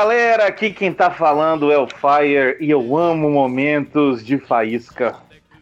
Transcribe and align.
galera, 0.00 0.46
aqui 0.46 0.70
quem 0.70 0.94
tá 0.94 1.10
falando 1.10 1.70
é 1.70 1.76
o 1.78 1.86
Fire 1.86 2.56
e 2.58 2.70
eu 2.70 2.96
amo 2.96 3.28
momentos 3.30 4.24
de 4.24 4.38
faísca. 4.38 5.14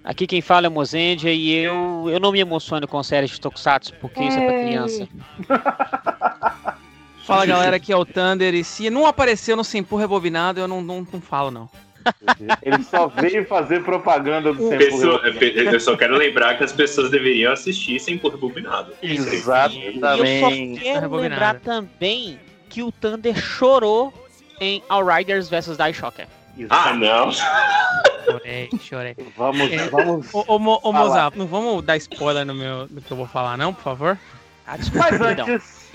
Aqui 0.05 0.29
quem 0.29 0.41
fala 0.41 0.67
é 0.67 0.69
o 0.69 0.73
Mozendia 0.73 1.33
e 1.33 1.53
eu, 1.57 2.07
eu 2.09 2.21
não 2.21 2.31
me 2.31 2.39
emociono 2.39 2.87
com 2.87 3.03
séries 3.03 3.33
de 3.33 3.41
Tokusatsu 3.41 3.95
porque 4.01 4.23
isso 4.23 4.39
é 4.39 4.47
pra 4.47 4.61
criança. 4.61 5.09
Fala 7.27 7.45
galera, 7.45 7.77
aqui 7.77 7.93
é 7.93 7.97
o 7.97 8.07
Thunder 8.07 8.55
e 8.55 8.65
se 8.65 8.89
não 8.89 9.07
apareceu 9.07 9.55
no 9.55 9.63
Sempo 9.63 9.97
Rebobinado, 9.97 10.61
eu 10.61 10.69
não, 10.69 10.81
não, 10.81 11.07
não 11.13 11.21
falo 11.21 11.51
não. 11.51 11.69
Ele 12.63 12.83
só 12.85 13.07
veio 13.09 13.45
fazer 13.45 13.83
propaganda 13.83 14.55
do 14.55 14.69
Sempo 14.69 14.79
Pessoa- 14.79 15.21
eu 15.27 15.81
só 15.81 15.95
quero 15.95 16.17
lembrar 16.17 16.57
que 16.57 16.65
as 16.65 16.73
pessoas 16.73 17.11
deveriam 17.11 17.53
assistir 17.53 18.01
sem 18.01 18.17
por 18.17 18.33
rebobinado. 18.33 18.95
E 19.03 19.17
eu 19.17 19.25
só 19.25 19.67
Exatamente. 19.69 20.81
quero 20.81 21.15
lembrar 21.17 21.61
também 21.61 22.39
que 22.71 22.83
o 22.83 22.91
Thunder 22.91 23.37
chorou 23.37 24.28
em 24.61 24.83
Outriders 24.89 25.49
vs 25.49 25.77
Die 25.77 25.93
Shocker. 25.95 26.27
Ah, 26.71 26.93
não. 26.93 27.31
Chorei, 27.33 28.69
chorei. 28.81 29.17
Vamos, 29.37 29.71
vamos. 29.91 30.35
Ô, 30.35 30.45
ô, 30.49 30.59
Mo- 30.59 30.81
ô. 30.83 30.93
Mozart, 30.93 31.37
não 31.37 31.47
vamos 31.47 31.85
dar 31.85 31.97
spoiler 31.97 32.45
no 32.45 32.55
meu, 32.55 32.87
no 32.91 33.01
que 33.01 33.11
eu 33.11 33.17
vou 33.17 33.27
falar 33.27 33.57
não, 33.57 33.73
por 33.73 33.83
favor? 33.83 34.19
Ah, 34.67 34.77
desculpa, 34.77 35.07
Mas 35.11 35.21
antes, 35.21 35.89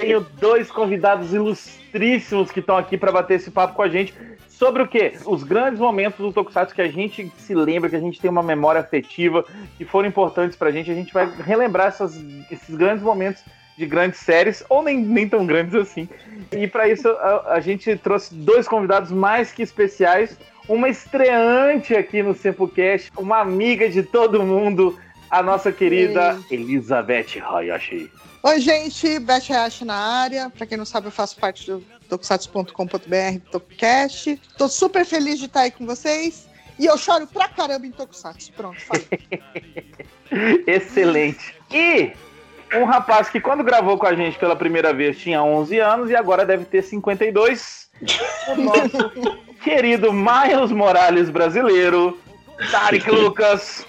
tenho 0.00 0.20
dois 0.38 0.70
convidados 0.70 1.32
ilustríssimos 1.32 2.50
que 2.52 2.60
estão 2.60 2.76
aqui 2.76 2.96
para 2.96 3.10
bater 3.10 3.34
esse 3.34 3.50
papo 3.50 3.74
com 3.74 3.82
a 3.82 3.88
gente 3.88 4.14
sobre 4.48 4.82
o 4.82 4.86
quê? 4.88 5.14
Os 5.26 5.42
grandes 5.42 5.80
momentos 5.80 6.18
do 6.20 6.32
Tokusatsu 6.32 6.74
que 6.74 6.82
a 6.82 6.88
gente 6.88 7.32
se 7.38 7.54
lembra, 7.54 7.90
que 7.90 7.96
a 7.96 8.00
gente 8.00 8.20
tem 8.20 8.30
uma 8.30 8.42
memória 8.42 8.80
afetiva, 8.80 9.44
que 9.76 9.84
foram 9.84 10.06
importantes 10.08 10.56
pra 10.56 10.70
gente. 10.70 10.90
A 10.90 10.94
gente 10.94 11.12
vai 11.12 11.28
relembrar 11.44 11.88
essas- 11.88 12.14
esses 12.50 12.76
grandes 12.76 13.02
momentos 13.02 13.42
de 13.76 13.86
grandes 13.86 14.20
séries, 14.20 14.62
ou 14.68 14.82
nem, 14.82 14.98
nem 14.98 15.28
tão 15.28 15.46
grandes 15.46 15.74
assim. 15.74 16.08
E 16.50 16.66
para 16.66 16.88
isso 16.88 17.08
a, 17.08 17.54
a 17.54 17.60
gente 17.60 17.96
trouxe 17.96 18.34
dois 18.34 18.68
convidados 18.68 19.10
mais 19.10 19.52
que 19.52 19.62
especiais. 19.62 20.36
Uma 20.68 20.88
estreante 20.88 21.94
aqui 21.94 22.22
no 22.22 22.34
SempoCast, 22.34 23.10
uma 23.16 23.40
amiga 23.40 23.88
de 23.88 24.02
todo 24.02 24.44
mundo, 24.44 24.98
a 25.28 25.42
nossa 25.42 25.72
querida 25.72 26.38
Elizabeth 26.50 27.40
Hayashi. 27.42 28.10
Oi, 28.44 28.60
gente, 28.60 29.18
Beth 29.20 29.50
Hayashi 29.50 29.84
na 29.84 29.94
área. 29.94 30.50
Pra 30.50 30.66
quem 30.66 30.76
não 30.76 30.84
sabe, 30.84 31.06
eu 31.06 31.12
faço 31.12 31.36
parte 31.36 31.70
do 31.70 31.80
tokusatsu.com.br, 32.08 33.50
Tokcast. 33.50 34.40
Tô 34.58 34.68
super 34.68 35.04
feliz 35.04 35.38
de 35.38 35.46
estar 35.46 35.60
aí 35.60 35.70
com 35.70 35.86
vocês. 35.86 36.48
E 36.78 36.86
eu 36.86 36.98
choro 36.98 37.26
pra 37.26 37.48
caramba 37.48 37.86
em 37.86 37.92
Tokusatsu. 37.92 38.52
Pronto, 38.54 38.80
falei. 38.80 39.06
Excelente. 40.66 41.54
E 41.70 42.12
um 42.74 42.84
rapaz 42.84 43.28
que 43.28 43.40
quando 43.40 43.62
gravou 43.62 43.98
com 43.98 44.06
a 44.06 44.14
gente 44.14 44.38
pela 44.38 44.56
primeira 44.56 44.92
vez 44.92 45.18
tinha 45.18 45.42
11 45.42 45.78
anos 45.78 46.10
e 46.10 46.16
agora 46.16 46.44
deve 46.44 46.64
ter 46.64 46.82
52. 46.82 47.90
O 48.48 48.60
nosso 48.60 49.10
querido 49.62 50.12
Miles 50.12 50.72
Morales 50.72 51.30
brasileiro, 51.30 52.18
Tarek 52.70 53.10
Lucas. 53.10 53.86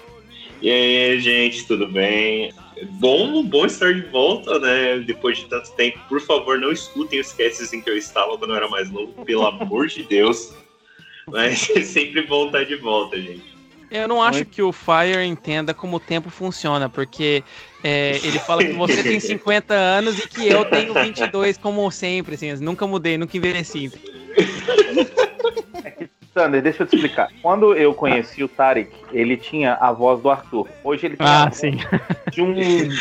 E 0.60 0.70
aí, 0.70 1.20
gente, 1.20 1.66
tudo 1.66 1.88
bem? 1.88 2.52
Bom, 2.92 3.42
bom 3.44 3.66
estar 3.66 3.92
de 3.92 4.02
volta, 4.08 4.58
né? 4.58 4.98
Depois 4.98 5.38
de 5.38 5.46
tanto 5.46 5.72
tempo. 5.72 5.98
Por 6.08 6.20
favor, 6.20 6.58
não 6.58 6.72
escutem 6.72 7.20
os 7.20 7.32
casts 7.32 7.72
em 7.72 7.80
que 7.80 7.90
eu 7.90 7.96
estava 7.96 8.36
quando 8.38 8.50
eu 8.50 8.56
era 8.56 8.68
mais 8.68 8.90
novo, 8.90 9.24
pelo 9.24 9.46
amor 9.46 9.86
de 9.88 10.02
Deus. 10.04 10.54
Mas 11.26 11.70
é 11.74 11.82
sempre 11.82 12.22
bom 12.22 12.46
estar 12.46 12.64
de 12.64 12.76
volta, 12.76 13.20
gente. 13.20 13.53
Eu 13.94 14.08
não 14.08 14.20
acho 14.20 14.40
Oi? 14.40 14.44
que 14.44 14.60
o 14.60 14.72
Fire 14.72 15.24
entenda 15.24 15.72
como 15.72 15.98
o 15.98 16.00
tempo 16.00 16.28
funciona, 16.28 16.88
porque 16.88 17.44
é, 17.82 18.16
ele 18.24 18.40
fala 18.40 18.64
que 18.64 18.72
você 18.72 19.04
tem 19.04 19.20
50 19.20 19.72
anos 19.72 20.18
e 20.18 20.28
que 20.28 20.48
eu 20.48 20.64
tenho 20.64 20.92
22, 20.92 21.56
como 21.58 21.88
sempre, 21.92 22.34
assim, 22.34 22.52
nunca 22.54 22.88
mudei, 22.88 23.16
nunca 23.16 23.36
envelheci. 23.36 23.92
Sander, 26.34 26.60
deixa 26.60 26.82
eu 26.82 26.86
te 26.88 26.96
explicar. 26.96 27.28
Quando 27.40 27.72
eu 27.76 27.94
conheci 27.94 28.42
o 28.42 28.48
Tarek, 28.48 28.90
ele 29.12 29.36
tinha 29.36 29.74
a 29.74 29.92
voz 29.92 30.20
do 30.20 30.28
Arthur. 30.28 30.68
Hoje 30.82 31.06
ele 31.06 31.16
tem 31.16 31.24
a 31.24 31.44
voz 31.44 31.60
de 32.32 32.42
um 32.42 32.52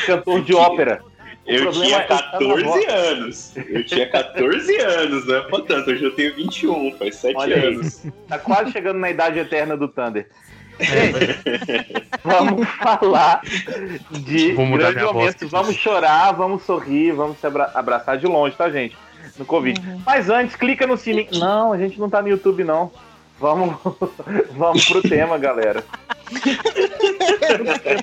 cantor 0.06 0.42
de 0.44 0.54
ópera. 0.54 1.02
Eu 1.46 1.72
tinha 1.74 1.98
é 1.98 2.04
que 2.04 2.14
eu 2.14 2.18
tava 2.18 2.24
na 2.24 2.32
14 2.32 2.64
voz. 2.64 2.88
anos. 2.88 3.58
Eu 3.58 3.86
tinha 3.86 4.10
14 4.10 4.78
anos, 4.78 5.28
não 5.28 5.36
é 5.36 5.42
pra 5.42 5.60
tanto. 5.60 5.92
Hoje 5.92 6.02
eu 6.02 6.16
tenho 6.16 6.34
21, 6.36 6.98
faz 6.98 7.18
7 7.18 7.36
Olha 7.36 7.56
aí. 7.58 7.66
anos. 7.66 8.06
Tá 8.30 8.40
quase 8.40 8.72
chegando 8.72 9.00
na 9.00 9.10
idade 9.10 9.40
eterna 9.40 9.76
do 9.76 9.90
Thunder. 9.90 10.30
Vamos 12.24 12.68
falar 12.70 13.42
de 14.12 14.54
mudar 14.54 14.94
grandes 14.94 15.14
momentos. 15.14 15.52
Vamos 15.52 15.76
chorar, 15.76 16.32
vamos 16.34 16.64
sorrir, 16.64 17.12
vamos 17.14 17.38
se 17.40 17.46
abra- 17.48 17.72
abraçar 17.74 18.18
de 18.18 18.26
longe, 18.26 18.56
tá, 18.56 18.70
gente? 18.70 18.98
No 19.38 19.46
Covid. 19.46 19.80
Mas 20.06 20.30
antes, 20.30 20.56
clica 20.56 20.86
no 20.88 20.96
sininho. 20.98 21.28
Não, 21.40 21.74
a 21.74 21.78
gente 21.78 22.00
não 22.00 22.10
tá 22.10 22.22
no 22.22 22.30
YouTube, 22.30 22.64
não. 22.64 22.92
Vamos, 23.40 23.76
vamos 24.56 24.86
pro 24.86 25.02
tema, 25.02 25.38
galera. 25.38 25.84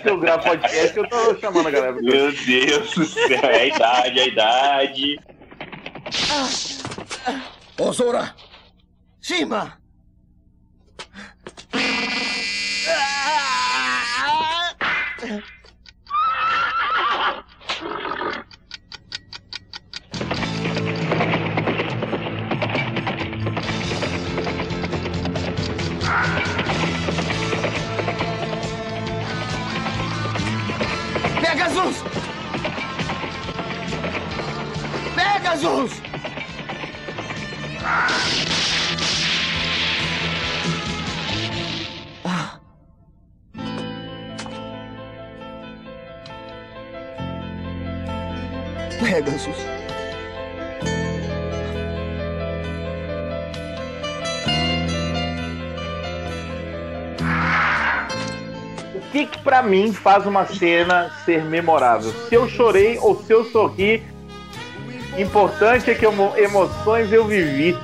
Eu 0.04 0.18
gravo 0.18 0.42
podcast, 0.44 0.96
eu 0.96 1.08
tô 1.08 1.34
chamando 1.38 1.68
a 1.68 1.70
galera. 1.70 1.92
Meu 1.92 2.32
Deus 2.32 2.94
do 2.94 3.04
céu, 3.04 3.38
é 3.44 3.60
a 3.60 3.66
idade, 3.66 4.18
é 4.18 4.22
a 4.22 4.26
idade. 4.26 5.20
Ozora! 7.78 8.34
Shima! 9.20 9.78
Pegasus! 35.50 36.00
Pegasus. 49.00 49.56
O 58.94 59.00
que, 59.10 59.26
que 59.26 59.38
pra 59.42 59.62
mim 59.64 59.92
faz 59.92 60.24
uma 60.26 60.46
cena 60.46 61.10
ser 61.24 61.44
memorável? 61.44 62.12
Se 62.28 62.36
eu 62.36 62.48
chorei 62.48 62.98
ou 62.98 63.20
se 63.20 63.32
eu 63.32 63.44
sorri, 63.46 64.00
importante 65.18 65.90
é 65.90 65.94
que 65.94 66.04
emo- 66.06 66.32
emoções 66.36 67.12
eu 67.12 67.24
vivi. 67.26 67.76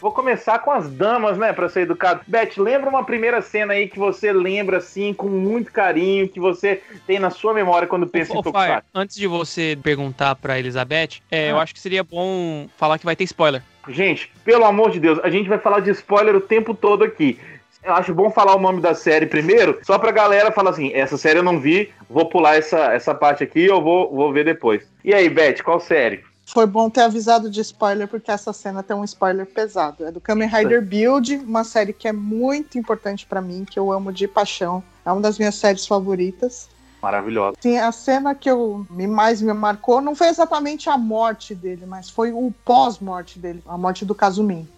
Vou 0.00 0.12
começar 0.12 0.58
com 0.60 0.70
as 0.70 0.88
damas, 0.90 1.36
né, 1.36 1.52
pra 1.52 1.68
ser 1.68 1.82
educado. 1.82 2.22
Beth, 2.26 2.52
lembra 2.56 2.88
uma 2.88 3.04
primeira 3.04 3.42
cena 3.42 3.74
aí 3.74 3.86
que 3.86 3.98
você 3.98 4.32
lembra 4.32 4.78
assim 4.78 5.12
com 5.12 5.28
muito 5.28 5.70
carinho, 5.70 6.26
que 6.26 6.40
você 6.40 6.80
tem 7.06 7.18
na 7.18 7.28
sua 7.28 7.52
memória 7.52 7.86
quando 7.86 8.06
pensa 8.06 8.32
Ô, 8.32 8.40
em 8.40 8.42
Tokusatsu? 8.42 8.88
antes 8.94 9.14
de 9.16 9.26
você 9.26 9.78
perguntar 9.82 10.34
pra 10.36 10.58
Elizabeth, 10.58 11.20
é, 11.30 11.50
eu 11.50 11.58
Ah. 11.58 11.62
acho 11.62 11.74
que 11.74 11.80
seria 11.80 12.02
bom 12.02 12.66
falar 12.78 12.98
que 12.98 13.04
vai 13.04 13.14
ter 13.14 13.24
spoiler. 13.24 13.62
Gente, 13.88 14.30
pelo 14.42 14.64
amor 14.64 14.90
de 14.90 15.00
Deus, 15.00 15.18
a 15.22 15.28
gente 15.28 15.48
vai 15.50 15.58
falar 15.58 15.80
de 15.80 15.90
spoiler 15.90 16.34
o 16.34 16.40
tempo 16.40 16.72
todo 16.74 17.04
aqui. 17.04 17.38
Eu 17.82 17.94
acho 17.94 18.14
bom 18.14 18.30
falar 18.30 18.56
o 18.56 18.60
nome 18.60 18.80
da 18.80 18.94
série 18.94 19.26
primeiro, 19.26 19.78
só 19.82 19.98
pra 19.98 20.12
galera 20.12 20.52
falar 20.52 20.70
assim: 20.70 20.92
essa 20.92 21.16
série 21.16 21.38
eu 21.38 21.42
não 21.42 21.58
vi, 21.58 21.92
vou 22.08 22.26
pular 22.28 22.56
essa, 22.56 22.92
essa 22.92 23.14
parte 23.14 23.42
aqui 23.42 23.64
eu 23.64 23.82
vou, 23.82 24.14
vou 24.14 24.32
ver 24.32 24.44
depois. 24.44 24.82
E 25.02 25.14
aí, 25.14 25.28
Beth, 25.28 25.62
qual 25.64 25.80
série? 25.80 26.22
Foi 26.44 26.66
bom 26.66 26.90
ter 26.90 27.02
avisado 27.02 27.48
de 27.48 27.60
spoiler, 27.60 28.08
porque 28.08 28.30
essa 28.30 28.52
cena 28.52 28.82
tem 28.82 28.96
um 28.96 29.04
spoiler 29.04 29.46
pesado. 29.46 30.04
É 30.04 30.10
do 30.10 30.20
Kamen 30.20 30.48
Rider 30.48 30.82
Build, 30.82 31.36
uma 31.36 31.62
série 31.62 31.92
que 31.92 32.08
é 32.08 32.12
muito 32.12 32.76
importante 32.76 33.24
pra 33.24 33.40
mim, 33.40 33.64
que 33.64 33.78
eu 33.78 33.92
amo 33.92 34.12
de 34.12 34.26
paixão. 34.26 34.82
É 35.04 35.12
uma 35.12 35.20
das 35.20 35.38
minhas 35.38 35.54
séries 35.54 35.86
favoritas. 35.86 36.68
Maravilhosa. 37.00 37.56
Sim, 37.60 37.78
a 37.78 37.92
cena 37.92 38.34
que 38.34 38.50
eu, 38.50 38.84
me 38.90 39.06
mais 39.06 39.40
me 39.40 39.52
marcou 39.52 40.00
não 40.00 40.14
foi 40.14 40.26
exatamente 40.26 40.90
a 40.90 40.98
morte 40.98 41.54
dele, 41.54 41.86
mas 41.86 42.10
foi 42.10 42.32
o 42.32 42.52
pós-morte 42.64 43.38
dele, 43.38 43.62
a 43.66 43.78
morte 43.78 44.04
do 44.04 44.14
Kazumin. 44.14 44.68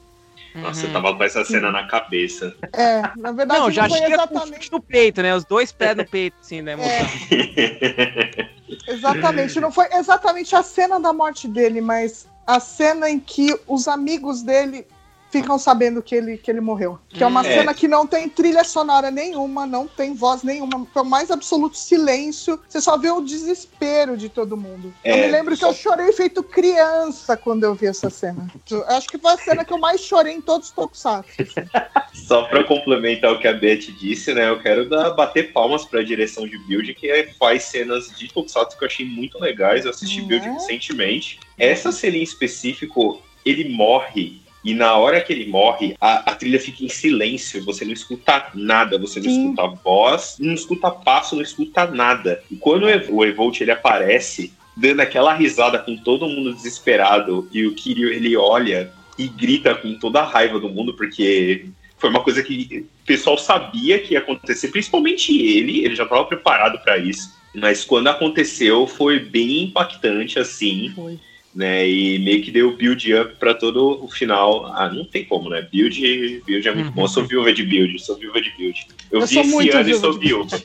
Nossa, 0.55 0.83
eu 0.83 0.87
Uhum. 0.89 0.93
tava 0.93 1.17
com 1.17 1.25
essa 1.25 1.45
cena 1.45 1.71
na 1.71 1.87
cabeça. 1.87 2.55
É, 2.75 3.01
na 3.17 3.33
verdade 3.33 3.59
Não, 3.61 3.67
não, 3.67 3.71
já 3.71 3.89
foi 3.89 3.99
chega 3.99 4.27
com 4.29 4.35
o 4.35 4.37
exatamente, 4.37 4.73
no 4.73 4.81
peito, 4.83 5.23
né? 5.23 5.35
Os 5.35 5.45
dois 5.45 5.73
pés 5.73 5.97
no 5.97 6.05
peito, 6.07 6.37
assim, 6.41 6.63
da 6.63 6.73
emoção. 6.73 7.07
exatamente, 8.87 9.61
não 9.61 9.73
foi 9.73 9.87
exatamente 9.95 10.55
a 10.55 10.63
cena 10.63 11.01
da 11.01 11.13
morte 11.13 11.49
dele, 11.49 11.81
mas 11.81 12.27
a 12.47 12.61
cena 12.61 13.09
em 13.09 13.19
que 13.19 13.59
os 13.67 13.89
amigos 13.89 14.43
dele 14.43 14.87
ficam 15.32 15.58
sabendo 15.58 16.02
que 16.02 16.14
ele, 16.14 16.37
que 16.37 16.50
ele 16.50 16.61
morreu. 16.61 16.99
Que 17.08 17.25
é 17.25 17.26
uma 17.26 17.40
Hum. 17.40 17.44
cena 17.44 17.73
que 17.75 17.88
não 17.88 18.06
tem 18.06 18.29
trilha 18.29 18.62
sonora 18.62 19.11
nenhuma, 19.11 19.67
não 19.67 19.88
tem 19.88 20.14
voz 20.14 20.43
nenhuma, 20.43 20.87
foi 20.93 21.02
o 21.02 21.06
mais 21.06 21.31
absoluto 21.31 21.76
silêncio. 21.76 22.61
Você 22.69 22.81
só 22.82 22.99
vê 22.99 23.11
o 23.11 23.23
desespero 23.23 24.14
de 24.17 24.29
todo 24.29 24.56
mundo. 24.58 24.93
eu 25.02 25.14
É, 25.17 25.20
me 25.23 25.26
lembro 25.29 25.56
que 25.56 25.64
eu 25.64 25.73
chorei 25.73 26.12
feito 26.12 26.43
criança 26.43 27.34
quando 27.37 27.64
eu 27.64 27.75
vi 27.75 27.87
essa 27.87 28.11
cena. 28.11 28.46
Eu 28.70 28.84
acho 28.88 29.08
que 29.08 29.19
foi 29.19 29.32
a 29.32 29.37
cena 29.38 29.64
que 29.64 29.73
eu 29.73 29.79
mais 29.79 30.02
chorei 30.02 30.34
em 30.34 30.40
todos 30.40 30.69
os 30.69 30.75
Tokusatsu. 30.75 31.32
Só 32.12 32.43
pra 32.44 32.62
complementar 32.64 33.32
o 33.32 33.38
que 33.38 33.49
a 33.49 33.55
Beth 33.55 33.90
disse, 33.99 34.34
né? 34.34 34.49
Eu 34.50 34.61
quero 34.61 34.87
dar, 34.88 35.11
bater 35.12 35.52
palmas 35.52 35.84
pra 35.87 36.02
direção 36.02 36.46
de 36.46 36.58
build, 36.67 36.93
que 36.94 37.11
é- 37.11 37.32
faz 37.38 37.62
cenas 37.64 38.08
de 38.19 38.29
Tokusatsu 38.29 38.76
que 38.76 38.84
eu 38.84 38.88
achei 38.88 39.06
muito 39.06 39.38
legais. 39.40 39.84
Eu 39.87 39.90
assisti 39.93 40.20
Né? 40.20 40.29
build 40.29 40.49
recentemente. 40.50 41.40
Essa 41.58 41.90
cena 41.90 42.17
em 42.19 42.23
específico, 42.23 43.23
ele 43.46 43.69
morre. 43.70 44.42
E 44.64 44.75
na 44.75 44.97
hora 44.97 45.20
que 45.20 45.32
ele 45.32 45.47
morre, 45.50 45.97
a, 46.00 46.31
a 46.31 46.35
trilha 46.35 46.61
fica 46.61 46.85
em 46.85 46.88
silêncio. 46.88 47.64
Você 47.64 47.85
não 47.85 47.93
escuta 47.93 48.47
nada. 48.55 48.97
Você 48.99 49.19
não 49.20 49.31
Sim. 49.31 49.50
escuta 49.50 49.69
voz, 49.82 50.37
não 50.38 50.55
escuta 50.55 50.91
passo, 50.91 51.35
não 51.35 51.43
escuta 51.43 51.87
nada. 51.87 52.43
E 52.50 52.56
quando 52.56 52.85
o 52.85 52.88
Ev- 52.88 53.11
o 53.11 53.25
Evolt 53.25 53.61
ele 53.61 53.73
aparece, 53.73 54.53
dando 54.76 55.00
aquela 55.00 55.35
risada 55.35 55.79
com 55.79 55.97
todo 55.97 56.29
mundo 56.29 56.55
desesperado, 56.55 57.49
e 57.53 57.67
o 57.67 57.75
Kiryu 57.75 58.09
ele 58.09 58.37
olha 58.37 58.93
e 59.19 59.29
grita 59.29 59.75
com 59.75 59.94
toda 59.99 60.20
a 60.20 60.25
raiva 60.26 60.59
do 60.59 60.69
mundo, 60.69 60.94
porque 60.94 61.67
foi 61.99 62.08
uma 62.11 62.23
coisa 62.23 62.43
que 62.43 62.87
o 63.03 63.06
pessoal 63.06 63.37
sabia 63.38 63.99
que 63.99 64.15
ia 64.15 64.19
acontecer, 64.20 64.69
principalmente 64.69 65.37
ele, 65.37 65.85
ele 65.85 65.94
já 65.94 66.05
estava 66.05 66.25
preparado 66.25 66.79
para 66.82 66.97
isso. 66.99 67.31
Mas 67.55 67.85
quando 67.85 68.08
aconteceu, 68.08 68.87
foi 68.87 69.19
bem 69.19 69.65
impactante, 69.65 70.38
assim, 70.38 70.91
Foi. 70.94 71.19
Né? 71.55 71.87
E 71.89 72.19
meio 72.19 72.43
que 72.43 72.51
deu 72.51 72.77
build 72.77 73.15
up 73.15 73.37
para 73.39 73.55
todo 73.55 74.03
o 74.03 74.09
final. 74.09 74.67
Ah, 74.67 74.91
não 74.93 75.05
tem 75.05 75.25
como, 75.25 75.49
né? 75.51 75.67
Build, 75.71 76.43
build 76.47 76.69
é 76.69 76.75
muito 76.75 76.87
Uhum. 76.89 76.93
bom. 76.93 77.03
Eu 77.03 77.09
sou 77.09 77.25
viúva 77.25 77.53
de 77.53 77.63
build, 77.63 77.99
sou 77.99 78.17
viúva 78.17 78.41
de 78.41 78.51
build. 78.57 78.87
Eu, 79.11 79.21
Eu 79.21 79.27
vi 79.27 79.39
esse 79.39 79.51
muito 79.51 79.77
ano 79.77 79.89
e 79.91 79.95
sou 79.95 80.13
viúva. 80.19 80.57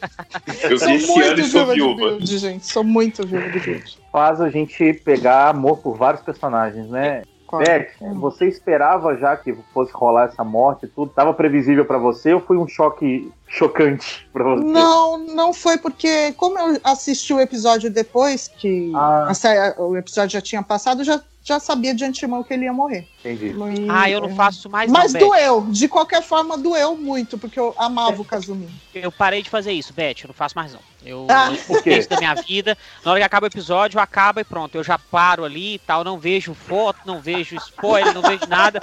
Eu 0.69 0.79
Sou 0.79 0.87
vi 0.87 0.95
esse 0.95 1.21
ano 1.21 1.39
e 1.39 1.43
sou 1.43 1.65
viúva 1.65 1.95
build, 1.95 2.37
gente. 2.37 2.65
Sou 2.65 2.83
muito 2.83 3.25
viúva 3.25 3.49
de 3.49 3.59
build. 3.59 3.97
Faz 4.11 4.39
a 4.39 4.49
gente 4.49 4.93
pegar 4.93 5.49
amor 5.49 5.77
por 5.77 5.97
vários 5.97 6.21
personagens, 6.23 6.87
né? 6.89 7.23
Beth, 7.49 7.87
você 8.15 8.45
esperava 8.45 9.15
já 9.15 9.37
que 9.37 9.55
fosse 9.73 9.91
rolar 9.93 10.25
essa 10.25 10.43
morte 10.43 10.85
e 10.85 10.89
tudo? 10.89 11.13
Tava 11.13 11.33
previsível 11.33 11.85
pra 11.85 11.97
você 11.97 12.33
ou 12.33 12.41
foi 12.41 12.57
um 12.57 12.67
choque 12.67 13.31
chocante 13.47 14.27
pra 14.33 14.43
você? 14.43 14.63
Não, 14.63 15.17
não 15.17 15.53
foi 15.53 15.77
porque, 15.77 16.31
como 16.33 16.57
eu 16.59 16.79
assisti 16.83 17.33
o 17.33 17.39
episódio 17.39 17.89
depois 17.89 18.47
que 18.47 18.91
Ah. 18.95 19.31
a 19.77 19.81
o 19.81 19.95
episódio 19.97 20.33
já 20.33 20.41
tinha 20.41 20.61
passado, 20.61 21.01
eu 21.01 21.05
já, 21.05 21.21
já 21.43 21.59
sabia 21.59 21.93
de 21.95 22.03
antemão 22.03 22.43
que 22.43 22.53
ele 22.53 22.65
ia 22.65 22.73
morrer. 22.73 23.07
Entendi. 23.19 23.47
E- 23.55 23.87
Ah, 23.89 24.09
eu 24.09 24.19
não 24.21 24.35
faço 24.35 24.69
mais 24.69 24.91
Mas 24.91 25.13
não, 25.13 25.19
Beth. 25.21 25.27
doeu, 25.27 25.61
de 25.69 25.87
qualquer 25.87 26.21
forma 26.21 26.57
doeu 26.57 26.95
muito, 26.97 27.37
porque 27.37 27.59
eu 27.59 27.73
amava 27.77 28.21
o 28.21 28.25
Kazumi. 28.25 28.69
Eu 28.93 29.11
parei 29.11 29.41
de 29.41 29.49
fazer 29.49 29.71
isso, 29.71 29.93
Beth, 29.93 30.15
eu 30.23 30.27
não 30.27 30.33
faço 30.35 30.55
mais 30.55 30.73
não. 30.73 30.81
Eu, 31.05 31.25
Ah. 31.29 31.51
isso 31.85 32.09
da 32.09 32.17
minha 32.17 32.33
vida. 32.35 32.77
Na 33.05 33.11
hora 33.11 33.19
que 33.21 33.25
acaba 33.25 33.45
o 33.45 33.49
episódio, 33.49 33.97
acaba 33.99 34.41
e 34.41 34.43
pronto. 34.43 34.75
Eu 34.75 34.83
já 34.83 34.99
paro 34.99 35.45
ali 35.45 35.75
e 35.75 35.79
tal, 35.79 36.03
não 36.03 36.19
vejo 36.19 36.53
foto, 36.53 36.99
não 37.05 37.21
vejo 37.21 37.55
spoiler, 37.55 38.13
não 38.13 38.21
vejo 38.21 38.45
nada. 38.49 38.81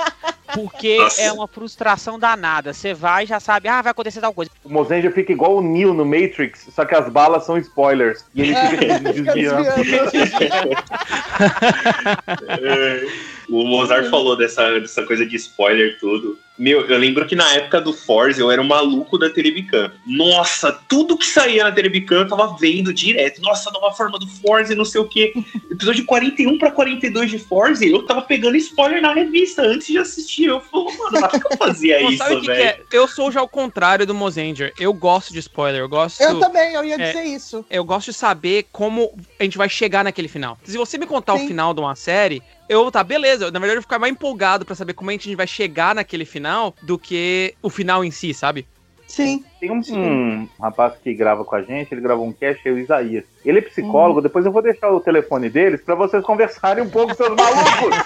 Porque 0.54 0.98
Nossa. 0.98 1.20
é 1.20 1.32
uma 1.32 1.48
frustração 1.48 2.18
danada. 2.18 2.72
Você 2.72 2.94
vai 2.94 3.24
e 3.24 3.26
já 3.26 3.40
sabe, 3.40 3.68
ah, 3.68 3.82
vai 3.82 3.90
acontecer 3.90 4.20
tal 4.20 4.32
coisa. 4.32 4.50
O 4.64 4.68
Mozenja 4.68 5.10
fica 5.10 5.32
igual 5.32 5.56
o 5.56 5.62
Neo 5.62 5.92
no 5.92 6.04
Matrix, 6.04 6.68
só 6.72 6.84
que 6.84 6.94
as 6.94 7.08
balas 7.08 7.44
são 7.44 7.58
spoilers. 7.58 8.24
E 8.34 8.42
ele 8.42 8.54
fica 8.54 8.84
Fica 8.84 9.12
desviando. 9.12 9.64
O 13.48 13.64
Mozart 13.64 14.08
falou 14.10 14.36
dessa, 14.36 14.78
dessa 14.80 15.02
coisa 15.04 15.24
de 15.26 15.36
spoiler 15.36 15.92
e 15.92 15.98
tudo. 15.98 16.38
Meu, 16.56 16.86
eu 16.88 16.96
lembro 16.98 17.26
que 17.26 17.34
na 17.34 17.52
época 17.54 17.80
do 17.80 17.92
Forza 17.92 18.40
eu 18.40 18.48
era 18.48 18.62
um 18.62 18.66
maluco 18.66 19.18
da 19.18 19.28
Terebicam. 19.28 19.90
Nossa, 20.06 20.70
tudo 20.88 21.18
que 21.18 21.26
saía 21.26 21.64
na 21.64 21.72
Terebicam 21.72 22.18
eu 22.18 22.28
tava 22.28 22.56
vendo 22.56 22.94
direto. 22.94 23.42
Nossa, 23.42 23.72
nova 23.72 23.92
forma 23.92 24.20
do 24.20 24.26
Forza 24.28 24.72
e 24.72 24.76
não 24.76 24.84
sei 24.84 25.00
o 25.00 25.08
quê. 25.08 25.32
Episódio 25.68 26.04
41 26.04 26.56
pra 26.56 26.70
42 26.70 27.28
de 27.32 27.38
Forza, 27.40 27.84
eu 27.84 28.06
tava 28.06 28.22
pegando 28.22 28.56
spoiler 28.56 29.02
na 29.02 29.12
revista 29.12 29.62
antes 29.62 29.88
de 29.88 29.98
assistir. 29.98 30.44
Eu 30.44 30.60
falei, 30.60 30.96
mano, 30.96 31.28
por 31.28 31.40
que 31.40 31.54
eu 31.54 31.58
fazia 31.58 31.98
Pô, 32.02 32.08
isso, 32.10 32.18
sabe 32.18 32.34
o 32.36 32.40
que, 32.40 32.46
que 32.46 32.52
velho? 32.52 32.62
é? 32.62 32.80
Eu 32.92 33.08
sou 33.08 33.32
já 33.32 33.42
o 33.42 33.48
contrário 33.48 34.06
do 34.06 34.14
Mozenger. 34.14 34.72
Eu 34.78 34.92
gosto 34.94 35.32
de 35.32 35.40
spoiler, 35.40 35.80
eu 35.80 35.88
gosto. 35.88 36.20
Eu 36.22 36.38
também, 36.38 36.72
eu 36.74 36.84
ia 36.84 36.94
É. 36.94 37.08
dizer 37.12 37.24
isso. 37.24 37.64
eu 37.68 37.82
gosto 37.84 38.12
de 38.12 38.16
saber 38.16 38.66
como 38.70 39.12
a 39.40 39.42
gente 39.42 39.58
vai 39.58 39.68
chegar 39.68 40.04
naquele 40.04 40.28
final. 40.28 40.56
Se 40.62 40.76
você 40.76 40.96
me 40.98 41.06
contar 41.06 41.36
Sim. 41.36 41.44
o 41.44 41.48
final 41.48 41.74
de 41.74 41.80
uma 41.80 41.96
série, 41.96 42.40
eu 42.68 42.90
tá 42.90 43.04
beleza. 43.04 43.50
Na 43.50 43.58
verdade, 43.58 43.72
eu 43.72 43.76
vou 43.76 43.82
ficar 43.82 43.98
mais 43.98 44.12
empolgado 44.12 44.64
pra 44.64 44.74
saber 44.74 44.94
como 44.94 45.10
a 45.10 45.12
gente 45.12 45.34
vai 45.34 45.46
chegar 45.46 45.94
naquele 45.94 46.24
final 46.24 46.74
do 46.82 46.98
que 46.98 47.54
o 47.62 47.70
final 47.70 48.04
em 48.04 48.10
si, 48.10 48.32
sabe? 48.32 48.66
Sim. 49.06 49.44
Tem 49.60 49.70
um, 49.70 49.80
um 49.92 50.48
rapaz 50.60 50.94
que 51.02 51.14
grava 51.14 51.44
com 51.44 51.54
a 51.54 51.62
gente, 51.62 51.92
ele 51.92 52.00
gravou 52.00 52.26
um 52.26 52.32
cast, 52.32 52.66
é 52.66 52.72
o 52.72 52.78
Isaías. 52.78 53.24
Ele 53.44 53.58
é 53.58 53.62
psicólogo, 53.62 54.20
depois 54.20 54.46
eu 54.46 54.52
vou 54.52 54.62
deixar 54.62 54.90
o 54.90 55.00
telefone 55.00 55.48
deles 55.50 55.82
pra 55.82 55.94
vocês 55.94 56.24
conversarem 56.24 56.82
um 56.82 56.90
pouco, 56.90 57.14
seus 57.14 57.36
malucos. 57.36 58.04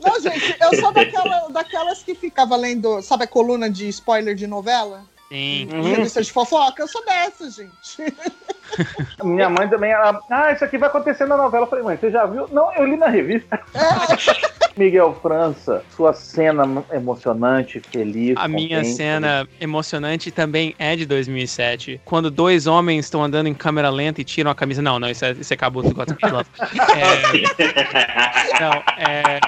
Não, 0.00 0.20
gente, 0.20 0.56
eu 0.60 0.80
sou 0.80 0.92
daquela, 0.92 1.48
daquelas 1.48 2.02
que 2.02 2.14
ficava 2.14 2.56
lendo, 2.56 3.00
sabe 3.02 3.24
a 3.24 3.26
coluna 3.26 3.70
de 3.70 3.88
spoiler 3.88 4.34
de 4.34 4.46
novela? 4.48 5.04
Sim. 5.32 5.66
Uhum. 5.72 5.82
Revista 5.82 6.22
de 6.22 6.30
fofoca? 6.30 6.82
Eu 6.82 6.88
sou 6.88 7.02
dessa, 7.06 7.50
gente. 7.50 8.14
Minha 9.24 9.48
mãe 9.48 9.66
também, 9.66 9.90
ela, 9.90 10.20
ah, 10.28 10.52
isso 10.52 10.62
aqui 10.62 10.76
vai 10.76 10.90
acontecer 10.90 11.24
na 11.24 11.38
novela. 11.38 11.64
Eu 11.64 11.70
falei, 11.70 11.82
mãe, 11.82 11.96
você 11.96 12.10
já 12.10 12.26
viu? 12.26 12.46
Não, 12.52 12.70
eu 12.74 12.84
li 12.84 12.98
na 12.98 13.08
revista. 13.08 13.58
Miguel 14.76 15.18
França, 15.22 15.82
sua 15.96 16.12
cena 16.12 16.84
emocionante, 16.92 17.80
feliz. 17.80 18.36
A 18.36 18.46
minha 18.46 18.78
contente. 18.78 18.94
cena 18.94 19.48
emocionante 19.58 20.30
também 20.30 20.74
é 20.78 20.96
de 20.96 21.06
2007, 21.06 22.00
quando 22.04 22.30
dois 22.30 22.66
homens 22.66 23.06
estão 23.06 23.24
andando 23.24 23.46
em 23.46 23.54
câmera 23.54 23.88
lenta 23.88 24.20
e 24.20 24.24
tiram 24.24 24.50
a 24.50 24.54
camisa. 24.54 24.82
Não, 24.82 24.98
não, 24.98 25.08
isso 25.08 25.24
é, 25.24 25.32
isso 25.32 25.52
é 25.52 25.56
Kabuto 25.56 25.94
Gotham 25.94 26.16
Club. 26.16 26.46
É, 26.94 28.60
não, 28.60 28.72
é, 28.98 29.40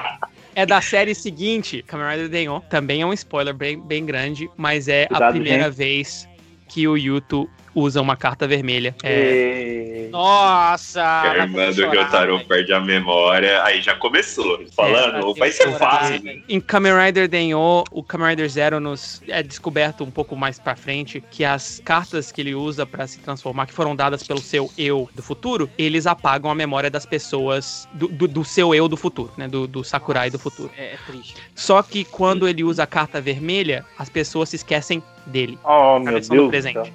é 0.55 0.65
da 0.67 0.81
série 0.81 1.15
seguinte, 1.15 1.83
Kamen 1.87 2.09
Rider 2.09 2.29
Denyon. 2.29 2.61
Também 2.61 3.03
é 3.03 3.07
um 3.07 3.13
spoiler 3.13 3.55
bem, 3.55 3.81
bem 3.81 4.05
grande, 4.05 4.49
mas 4.57 4.89
é 4.89 5.05
a 5.05 5.09
Cuidado, 5.09 5.33
primeira 5.33 5.65
gente. 5.65 5.77
vez 5.77 6.29
que 6.69 6.87
o 6.89 6.97
Yuto 6.97 7.49
usa 7.75 8.01
uma 8.01 8.17
carta 8.17 8.47
vermelha. 8.47 8.95
É, 9.03 10.07
É... 10.07 10.09
Nossa! 10.11 11.03
A 11.03 11.23
vai 11.23 11.39
irmã 11.41 11.71
do 11.71 11.91
velho. 11.91 12.45
perde 12.47 12.73
a 12.73 12.81
memória, 12.81 13.63
aí 13.65 13.83
já 13.83 13.95
começou. 13.97 14.65
Falando, 14.75 15.31
É, 15.31 15.39
vai 15.39 15.51
ser 15.51 15.77
fácil. 15.77 16.23
Em 16.49 16.61
Kamen 16.61 16.93
Rider 16.95 17.29
Denyo, 17.29 17.85
o 17.91 18.03
Kamen 18.03 18.29
Rider 18.31 18.49
Zero 18.49 18.79
nos 18.79 19.23
é 19.29 19.43
descoberto 19.43 20.05
um 20.05 20.11
pouco 20.11 20.37
mais 20.37 20.59
pra 20.59 20.77
frente 20.77 21.23
que 21.31 21.45
as 21.45 21.81
cartas 21.85 22.31
que 22.31 22.41
ele 22.41 22.55
usa 22.55 22.87
pra 22.87 23.07
se 23.07 23.19
transformar, 23.19 23.67
que 23.67 23.73
foram 23.73 23.97
dadas 23.97 24.23
pelo 24.23 24.41
seu 24.41 24.71
eu 24.79 25.09
do 25.15 25.23
futuro, 25.23 25.69
eles 25.77 26.07
apagam 26.07 26.51
a 26.51 26.55
memória 26.55 26.91
das 26.91 27.05
pessoas 27.05 27.89
do, 27.93 28.09
do, 28.09 28.29
do 28.29 28.45
seu 28.45 28.75
eu 28.75 28.89
do 28.89 28.97
futuro, 28.97 29.33
né? 29.37 29.49
Do, 29.49 29.67
do 29.67 29.83
Sakurai 29.83 30.31
do 30.31 30.39
futuro. 30.39 30.71
É, 30.77 30.95
é 30.95 30.99
triste. 31.07 31.35
Só 31.55 31.83
que 31.83 32.05
quando 32.05 32.47
ele 32.47 32.63
usa 32.63 32.85
a 32.85 32.87
carta 32.87 33.21
vermelha, 33.21 33.85
as 33.99 34.09
pessoas 34.09 34.51
se 34.51 34.57
esquecem 34.57 35.03
dele. 35.27 35.59
Oh, 35.65 35.99
meu 35.99 36.15
Deus. 36.15 36.29
do 36.29 36.49
presente. 36.49 36.75
céu. 36.75 36.87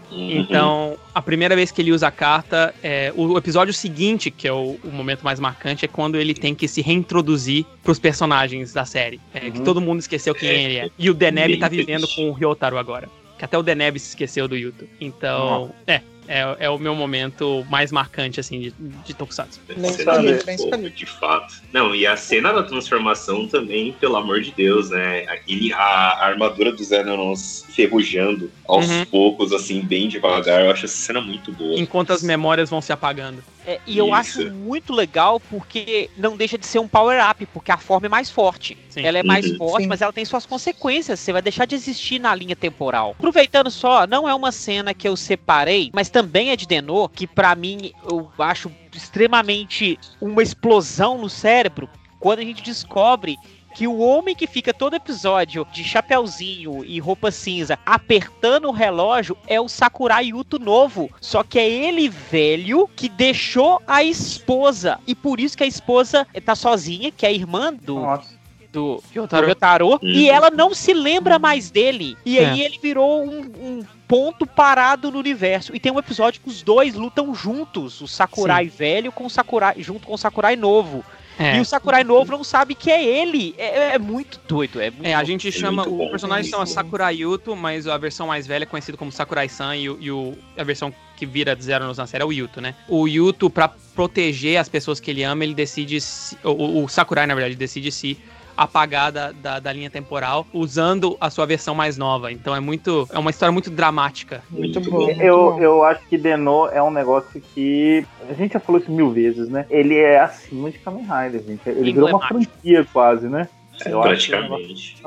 Uhum. 0.70 0.92
Então, 0.94 0.98
a 1.14 1.22
primeira 1.22 1.56
vez 1.56 1.72
que 1.72 1.82
ele 1.82 1.92
usa 1.92 2.08
a 2.08 2.12
carta, 2.12 2.74
é, 2.84 3.12
o 3.16 3.38
episódio 3.38 3.74
seguinte, 3.74 4.30
que 4.32 4.48
é 4.48 4.54
o, 4.54 4.80
o 4.84 4.92
momento 4.92 5.22
mais 5.24 5.40
marcante, 5.40 5.86
é 5.86 5.88
quando 5.88 6.18
ele 6.18 6.34
tem 6.34 6.54
que 6.56 6.68
se 6.68 6.82
reintroduzir 6.82 7.66
pros 7.84 8.00
personagens 8.00 8.74
da 8.74 8.86
série. 8.86 9.20
é, 9.34 9.50
Que 9.52 9.58
Uhum. 9.60 9.64
todo 9.64 9.82
mundo 9.82 10.00
esqueceu 10.00 10.34
quem 10.36 10.50
ele 10.50 10.78
é. 10.78 10.90
E 10.98 11.10
o 11.10 11.14
Deneb 11.14 11.58
tá 11.58 11.68
vivendo 11.68 12.08
com 12.16 12.30
o 12.30 12.34
Ryotaro 12.34 12.78
agora. 12.78 13.10
Que 13.38 13.46
até 13.46 13.58
o 13.58 13.64
Deneb 13.64 13.98
se 14.00 14.10
esqueceu 14.10 14.48
do 14.48 14.56
Yuto. 14.58 14.86
Então, 15.00 15.72
é. 15.88 16.02
É, 16.32 16.66
é 16.66 16.70
o 16.70 16.78
meu 16.78 16.94
momento 16.94 17.66
mais 17.72 17.92
marcante, 17.92 18.40
assim, 18.40 18.60
de, 18.60 18.74
de 18.78 19.14
Tokusatsu. 19.16 19.60
Muito 19.76 19.98
bem 20.46 20.58
boa, 20.58 20.68
escolhido. 20.70 20.90
De 20.92 21.06
fato. 21.08 21.56
Não, 21.74 21.96
e 21.96 22.06
a 22.06 22.16
cena 22.16 22.54
da 22.54 22.62
transformação 22.62 23.48
também, 23.48 23.94
pelo 23.94 24.16
amor 24.16 24.40
de 24.42 24.52
Deus, 24.52 24.92
né? 24.92 25.26
Ele, 25.48 25.74
a, 25.74 25.78
a 25.80 26.26
armadura 26.28 26.72
do 26.72 26.84
Xenomorphs 26.84 27.66
ferrujando 27.76 28.52
aos 28.68 28.88
Uhum. 28.88 29.06
poucos, 29.06 29.52
assim, 29.52 29.82
bem 29.82 30.08
devagar. 30.08 30.64
Eu 30.64 30.72
acho 30.72 30.86
essa 30.86 30.96
cena 30.96 31.20
muito 31.20 31.52
boa. 31.52 31.80
Enquanto 31.80 32.12
as 32.14 32.22
memórias 32.22 32.70
vão 32.70 32.80
se 32.82 32.94
apagando. 32.94 33.44
É, 33.66 33.80
e 33.86 33.98
eu 33.98 34.06
Isso. 34.08 34.16
acho 34.16 34.52
muito 34.54 34.94
legal 34.94 35.40
porque 35.40 36.10
não 36.18 36.36
deixa 36.38 36.58
de 36.58 36.66
ser 36.66 36.80
um 36.80 36.88
power-up, 36.88 37.46
porque 37.48 37.72
a 37.72 37.78
forma 37.78 38.06
é 38.08 38.10
mais 38.10 38.30
forte. 38.30 38.78
Sim. 38.90 39.04
Ela 39.04 39.20
é 39.20 39.24
mais 39.24 39.46
Uhum. 39.50 39.58
forte, 39.58 39.84
Sim. 39.84 39.88
mas 39.90 40.02
ela 40.02 40.14
tem 40.14 40.26
suas 40.26 40.46
consequências. 40.46 41.20
Você 41.20 41.32
vai 41.34 41.42
deixar 41.42 41.66
de 41.66 41.76
existir 41.76 42.20
na 42.20 42.34
linha 42.36 42.56
temporal. 42.56 43.16
Aproveitando 43.18 43.70
só, 43.72 44.06
não 44.08 44.28
é 44.30 44.34
uma 44.36 44.52
cena 44.52 44.94
que 44.94 45.08
eu 45.08 45.16
separei, 45.16 45.90
mas 45.94 46.10
também 46.10 46.19
é 46.20 46.56
de 46.56 46.66
Denô, 46.68 47.08
que 47.10 47.26
pra 47.28 47.56
mim 47.56 47.92
eu 48.10 48.30
acho 48.40 48.72
extremamente 48.94 50.00
uma 50.22 50.42
explosão 50.44 51.18
no 51.18 51.30
cérebro 51.30 51.90
quando 52.20 52.40
a 52.40 52.44
gente 52.44 52.62
descobre 52.64 53.38
que 53.76 53.88
o 53.88 54.00
homem 54.00 54.36
que 54.36 54.48
fica 54.48 54.74
todo 54.74 54.96
episódio 54.96 55.66
de 55.72 55.84
chapéuzinho 55.84 56.84
e 56.84 57.00
roupa 57.00 57.30
cinza 57.32 57.78
apertando 57.86 58.68
o 58.68 58.72
relógio 58.72 59.38
é 59.48 59.62
o 59.62 59.70
Sakurai 59.70 60.26
Yuto 60.30 60.58
novo. 60.60 61.10
Só 61.22 61.44
que 61.44 61.60
é 61.60 61.70
ele 61.70 62.10
velho 62.10 62.90
que 62.96 63.08
deixou 63.08 63.80
a 63.88 64.04
esposa. 64.04 65.00
E 65.06 65.14
por 65.14 65.40
isso 65.40 65.56
que 65.56 65.64
a 65.64 65.68
esposa 65.68 66.26
tá 66.44 66.56
sozinha, 66.56 67.12
que 67.12 67.26
é 67.26 67.30
a 67.30 67.32
irmã 67.34 67.72
do, 67.74 68.00
Nossa. 68.00 68.34
do 68.74 69.02
Yotaro. 69.16 69.46
do 69.46 69.50
Yotaro, 69.52 69.88
Uhum. 69.92 70.00
e 70.04 70.28
ela 70.30 70.50
não 70.50 70.74
se 70.74 70.94
lembra 70.94 71.38
mais 71.38 71.70
dele. 71.70 72.18
E 72.26 72.40
É. 72.40 72.50
aí 72.50 72.62
ele 72.64 72.80
virou 72.82 73.24
um, 73.24 73.40
um 73.40 73.86
ponto 74.10 74.46
parado 74.48 75.12
no 75.12 75.20
universo. 75.20 75.74
E 75.76 75.80
tem 75.80 75.92
um 75.92 76.00
episódio 76.00 76.42
que 76.42 76.50
os 76.50 76.64
dois 76.64 76.96
lutam 76.96 77.34
juntos, 77.36 78.02
o 78.02 78.08
Sakurai 78.08 78.68
velho 78.68 79.12
com 79.12 79.26
o 79.28 79.30
Sakurai 79.30 79.76
junto 79.78 80.08
com 80.08 80.16
o 80.16 80.18
Sakurai 80.18 80.56
novo. 80.56 81.06
É. 81.38 81.56
E 81.56 81.62
o 81.62 81.64
Sakurai 81.66 82.04
novo 82.04 82.34
não 82.34 82.44
sabe 82.44 82.76
que 82.76 82.92
é 82.92 83.02
ele. 83.02 83.56
É, 83.58 83.94
é 83.96 84.00
muito 84.00 84.42
doido, 84.46 84.82
é 84.82 84.90
muito 84.92 85.06
É, 85.06 85.14
a 85.14 85.24
gente 85.24 85.50
chama. 85.54 85.88
O 85.88 85.96
bom, 85.98 86.10
personagem 86.10 86.52
chama. 86.52 86.66
Sakurai 86.66 87.16
Yuto, 87.16 87.56
mas 87.56 87.88
a 87.88 87.98
versão 87.98 88.28
mais 88.28 88.46
velha 88.46 88.64
é 88.64 88.66
conhecida 88.66 88.98
como 88.98 89.10
Sakurai-san 89.10 89.74
e, 89.78 89.90
o- 89.90 89.98
e 90.02 90.12
o- 90.12 90.38
a 90.58 90.64
versão 90.66 90.94
que 91.16 91.26
vira 91.26 91.56
de 91.56 91.64
zero 91.64 91.94
na 91.94 92.08
série 92.08 92.24
é 92.24 92.26
o 92.26 92.34
Yuto, 92.34 92.60
né? 92.60 92.76
O 92.90 93.08
Yuto, 93.08 93.50
pra 93.50 93.70
proteger 93.96 94.58
as 94.58 94.68
pessoas 94.68 95.00
que 95.00 95.12
ele 95.12 95.24
ama, 95.24 95.44
ele 95.46 95.54
decide. 95.54 96.02
Se, 96.02 96.36
o, 96.44 96.84
o 96.84 96.90
Sakurai, 96.90 97.26
na 97.26 97.36
verdade, 97.36 97.56
decide 97.56 97.90
se 97.92 98.18
apagar 98.60 99.10
da, 99.10 99.32
da, 99.32 99.60
da 99.60 99.72
linha 99.72 99.90
temporal 99.90 100.46
usando 100.54 101.16
a 101.22 101.30
sua 101.30 101.46
versão 101.46 101.74
mais 101.74 101.98
nova. 101.98 102.30
Então 102.30 102.54
é 102.54 102.60
muito. 102.60 103.08
É 103.12 103.18
uma 103.18 103.30
história 103.30 103.54
muito 103.54 103.70
dramática. 103.70 104.44
Muito, 104.50 104.82
bom. 104.82 105.06
muito 105.06 105.22
Eu, 105.22 105.52
bom. 105.52 105.60
eu 105.62 105.84
acho 105.86 106.06
que 106.08 106.18
Denô 106.18 106.68
é 106.68 106.84
um 106.84 106.92
negócio 106.92 107.42
que. 107.54 108.06
A 108.30 108.34
gente 108.34 108.54
já 108.54 108.60
falou 108.60 108.82
isso 108.82 108.92
mil 108.92 109.12
vezes, 109.12 109.48
né? 109.48 109.66
Ele 109.70 109.96
é 109.96 110.20
acima 110.20 110.70
de 110.70 110.78
Kamen 110.80 111.04
Rider, 111.04 111.42
gente. 111.42 111.62
Ele 111.70 111.94
virou 111.94 112.10
uma 112.10 112.18
Emblemático. 112.18 112.52
franquia 112.52 112.88
quase, 112.92 113.28
né? 113.30 113.48
Eu 113.86 114.04
acho 114.04 114.28
que 114.28 114.36
é 114.36 114.42
praticamente. 114.42 114.98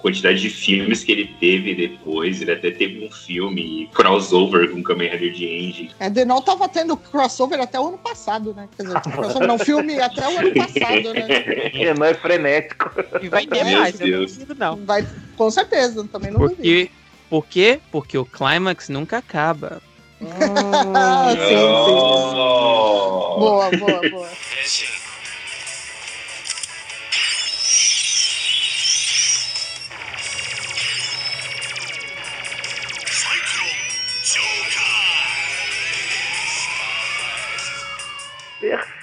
quantidade 0.00 0.40
de 0.40 0.50
filmes 0.50 1.04
que 1.04 1.12
ele 1.12 1.26
teve 1.40 1.74
depois. 1.74 2.40
Ele 2.42 2.52
até 2.52 2.70
teve 2.70 3.06
um 3.06 3.10
filme 3.10 3.88
crossover 3.94 4.70
com 4.70 4.82
Kamen 4.82 5.10
Rider 5.10 5.32
de 5.32 5.46
Angie. 5.46 5.90
É, 5.98 6.10
Denol 6.10 6.42
tava 6.42 6.68
tendo 6.68 6.96
crossover 6.96 7.60
até 7.60 7.78
o 7.80 7.88
ano 7.88 7.98
passado, 7.98 8.52
né? 8.54 8.68
Quer 8.76 8.84
dizer, 8.84 9.00
crossover 9.00 9.48
não, 9.48 9.58
filme 9.58 9.98
até 10.00 10.26
o 10.28 10.38
ano 10.38 10.54
passado, 10.54 11.14
né? 11.14 11.70
Denô 11.72 12.04
é 12.04 12.14
frenético. 12.14 12.90
E 13.22 13.28
vai 13.28 13.46
ter 13.46 13.64
Meu 13.64 13.78
mais, 13.78 14.00
eu 14.00 14.06
não 14.06 14.18
Deus. 14.18 14.32
duvido, 14.32 14.54
não. 14.54 14.76
Vai, 14.84 15.06
com 15.36 15.50
certeza, 15.50 16.04
também 16.10 16.30
não 16.30 16.40
duvido. 16.40 16.56
Porque. 16.56 16.90
Por 17.28 17.46
quê? 17.46 17.78
Porque 17.92 18.16
o 18.16 18.24
Climax 18.24 18.88
nunca 18.88 19.18
acaba. 19.18 19.82
Ah, 20.94 21.30
sim, 21.30 21.46
sim. 21.46 21.54
Oh! 21.54 23.38
Boa, 23.38 23.70
boa, 23.70 24.10
boa. 24.10 24.28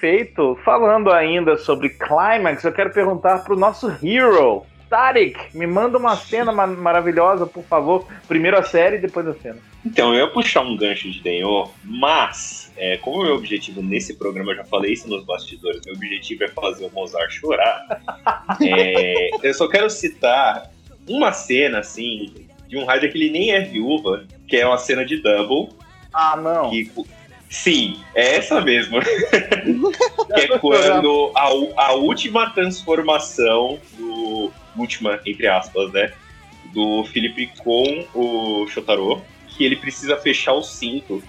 Perfeito. 0.09 0.55
Falando 0.63 1.11
ainda 1.11 1.57
sobre 1.57 1.89
Climax, 1.89 2.63
eu 2.63 2.71
quero 2.71 2.91
perguntar 2.91 3.39
pro 3.43 3.55
nosso 3.57 3.91
hero, 4.03 4.63
Tarek. 4.87 5.35
Me 5.57 5.65
manda 5.65 5.97
uma 5.97 6.15
cena 6.15 6.51
ma- 6.51 6.67
maravilhosa, 6.67 7.47
por 7.47 7.63
favor. 7.63 8.05
Primeiro 8.27 8.55
a 8.55 8.61
série, 8.61 8.99
depois 8.99 9.27
a 9.27 9.33
cena. 9.33 9.57
Então, 9.83 10.13
eu 10.13 10.25
ia 10.27 10.31
puxar 10.31 10.61
um 10.61 10.77
gancho 10.77 11.09
de 11.09 11.21
Denho, 11.21 11.67
mas, 11.83 12.71
é, 12.77 12.97
como 12.97 13.21
o 13.21 13.23
meu 13.23 13.35
objetivo 13.35 13.81
nesse 13.81 14.13
programa, 14.15 14.51
eu 14.51 14.57
já 14.57 14.63
falei 14.65 14.93
isso 14.93 15.09
nos 15.09 15.23
bastidores, 15.25 15.81
meu 15.85 15.95
objetivo 15.95 16.43
é 16.43 16.47
fazer 16.49 16.85
o 16.85 16.91
Mozart 16.91 17.31
chorar. 17.31 17.99
é, 18.61 19.29
eu 19.41 19.53
só 19.55 19.67
quero 19.67 19.89
citar 19.89 20.69
uma 21.09 21.31
cena, 21.31 21.79
assim, 21.79 22.47
de 22.67 22.77
um 22.77 22.85
rádio 22.85 23.11
que 23.11 23.17
ele 23.17 23.31
nem 23.31 23.51
é 23.53 23.61
viúva, 23.61 24.23
que 24.47 24.55
é 24.57 24.67
uma 24.67 24.77
cena 24.77 25.03
de 25.03 25.17
Double, 25.17 25.75
Ah, 26.13 26.35
não. 26.37 26.69
que, 26.69 26.91
sim, 27.49 27.99
é 28.13 28.35
essa 28.35 28.61
mesmo. 28.61 28.99
que 29.01 30.41
é 30.41 30.57
quando 30.59 31.31
a, 31.35 31.83
a 31.83 31.93
última 31.93 32.49
transformação 32.49 33.79
do. 33.97 34.51
Última, 34.77 35.19
entre 35.25 35.47
aspas, 35.47 35.91
né? 35.93 36.11
Do 36.73 37.05
Felipe 37.05 37.49
com 37.59 38.05
o 38.13 38.67
Shotaro, 38.67 39.21
que 39.47 39.63
ele 39.63 39.77
precisa 39.77 40.17
fechar 40.17 40.53
o 40.53 40.61
cinto. 40.61 41.23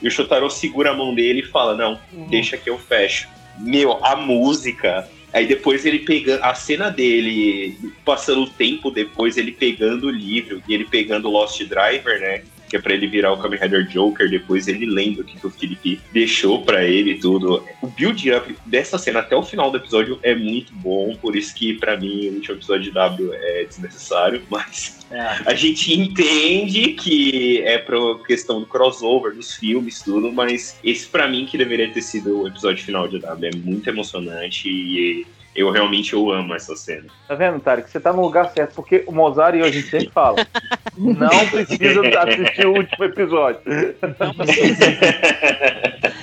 E 0.00 0.06
o 0.06 0.10
Shotaro 0.10 0.48
segura 0.48 0.92
a 0.92 0.94
mão 0.94 1.14
dele 1.14 1.40
e 1.40 1.46
fala: 1.46 1.76
Não, 1.76 1.98
deixa 2.28 2.56
que 2.56 2.70
eu 2.70 2.78
fecho. 2.78 3.28
Meu, 3.58 4.04
a 4.04 4.16
música. 4.16 5.08
Aí 5.32 5.46
depois 5.46 5.84
ele 5.86 6.00
pegando. 6.00 6.42
A 6.42 6.54
cena 6.54 6.90
dele, 6.90 7.76
passando 8.04 8.42
o 8.42 8.50
tempo 8.50 8.90
depois, 8.90 9.36
ele 9.36 9.50
pegando 9.50 10.08
o 10.08 10.10
livro 10.10 10.62
e 10.68 10.74
ele 10.74 10.84
pegando 10.84 11.28
o 11.28 11.32
Lost 11.32 11.60
Driver, 11.64 12.20
né? 12.20 12.42
Que 12.72 12.76
é 12.78 12.80
pra 12.80 12.94
ele 12.94 13.06
virar 13.06 13.34
o 13.34 13.36
Kamen 13.36 13.60
Rider 13.60 13.86
Joker. 13.86 14.30
Depois 14.30 14.66
ele 14.66 14.86
lembra 14.86 15.20
o 15.20 15.24
que, 15.26 15.38
que 15.38 15.46
o 15.46 15.50
Felipe 15.50 16.00
deixou 16.10 16.62
pra 16.62 16.82
ele 16.84 17.10
e 17.10 17.18
tudo. 17.18 17.62
O 17.82 17.86
build-up 17.86 18.56
dessa 18.64 18.96
cena 18.96 19.20
até 19.20 19.36
o 19.36 19.42
final 19.42 19.70
do 19.70 19.76
episódio 19.76 20.18
é 20.22 20.34
muito 20.34 20.72
bom. 20.76 21.14
Por 21.20 21.36
isso 21.36 21.54
que, 21.54 21.74
pra 21.74 21.98
mim, 21.98 22.30
o 22.30 22.34
último 22.36 22.54
episódio 22.56 22.84
de 22.84 22.90
W 22.92 23.30
é 23.34 23.64
desnecessário. 23.64 24.40
Mas 24.48 25.04
É. 25.10 25.20
a 25.44 25.54
gente 25.54 25.92
entende 25.92 26.94
que 26.94 27.60
é 27.60 27.76
pra 27.76 27.98
questão 28.26 28.60
do 28.60 28.64
crossover, 28.66 29.34
dos 29.34 29.54
filmes, 29.54 30.00
tudo, 30.00 30.32
mas 30.32 30.78
esse 30.82 31.06
pra 31.06 31.28
mim 31.28 31.44
que 31.44 31.58
deveria 31.58 31.90
ter 31.92 32.00
sido 32.00 32.40
o 32.40 32.48
episódio 32.48 32.82
final 32.82 33.06
de 33.06 33.18
W. 33.18 33.50
É 33.52 33.56
muito 33.58 33.86
emocionante 33.90 34.70
e 34.70 35.26
eu 35.54 35.70
realmente 35.70 36.14
eu 36.14 36.30
amo 36.30 36.54
essa 36.54 36.74
cena. 36.74 37.06
Tá 37.28 37.34
vendo, 37.34 37.60
Tarek? 37.60 37.90
Você 37.90 38.00
tá 38.00 38.12
no 38.12 38.22
lugar 38.22 38.50
certo, 38.50 38.74
porque 38.74 39.04
o 39.06 39.12
Mozart 39.12 39.54
e 39.54 39.60
eu, 39.60 39.66
a 39.66 39.70
gente 39.70 39.88
sempre 39.88 40.10
fala. 40.10 40.36
Não 40.96 41.28
precisa 41.50 42.00
assistir 42.20 42.66
o 42.66 42.74
último 42.76 43.04
episódio. 43.04 43.60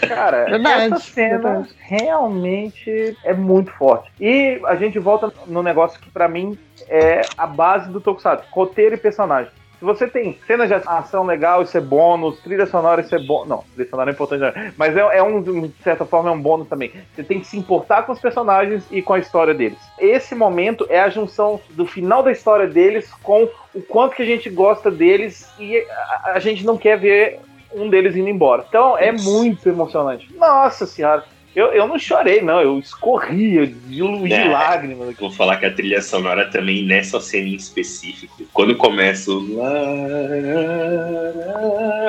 Cara, 0.07 0.45
Verdade, 0.45 0.93
essa 0.93 0.99
cena 0.99 1.37
verdade. 1.37 1.69
realmente 1.79 3.15
é 3.23 3.33
muito 3.33 3.71
forte. 3.71 4.09
E 4.19 4.59
a 4.65 4.75
gente 4.75 4.97
volta 4.97 5.31
no 5.45 5.61
negócio 5.61 5.99
que 5.99 6.09
pra 6.09 6.27
mim 6.27 6.57
é 6.87 7.21
a 7.37 7.45
base 7.45 7.91
do 7.91 8.01
Tokusatsu, 8.01 8.45
roteiro 8.51 8.95
e 8.95 8.97
personagem. 8.97 9.51
Se 9.79 9.85
você 9.85 10.07
tem 10.07 10.37
cenas 10.45 10.67
de 10.67 10.73
ação 10.73 11.23
legal, 11.23 11.61
isso 11.61 11.77
é 11.77 11.81
bônus, 11.81 12.37
trilha 12.39 12.65
sonora, 12.65 12.99
isso 12.99 13.15
é 13.15 13.19
bônus. 13.19 13.47
Não, 13.47 13.63
trilha 13.73 13.89
sonora 13.89 14.11
é 14.11 14.13
importante, 14.13 14.41
não. 14.41 14.71
mas 14.77 14.95
é, 14.95 14.99
é 14.99 15.23
um, 15.23 15.41
de 15.41 15.73
certa 15.81 16.05
forma, 16.05 16.29
é 16.29 16.33
um 16.33 16.41
bônus 16.41 16.67
também. 16.67 16.91
Você 17.15 17.23
tem 17.23 17.39
que 17.39 17.47
se 17.47 17.57
importar 17.57 18.03
com 18.03 18.11
os 18.11 18.19
personagens 18.19 18.83
e 18.91 19.01
com 19.01 19.13
a 19.13 19.19
história 19.19 19.53
deles. 19.53 19.79
Esse 19.97 20.35
momento 20.35 20.85
é 20.89 20.99
a 20.99 21.09
junção 21.09 21.61
do 21.71 21.85
final 21.85 22.21
da 22.21 22.31
história 22.31 22.67
deles 22.67 23.09
com 23.23 23.47
o 23.73 23.81
quanto 23.81 24.17
que 24.17 24.23
a 24.23 24.25
gente 24.25 24.49
gosta 24.49 24.91
deles 24.91 25.49
e 25.57 25.77
a, 25.77 26.31
a 26.35 26.39
gente 26.39 26.65
não 26.65 26.77
quer 26.77 26.97
ver 26.97 27.39
um 27.73 27.89
deles 27.89 28.17
indo 28.17 28.27
embora. 28.27 28.65
Então 28.67 28.97
é 28.97 29.13
muito 29.13 29.69
emocionante. 29.69 30.27
Nossa 30.35 30.85
senhora. 30.85 31.23
Eu, 31.55 31.67
eu 31.73 31.87
não 31.87 31.97
chorei, 31.97 32.41
não. 32.41 32.61
Eu 32.61 32.77
escorria 32.79 33.65
de, 33.67 34.01
lu- 34.03 34.27
de 34.27 34.33
É. 34.33 34.45
lágrimas. 34.49 35.15
Vou 35.17 35.31
falar 35.31 35.57
que 35.57 35.65
a 35.65 35.73
trilha 35.73 36.01
sonora 36.01 36.45
também, 36.49 36.85
nessa 36.85 37.19
cena 37.19 37.47
em 37.49 37.55
específico, 37.55 38.43
quando 38.53 38.75
começa 38.75 39.31
o. 39.31 39.57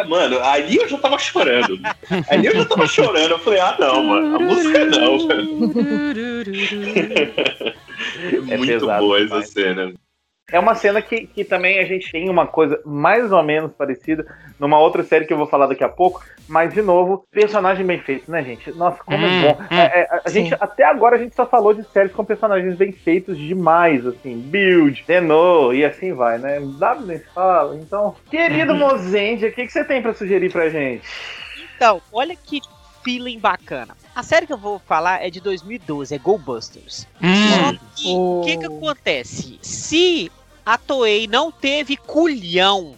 Mano, 0.08 0.40
ali 0.40 0.76
eu 0.76 0.88
já 0.88 0.98
tava 0.98 1.18
chorando. 1.18 1.78
Ali 2.28 2.46
eu 2.46 2.54
já 2.54 2.64
tava 2.64 2.86
chorando. 2.86 3.30
Eu 3.32 3.38
falei, 3.38 3.60
ah, 3.60 3.76
não, 3.78 4.02
mano, 4.04 4.36
a 4.36 4.38
música 4.38 4.84
não, 4.86 5.26
velho. 5.26 5.50
É 8.50 8.56
Muito 8.56 8.66
pesado 8.66 9.04
boa 9.04 9.20
essa 9.22 9.42
cena. 9.42 9.92
É 10.52 10.58
uma 10.58 10.74
cena 10.74 11.00
que, 11.00 11.26
que 11.26 11.44
também 11.44 11.78
a 11.78 11.84
gente 11.84 12.10
tem 12.10 12.28
uma 12.28 12.46
coisa 12.46 12.80
mais 12.84 13.30
ou 13.32 13.42
menos 13.42 13.72
parecida 13.72 14.26
numa 14.58 14.78
outra 14.78 15.02
série 15.02 15.24
que 15.24 15.32
eu 15.32 15.38
vou 15.38 15.46
falar 15.46 15.66
daqui 15.66 15.84
a 15.84 15.88
pouco, 15.88 16.22
mas 16.48 16.72
de 16.74 16.82
novo, 16.82 17.24
personagem 17.30 17.84
bem 17.86 18.00
feito, 18.00 18.30
né, 18.30 18.42
gente? 18.42 18.70
Nossa, 18.72 19.02
como 19.04 19.26
Hum, 19.26 19.38
é 19.38 19.40
bom. 19.40 19.58
hum. 19.60 19.66
É, 19.78 20.00
é, 20.00 20.20
a, 20.24 20.28
Sim. 20.28 20.44
gente, 20.44 20.54
até 20.60 20.84
agora 20.84 21.16
a 21.16 21.18
gente 21.18 21.34
só 21.34 21.46
falou 21.46 21.72
de 21.72 21.82
séries 21.84 22.12
com 22.12 22.24
personagens 22.24 22.76
bem 22.76 22.92
feitos 22.92 23.38
demais, 23.38 24.06
assim, 24.06 24.36
Build, 24.38 25.04
Tenor 25.06 25.74
e 25.74 25.84
assim 25.84 26.12
vai, 26.12 26.38
né? 26.38 26.60
W 26.60 27.06
nem 27.06 27.18
se 27.18 27.26
fala. 27.34 27.76
Então, 27.76 28.14
querido 28.30 28.74
Mozende, 28.74 29.46
o 29.46 29.52
que, 29.52 29.66
que 29.66 29.72
você 29.72 29.84
tem 29.84 30.02
pra 30.02 30.12
sugerir 30.14 30.50
pra 30.52 30.68
gente? 30.68 31.06
Então, 31.76 32.02
olha 32.12 32.36
que 32.36 32.60
feeling 33.02 33.38
bacana. 33.38 33.96
A 34.14 34.22
série 34.22 34.46
que 34.46 34.52
eu 34.52 34.58
vou 34.58 34.78
falar 34.78 35.24
é 35.24 35.30
de 35.30 35.40
2012, 35.40 36.14
é 36.14 36.18
Go 36.18 36.36
Busters. 36.36 37.06
Hum, 37.22 37.78
E 38.04 38.14
o 38.14 38.42
que 38.44 38.56
que 38.58 38.66
acontece? 38.66 39.58
Se 39.62 40.30
a 40.64 40.76
Toei 40.78 41.26
não 41.26 41.50
teve 41.50 41.96
culhão 41.96 42.96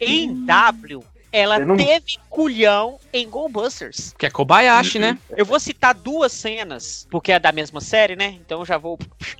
em 0.00 0.34
W, 0.46 1.04
ela 1.32 1.58
não- 1.58 1.76
teve 1.76 2.18
culhão 2.30 2.98
em 3.12 3.28
Go 3.28 3.48
Busters. 3.48 4.14
que 4.18 4.26
é 4.26 4.30
Kobayashi, 4.30 4.98
né? 4.98 5.18
Eu 5.36 5.44
vou 5.44 5.58
citar 5.58 5.94
duas 5.94 6.32
cenas, 6.32 7.06
porque 7.10 7.32
é 7.32 7.38
da 7.38 7.52
mesma 7.52 7.80
série, 7.80 8.16
né? 8.16 8.36
Então 8.40 8.60
eu 8.60 8.66
já 8.66 8.78
vou 8.78 8.98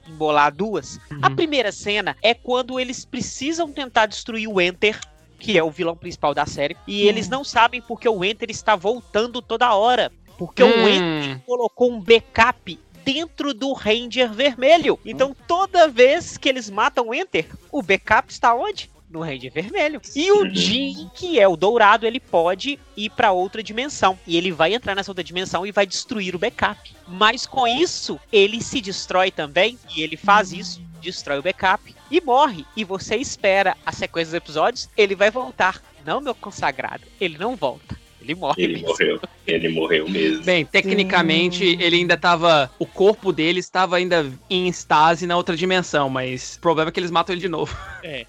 embolar 0.09 0.55
duas. 0.55 0.99
A 1.23 1.29
Uhum. 1.29 1.37
primeira 1.37 1.73
cena 1.73 2.17
é 2.23 2.35
quando 2.35 2.79
eles 2.81 3.05
precisam 3.05 3.71
tentar 3.73 4.07
destruir 4.07 4.49
o 4.49 4.61
Enter, 4.61 4.99
que 5.39 5.57
é 5.59 5.63
o 5.63 5.71
vilão 5.71 5.97
principal 5.97 6.35
da 6.35 6.47
série, 6.47 6.77
e 6.87 7.07
eles 7.07 7.29
não 7.29 7.45
sabem 7.45 7.83
porque 7.83 8.09
o 8.09 8.25
Enter 8.25 8.51
está 8.51 8.75
voltando 8.75 9.41
toda 9.43 9.75
hora. 9.75 10.11
Porque 10.39 10.63
o 10.63 10.87
Enter 10.87 11.35
Hum, 11.35 11.41
colocou 11.47 11.91
um 11.91 11.99
backup 12.01 12.79
dentro 13.07 13.55
do 13.55 13.73
Ranger 13.73 14.33
vermelho. 14.33 14.99
Então 15.05 15.35
toda 15.47 15.87
vez 15.87 16.37
que 16.37 16.49
eles 16.49 16.69
matam 16.69 17.09
o 17.09 17.15
Enter, 17.15 17.47
o 17.71 17.81
backup 17.81 18.33
está 18.33 18.53
onde? 18.53 18.91
No 19.09 19.21
Ranger 19.21 19.53
vermelho. 19.53 20.03
E 20.17 20.33
o 20.33 20.53
Jin, 20.53 21.09
que 21.15 21.39
é 21.39 21.47
o 21.47 21.57
dourado, 21.57 22.05
ele 22.05 22.19
pode 22.19 22.77
ir 22.97 23.11
para 23.11 23.31
outra 23.31 23.63
dimensão. 23.63 24.19
E 24.27 24.37
ele 24.37 24.51
vai 24.51 24.75
entrar 24.75 24.97
nessa 24.97 25.13
outra 25.13 25.23
dimensão 25.23 25.65
e 25.65 25.71
vai 25.71 25.87
destruir 25.87 26.35
o 26.35 26.39
backup. 26.39 26.93
Mas 27.07 27.47
com 27.47 27.69
isso, 27.69 28.19
ele 28.33 28.61
se 28.61 28.81
destrói 28.81 29.31
também. 29.31 29.79
E 29.95 30.03
ele 30.03 30.17
faz 30.17 30.53
isso, 30.53 30.83
destrói 31.01 31.39
o 31.39 31.43
backup 31.43 31.95
e 32.11 32.21
morre. 32.21 32.67
E 32.77 32.83
você 32.83 33.15
espera 33.15 33.77
a 33.87 33.93
sequência 33.93 34.33
dos 34.33 34.43
episódios, 34.43 34.89
ele 34.97 35.15
vai 35.15 35.31
voltar. 35.31 35.81
Não, 36.05 36.21
meu 36.21 36.35
consagrado, 36.35 37.05
ele 37.21 37.39
não 37.39 37.55
volta. 37.55 37.97
Ele 38.27 38.35
morre 38.35 38.63
Ele 38.63 38.73
mesmo. 38.75 38.89
morreu. 38.89 39.21
Ele 39.47 39.69
morreu 39.69 40.09
mesmo. 40.11 40.45
Bem, 40.45 40.65
tecnicamente 40.65 41.65
ele 41.81 41.97
ainda 41.97 42.17
tava. 42.17 42.71
O 42.79 42.87
corpo 42.87 43.33
dele 43.33 43.61
estava 43.61 43.97
ainda 43.97 44.27
em 44.51 44.69
estase 44.69 45.27
na 45.27 45.37
outra 45.37 45.57
dimensão, 45.57 46.09
mas 46.11 46.57
o 46.57 46.61
problema 46.61 46.89
é 46.89 46.93
que 46.93 46.99
eles 46.99 47.11
matam 47.11 47.33
ele 47.35 47.41
de 47.41 47.49
novo. 47.49 47.77
É, 48.03 48.27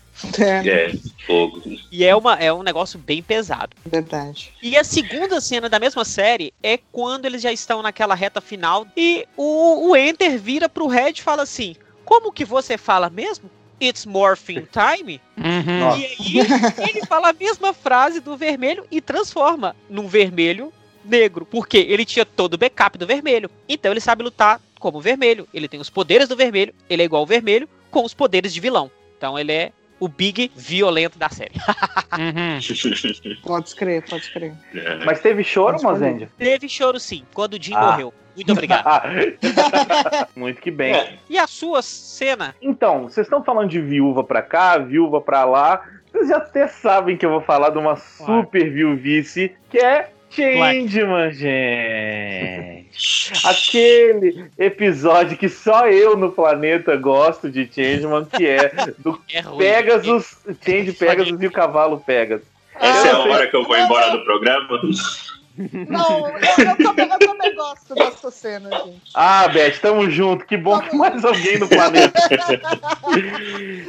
É, 0.67 0.93
fogo. 1.25 1.61
E 1.91 2.03
é, 2.03 2.15
uma, 2.15 2.35
é 2.35 2.51
um 2.51 2.63
negócio 2.63 2.99
bem 2.99 3.21
pesado. 3.21 3.75
verdade. 3.85 4.53
E 4.61 4.77
a 4.77 4.83
segunda 4.83 5.41
cena 5.41 5.69
da 5.69 5.79
mesma 5.79 6.05
série 6.05 6.53
é 6.61 6.77
quando 6.91 7.25
eles 7.25 7.41
já 7.41 7.51
estão 7.51 7.81
naquela 7.81 8.15
reta 8.15 8.41
final 8.41 8.85
e 8.95 9.25
o, 9.35 9.89
o 9.89 9.95
Enter 9.95 10.37
vira 10.39 10.69
pro 10.69 10.87
Red 10.87 11.13
e 11.17 11.21
fala 11.21 11.43
assim: 11.43 11.75
Como 12.05 12.31
que 12.31 12.45
você 12.45 12.77
fala 12.77 13.09
mesmo? 13.09 13.49
It's 13.81 14.05
morphing 14.05 14.67
time? 14.71 15.21
Uhum. 15.37 15.99
E 16.19 16.41
aí 16.41 16.89
ele 16.89 17.05
fala 17.05 17.29
a 17.29 17.33
mesma 17.33 17.73
frase 17.73 18.19
do 18.19 18.35
vermelho 18.35 18.85
e 18.89 18.99
transforma 18.99 19.75
num 19.89 20.07
vermelho 20.07 20.73
negro. 21.05 21.45
Porque 21.45 21.77
ele 21.77 22.05
tinha 22.05 22.25
todo 22.25 22.55
o 22.55 22.57
backup 22.57 22.97
do 22.97 23.05
vermelho. 23.05 23.49
Então 23.69 23.91
ele 23.91 24.01
sabe 24.01 24.23
lutar 24.23 24.59
como 24.79 25.01
vermelho. 25.01 25.47
Ele 25.53 25.67
tem 25.67 25.79
os 25.79 25.89
poderes 25.89 26.27
do 26.27 26.35
vermelho, 26.35 26.73
ele 26.89 27.01
é 27.01 27.05
igual 27.05 27.21
ao 27.21 27.27
vermelho, 27.27 27.69
com 27.91 28.03
os 28.03 28.13
poderes 28.13 28.53
de 28.53 28.59
vilão. 28.59 28.91
Então 29.17 29.37
ele 29.37 29.51
é 29.51 29.71
o 29.99 30.07
big 30.07 30.51
violento 30.55 31.17
da 31.17 31.29
série. 31.29 31.55
Uhum. 32.17 32.59
Pode 33.43 33.75
crer, 33.75 34.03
pode 34.07 34.31
crer. 34.31 34.53
É. 34.75 35.05
Mas 35.05 35.19
teve 35.21 35.43
choro. 35.43 35.81
Mozende? 35.81 36.27
Teve 36.37 36.67
choro 36.69 36.99
sim, 36.99 37.23
quando 37.33 37.53
o 37.55 37.61
Jim 37.61 37.73
Ah. 37.75 37.91
morreu. 37.91 38.13
Muito 38.35 38.51
obrigado. 38.51 39.09
Muito 40.35 40.61
que 40.61 40.69
bem. 40.69 40.93
É. 40.93 41.13
E 41.27 41.39
a 41.39 41.47
sua 41.47 41.81
cena? 41.81 42.53
Então, 42.61 43.03
vocês 43.09 43.25
estão 43.25 43.43
falando 43.43 43.69
de 43.69 43.81
viúva 43.81 44.23
pra 44.23 44.43
cá, 44.43 44.77
viúva 44.77 45.19
pra 45.19 45.43
lá. 45.43 45.83
Vocês 46.11 46.29
já 46.29 46.37
até 46.37 46.67
sabem 46.67 47.17
que 47.17 47.25
eu 47.25 47.31
vou 47.31 47.41
falar 47.41 47.71
de 47.71 47.79
uma 47.79 47.95
super 47.95 48.71
viuvice, 48.71 49.51
que 49.71 49.79
é 49.79 50.11
Changeman, 50.29 51.31
gente. 51.31 52.76
Aquele 53.43 54.49
episódio 54.57 55.37
que 55.37 55.49
só 55.49 55.87
eu 55.87 56.17
no 56.17 56.31
planeta 56.31 56.95
gosto 56.95 57.49
de 57.49 57.69
Changeman, 57.71 58.25
que 58.25 58.47
é 58.47 58.71
do 58.97 59.21
É 59.31 59.41
ruim. 59.41 59.57
Pegasus, 59.57 60.37
Change 60.65 60.93
Pegasus 60.93 61.41
e 61.41 61.47
o 61.47 61.51
cavalo 61.51 61.99
Pegasus. 61.99 62.47
Essa 62.79 63.07
é 63.07 63.11
a 63.11 63.19
hora 63.19 63.47
que 63.47 63.55
eu 63.55 63.63
vou 63.63 63.77
embora 63.77 64.11
do 64.11 64.23
programa. 64.23 64.79
Não, 65.87 66.27
eu, 66.27 66.35
eu, 66.35 66.77
também, 66.77 67.09
eu 67.09 67.19
também 67.19 67.55
gosto 67.55 67.95
dessa 67.95 68.29
cena, 68.29 68.69
gente. 68.69 69.01
Ah, 69.13 69.47
Beth, 69.47 69.79
tamo 69.81 70.09
junto. 70.09 70.45
Que 70.45 70.55
bom 70.55 70.79
que 70.79 70.95
mais 70.95 71.25
alguém 71.25 71.57
no 71.57 71.67
planeta. 71.67 72.19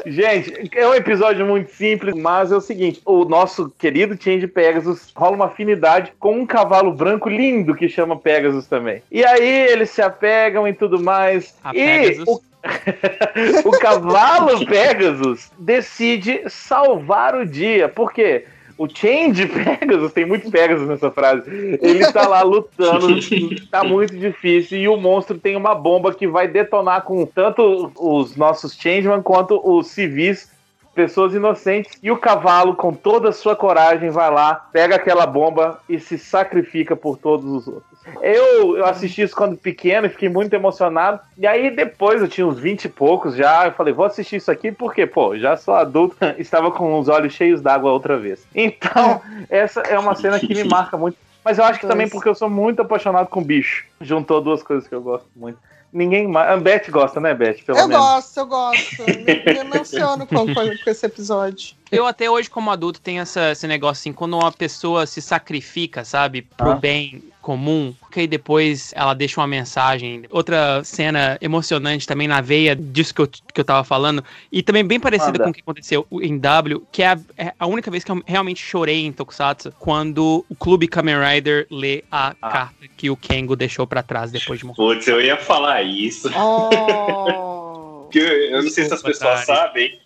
Gente, 0.07 0.71
é 0.75 0.89
um 0.89 0.95
episódio 0.95 1.45
muito 1.47 1.71
simples, 1.73 2.15
mas 2.15 2.51
é 2.51 2.57
o 2.57 2.61
seguinte: 2.61 3.03
o 3.05 3.25
nosso 3.25 3.71
querido 3.79 4.17
Change 4.21 4.47
Pegasus 4.47 5.13
rola 5.15 5.37
uma 5.37 5.47
afinidade 5.47 6.13
com 6.19 6.41
um 6.41 6.47
cavalo 6.47 6.93
branco 6.93 7.29
lindo 7.29 7.75
que 7.75 7.89
chama 7.89 8.17
Pegasus 8.17 8.67
também. 8.67 9.03
E 9.11 9.25
aí 9.25 9.69
eles 9.71 9.91
se 9.91 10.01
apegam 10.01 10.67
e 10.67 10.73
tudo 10.73 11.01
mais. 11.01 11.55
A 11.63 11.71
e 11.71 11.75
Pegasus. 11.75 12.29
o 12.29 12.49
o 13.65 13.71
cavalo 13.79 14.67
Pegasus 14.67 15.51
decide 15.59 16.43
salvar 16.49 17.35
o 17.35 17.47
dia. 17.47 17.89
Por 17.89 18.13
quê? 18.13 18.47
O 18.79 18.89
Change 18.89 19.45
Pegasus, 19.51 20.13
tem 20.13 20.25
muito 20.25 20.51
Pegasus 20.51 20.87
nessa 20.87 21.11
frase. 21.11 21.43
Ele 21.83 22.11
tá 22.13 22.29
lá 22.29 22.43
lutando, 22.43 23.19
tá 23.69 23.83
muito 23.83 24.17
difícil. 24.17 24.79
E 24.79 24.89
o 24.89 24.97
monstro 24.97 25.37
tem 25.37 25.57
uma 25.57 25.75
bomba 25.75 26.15
que 26.15 26.29
vai 26.29 26.47
detonar 26.47 27.03
com 27.03 27.27
tanto 27.27 27.91
os 27.97 28.37
nossos 28.37 28.75
Changeman 28.75 29.21
quanto 29.21 29.61
os 29.63 29.89
civis, 29.89 30.51
pessoas 30.95 31.35
inocentes. 31.35 31.99
E 32.01 32.11
o 32.11 32.17
cavalo, 32.17 32.77
com 32.77 32.95
toda 32.95 33.31
a 33.31 33.33
sua 33.33 33.57
coragem, 33.57 34.11
vai 34.11 34.31
lá, 34.31 34.55
pega 34.55 34.95
aquela 34.95 35.27
bomba 35.27 35.81
e 35.89 35.99
se 35.99 36.17
sacrifica 36.17 36.95
por 36.95 37.19
todos 37.19 37.45
os 37.45 37.67
outros. 37.67 37.98
Eu, 38.23 38.77
eu 38.77 38.87
assisti 38.87 39.23
isso 39.23 39.35
quando 39.35 39.57
pequeno 39.57 40.07
e 40.07 40.11
fiquei 40.11 40.29
muito 40.29 40.53
emocionado. 40.55 41.21
E 41.37 41.47
aí 41.47 41.71
depois, 41.71 42.21
eu 42.21 42.29
tinha 42.29 42.47
uns 42.47 42.59
20 42.59 42.85
e 42.85 42.89
poucos 42.89 43.35
já, 43.37 43.67
eu 43.67 43.73
falei, 43.73 43.93
vou 43.93 44.05
assistir 44.05 44.37
isso 44.37 44.51
aqui 44.51 44.73
porque, 44.73 45.07
pô, 45.07 45.37
já 45.39 45.57
sou 45.57 45.75
adulto, 45.75 46.17
estava 46.39 46.71
com 46.71 46.99
os 46.99 47.09
olhos 47.09 47.33
cheios 47.33 47.61
d'água 47.61 47.93
outra 47.93 48.17
vez. 48.19 48.47
Então, 48.55 49.21
essa 49.49 49.81
é 49.83 49.99
uma 49.99 50.15
cena 50.15 50.39
que 50.39 50.55
me 50.55 50.65
marca 50.65 50.97
muito. 50.97 51.17
Mas 51.45 51.57
eu 51.59 51.65
acho 51.65 51.81
que 51.81 51.87
também 51.87 52.09
porque 52.09 52.29
eu 52.29 52.35
sou 52.35 52.51
muito 52.51 52.83
apaixonado 52.83 53.29
com 53.29 53.43
bicho. 53.43 53.85
Juntou 54.01 54.41
duas 54.41 54.63
coisas 54.63 54.87
que 54.89 54.95
eu 54.95 55.01
gosto 55.01 55.27
muito. 55.35 55.59
Ninguém 55.91 56.29
mais. 56.29 56.51
A 56.51 56.57
Beth 56.59 56.91
gosta, 56.91 57.19
né, 57.19 57.33
Beth? 57.33 57.63
Pelo 57.65 57.79
Eu 57.79 57.89
menos. 57.89 58.05
gosto, 58.05 58.37
eu 58.41 58.47
gosto. 58.47 59.03
Me, 59.07 59.25
me 59.55 59.59
emociono 59.61 60.27
com, 60.27 60.47
com, 60.47 60.55
com 60.55 60.91
esse 60.91 61.07
episódio. 61.07 61.75
Eu 61.91 62.07
até 62.07 62.29
hoje, 62.31 62.51
como 62.51 62.71
adulto, 62.71 63.01
tenho 63.01 63.23
essa, 63.23 63.53
esse 63.53 63.67
negócio 63.67 64.03
assim, 64.03 64.13
quando 64.13 64.37
uma 64.37 64.53
pessoa 64.53 65.07
se 65.07 65.23
sacrifica, 65.23 66.05
sabe, 66.05 66.43
pro 66.43 66.73
Ah. 66.73 66.75
bem 66.75 67.23
comum, 67.49 67.95
que 68.13 68.21
aí 68.21 68.27
depois 68.27 68.93
ela 68.95 69.15
deixa 69.15 69.41
uma 69.41 69.47
mensagem. 69.47 70.25
Outra 70.29 70.85
cena 70.85 71.39
emocionante 71.41 72.07
também 72.07 72.29
na 72.29 72.43
veia 72.43 72.77
disso 72.77 73.15
que 73.15 73.23
eu, 73.23 73.27
que 73.27 73.59
eu 73.59 73.65
tava 73.65 73.83
falando, 73.85 74.23
e 74.53 74.63
também 74.63 74.85
bem 74.85 75.01
parecida 75.01 75.33
Manda. 75.33 75.45
com 75.45 75.51
o 75.51 75.55
que 75.55 75.63
aconteceu 75.63 76.07
em 76.21 76.37
W, 76.37 76.87
que 76.93 77.03
é 77.03 77.07
a, 77.07 77.19
é 77.39 77.55
a 77.59 77.67
única 77.67 77.91
vez 77.91 78.05
que 78.05 78.11
eu 78.13 78.23
realmente 78.27 78.63
chorei 78.63 79.07
em 79.07 79.13
Tokusatsu, 79.13 79.73
quando 79.79 80.45
o 80.47 80.55
Clube 80.55 80.87
Kamen 80.87 81.17
Rider 81.19 81.67
lê 81.71 82.05
a 82.13 82.35
Ah. 82.43 82.51
carta 82.51 82.87
que 82.99 83.09
o 83.09 83.17
Kengo 83.17 83.57
deixou 83.57 83.87
pra 83.87 84.03
trás 84.03 84.31
depois 84.31 84.59
de 84.59 84.67
morrer. 84.67 84.77
Putz, 84.77 85.09
eu 85.09 85.19
ia 85.19 85.39
falar 85.39 85.81
isso. 85.83 86.31
Oh. 86.37 86.69
Porque 88.05 88.19
eu, 88.19 88.27
eu 88.27 88.63
não 88.63 88.71
sei 88.71 88.85
se 88.85 88.93
as 88.93 89.01
pessoas 89.03 89.47
Tari. 89.47 89.47
sabem. 89.47 89.99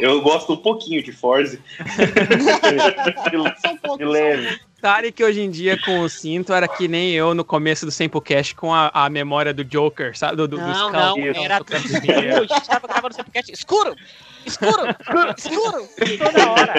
Eu 0.00 0.22
gosto 0.22 0.52
um 0.54 0.56
pouquinho 0.56 1.02
de 1.02 1.12
Forze. 1.12 1.60
De 3.98 4.04
um 4.04 4.08
leve. 4.08 4.60
Tarek 4.80 5.12
que 5.12 5.24
hoje 5.24 5.40
em 5.40 5.50
dia 5.50 5.76
com 5.84 6.00
o 6.00 6.08
cinto 6.08 6.52
era 6.52 6.68
que 6.68 6.86
nem 6.86 7.10
eu 7.12 7.34
no 7.34 7.44
começo 7.44 7.84
do 7.84 7.90
Sample 7.92 8.20
Cash 8.20 8.52
com 8.52 8.72
a, 8.72 8.90
a 8.94 9.10
memória 9.10 9.52
do 9.52 9.64
Joker, 9.64 10.16
sabe? 10.16 10.36
Do, 10.36 10.46
do, 10.48 10.56
Não, 10.56 10.90
não, 10.92 11.18
Isso. 11.18 11.40
era 11.40 11.58
tudo 11.58 11.76
escuro. 11.76 12.12
A 12.18 12.40
gente 12.58 12.68
tava 12.68 12.86
gravando 12.88 13.14
sempre 13.14 13.32
podcast. 13.32 13.52
Escuro! 13.52 13.96
Escuro! 14.46 14.94
Escuro! 15.36 15.88
Toda 16.18 16.50
hora. 16.50 16.74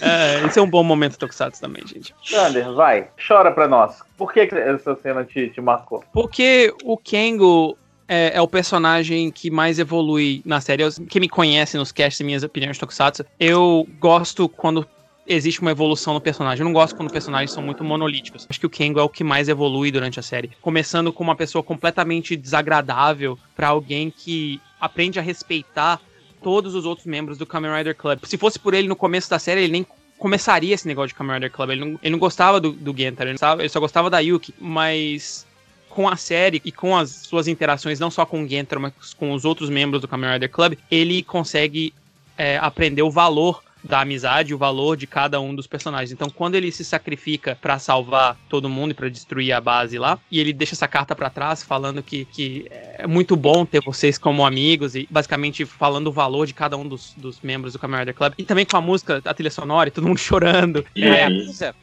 É, 0.00 0.46
esse 0.46 0.58
é 0.58 0.62
um 0.62 0.70
bom 0.70 0.82
momento 0.82 1.18
Tokusatsu 1.18 1.60
também, 1.60 1.86
gente. 1.86 2.14
Sander, 2.24 2.72
vai. 2.72 3.08
Chora 3.26 3.50
pra 3.50 3.66
nós. 3.68 4.02
Por 4.16 4.32
que 4.32 4.46
que 4.46 4.54
essa 4.54 4.94
cena 4.96 5.24
te, 5.24 5.48
te 5.50 5.60
marcou? 5.60 6.04
Porque 6.12 6.72
o 6.84 6.96
Kengo 6.96 7.76
é, 8.08 8.32
é 8.36 8.40
o 8.40 8.48
personagem 8.48 9.30
que 9.30 9.50
mais 9.50 9.78
evolui 9.78 10.40
na 10.44 10.60
série. 10.60 10.82
Eu- 10.84 10.90
Quem 11.08 11.20
me 11.20 11.28
conhece 11.28 11.76
nos 11.76 11.92
casts 11.92 12.20
e 12.20 12.24
minhas 12.24 12.42
opiniões 12.42 12.76
de 12.76 12.80
Tokusatsu, 12.80 13.26
eu 13.38 13.86
gosto 13.98 14.48
quando 14.48 14.86
existe 15.26 15.60
uma 15.60 15.70
evolução 15.70 16.14
no 16.14 16.20
personagem. 16.20 16.62
Eu 16.62 16.64
não 16.64 16.72
gosto 16.72 16.96
quando 16.96 17.10
personagens 17.10 17.52
são 17.52 17.62
muito 17.62 17.82
monolíticos. 17.82 18.46
Acho 18.48 18.60
que 18.60 18.66
o 18.66 18.70
Kengo 18.70 19.00
é 19.00 19.02
o 19.02 19.08
que 19.08 19.24
mais 19.24 19.48
evolui 19.48 19.90
durante 19.90 20.20
a 20.20 20.22
série. 20.22 20.50
Começando 20.60 21.12
com 21.12 21.24
uma 21.24 21.34
pessoa 21.34 21.62
completamente 21.62 22.36
desagradável 22.36 23.38
pra 23.54 23.68
alguém 23.68 24.10
que 24.10 24.60
aprende 24.80 25.18
a 25.18 25.22
respeitar 25.22 26.00
todos 26.42 26.74
os 26.74 26.84
outros 26.84 27.06
membros 27.06 27.38
do 27.38 27.46
Kamen 27.46 27.74
Rider 27.76 27.96
Club. 27.96 28.20
Se 28.24 28.38
fosse 28.38 28.58
por 28.58 28.74
ele 28.74 28.86
no 28.86 28.96
começo 28.96 29.28
da 29.28 29.38
série, 29.38 29.62
ele 29.62 29.72
nem 29.72 29.86
começaria 30.18 30.74
esse 30.74 30.86
negócio 30.86 31.08
de 31.08 31.14
Kamen 31.14 31.34
Rider 31.34 31.50
Club. 31.50 31.70
Ele 31.70 31.80
não, 31.80 31.98
ele 32.02 32.12
não 32.12 32.18
gostava 32.18 32.60
do, 32.60 32.72
do 32.72 32.94
ele, 32.96 33.36
ele 33.58 33.68
só 33.68 33.80
gostava 33.80 34.08
da 34.08 34.20
Yuki. 34.20 34.54
Mas 34.60 35.46
com 35.88 36.08
a 36.08 36.16
série 36.16 36.60
e 36.64 36.70
com 36.70 36.94
as 36.94 37.10
suas 37.10 37.48
interações, 37.48 37.98
não 37.98 38.10
só 38.10 38.26
com 38.26 38.44
o 38.44 38.48
Genta, 38.48 38.78
mas 38.78 38.92
com 39.16 39.32
os 39.32 39.44
outros 39.46 39.70
membros 39.70 40.00
do 40.02 40.06
Kamen 40.06 40.34
Rider 40.34 40.50
Club, 40.50 40.74
ele 40.90 41.22
consegue 41.22 41.92
é, 42.36 42.58
aprender 42.58 43.02
o 43.02 43.10
valor 43.10 43.62
da 43.86 44.00
amizade, 44.00 44.54
o 44.54 44.58
valor 44.58 44.96
de 44.96 45.06
cada 45.06 45.40
um 45.40 45.54
dos 45.54 45.66
personagens. 45.66 46.12
Então, 46.12 46.28
quando 46.28 46.54
ele 46.54 46.70
se 46.72 46.84
sacrifica 46.84 47.56
pra 47.60 47.78
salvar 47.78 48.36
todo 48.48 48.68
mundo 48.68 48.90
e 48.90 48.94
pra 48.94 49.08
destruir 49.08 49.52
a 49.52 49.60
base 49.60 49.98
lá, 49.98 50.18
e 50.30 50.40
ele 50.40 50.52
deixa 50.52 50.74
essa 50.74 50.88
carta 50.88 51.14
pra 51.14 51.30
trás 51.30 51.62
falando 51.62 52.02
que, 52.02 52.24
que 52.26 52.66
é 52.70 53.06
muito 53.06 53.36
bom 53.36 53.64
ter 53.64 53.80
vocês 53.84 54.18
como 54.18 54.44
amigos 54.44 54.94
e 54.94 55.06
basicamente 55.10 55.64
falando 55.64 56.08
o 56.08 56.12
valor 56.12 56.46
de 56.46 56.54
cada 56.54 56.76
um 56.76 56.86
dos, 56.86 57.14
dos 57.16 57.40
membros 57.40 57.72
do 57.72 57.78
Kamen 57.78 58.00
Rider 58.00 58.14
Club. 58.14 58.32
E 58.38 58.44
também 58.44 58.64
com 58.64 58.76
a 58.76 58.80
música, 58.80 59.20
a 59.24 59.34
trilha 59.34 59.50
sonora, 59.50 59.88
e 59.88 59.92
todo 59.92 60.06
mundo 60.06 60.18
chorando. 60.20 60.84
É, 60.96 61.26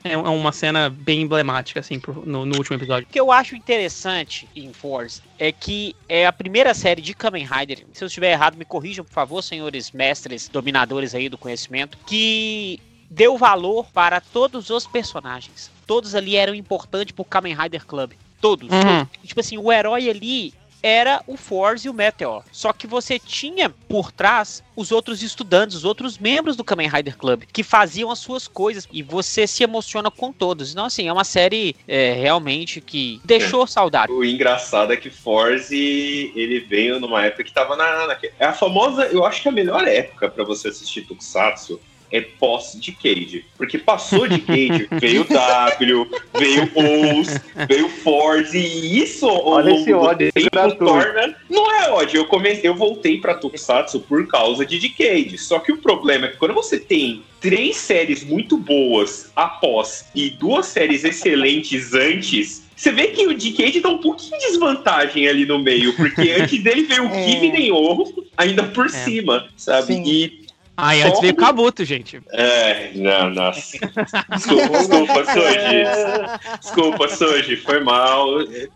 É, 0.04 0.13
é 0.13 0.18
uma 0.18 0.52
cena 0.52 0.89
bem 0.89 1.22
emblemática, 1.22 1.80
assim, 1.80 2.00
pro- 2.00 2.24
no, 2.26 2.46
no 2.46 2.58
último 2.58 2.78
episódio. 2.78 3.08
O 3.10 3.12
que 3.13 3.20
eu 3.20 3.32
acho 3.32 3.56
interessante 3.56 4.48
em 4.56 4.72
Force 4.74 5.22
é 5.43 5.51
que 5.51 5.93
é 6.08 6.25
a 6.25 6.32
primeira 6.32 6.73
série 6.73 7.01
de 7.01 7.13
Kamen 7.13 7.45
Rider. 7.45 7.86
Se 7.91 8.01
eu 8.01 8.08
estiver 8.08 8.32
errado, 8.32 8.56
me 8.56 8.63
corrijam, 8.63 9.03
por 9.03 9.12
favor, 9.12 9.41
senhores 9.41 9.91
mestres, 9.91 10.47
dominadores 10.47 11.13
aí 11.13 11.27
do 11.27 11.38
conhecimento, 11.38 11.97
que 12.08 12.79
deu 13.10 13.38
valor 13.38 13.86
para 13.93 14.21
todos 14.21 14.69
os 14.69 14.88
personagens. 14.88 15.69
Todos 15.86 16.15
ali 16.15 16.38
eram 16.38 16.56
importantes 16.56 17.12
pro 17.12 17.25
Kamen 17.25 17.53
Rider 17.53 17.86
Club. 17.86 18.13
Todos. 18.39 18.69
Uhum. 18.69 19.06
Tipo 19.21 19.41
assim, 19.41 19.58
o 19.58 19.69
herói 19.69 20.10
ali 20.10 20.53
era 20.84 21.24
o 21.26 21.38
Force 21.38 21.88
e 21.88 21.89
o 21.89 21.93
Meteor. 21.93 22.43
Só 22.52 22.74
que 22.74 22.86
você 22.86 23.17
tinha 23.17 23.69
por 23.69 24.12
trás 24.12 24.62
os 24.76 24.91
outros 24.91 25.24
estudantes, 25.24 25.78
os 25.78 25.86
outros 25.86 26.17
membros 26.17 26.58
do 26.58 26.63
Kamen 26.63 26.89
Rider 26.89 27.17
Club, 27.17 27.43
que 27.52 27.63
faziam 27.63 28.12
as 28.12 28.19
suas 28.19 28.48
coisas. 28.48 28.88
E 28.91 29.02
você 29.02 29.48
se 29.48 29.63
emociona 29.63 30.12
com 30.12 30.32
todos. 30.34 30.72
Então, 30.72 30.86
assim, 30.86 31.08
é 31.08 31.13
uma 31.13 31.24
série 31.24 31.76
é, 31.88 32.13
realmente 32.13 32.82
que 32.82 33.22
deixou 33.24 33.65
saudade. 33.65 34.12
O 34.12 34.26
engraçado 34.26 34.91
é 34.91 34.98
que 34.98 35.10
Forze, 35.10 36.32
ele 36.36 36.60
veio 36.60 37.00
numa 37.00 37.26
época 37.26 37.43
que 37.46 37.54
tava 37.54 37.76
na, 37.76 38.08
na- 38.08 38.17
É 38.39 38.46
a 38.46 38.54
famosa, 38.54 39.06
eu 39.06 39.26
acho 39.26 39.41
que 39.41 39.48
a 39.50 39.52
melhor 39.52 39.88
época 39.88 40.30
pra 40.30 40.43
você 40.43 40.67
assistir 40.67 41.04
Tokusatsu 41.04 41.80
é 42.13 42.21
pós-Decade. 42.21 43.43
Porque 43.58 43.80
passou 43.80 44.30
Decade, 44.30 44.88
veio 45.02 45.26
W, 45.26 46.08
veio 46.38 46.71
Ous, 46.76 47.39
veio 47.67 47.89
Forze, 47.89 48.60
e 48.60 49.02
isso 49.02 49.28
ao 49.28 49.45
Olha 49.47 49.71
longo 49.71 49.82
esse 49.82 49.89
do 49.89 49.97
ódio 49.97 50.32
tempo 50.32 50.76
torna... 50.76 51.36
Não 51.49 51.71
é 51.76 51.89
ódio, 51.89 52.19
eu, 52.19 52.26
come... 52.26 52.60
eu 52.63 52.76
voltei 52.76 53.19
pra 53.19 53.34
Tokusatsu 53.34 53.99
por 54.02 54.28
causa 54.28 54.63
de 54.65 54.80
Decade. 54.80 55.38
Só 55.39 55.58
que 55.60 55.71
o 55.71 55.78
problema 55.78 56.28
é 56.28 56.30
que 56.30 56.38
quando 56.38 56.54
você 56.54 56.80
tem 56.80 57.23
três 57.41 57.76
séries 57.78 58.23
muito 58.23 58.58
boas 58.58 59.32
após 59.36 60.06
e 60.13 60.30
duas 60.30 60.67
séries 60.67 61.04
excelentes 61.04 61.93
antes, 61.93 62.63
você 62.76 62.91
vê 62.91 63.08
que 63.08 63.26
o 63.28 63.38
Decade 63.38 63.80
dá 63.80 63.89
um 63.89 63.97
pouquinho 63.97 64.39
de 64.39 64.47
desvantagem 64.47 65.28
ali 65.28 65.45
no 65.45 65.60
meio, 65.60 65.95
porque 65.95 66.32
antes 66.39 66.62
dele 66.62 66.84
veio 66.84 67.06
o 67.06 67.13
É. 67.13 67.26
Kivinen 67.26 67.71
Ouro, 67.71 68.26
ainda 68.38 68.63
por 68.63 68.89
cima, 68.89 69.47
sabe? 69.58 69.93
Sim. 69.95 70.04
E 70.06 70.42
Aí 70.76 71.04
antes 71.04 71.22
veio 71.22 71.36
Kabuto, 71.36 71.86
gente. 71.86 72.20
é, 72.32 72.92
não, 72.96 73.30
nossa. 73.30 73.78
Desculpa, 74.30 74.78
desculpa, 74.80 75.26
Soji. 75.26 76.60
Desculpa, 76.60 77.10
Soji, 77.10 77.58
foi 77.58 77.80
mal. 77.80 78.28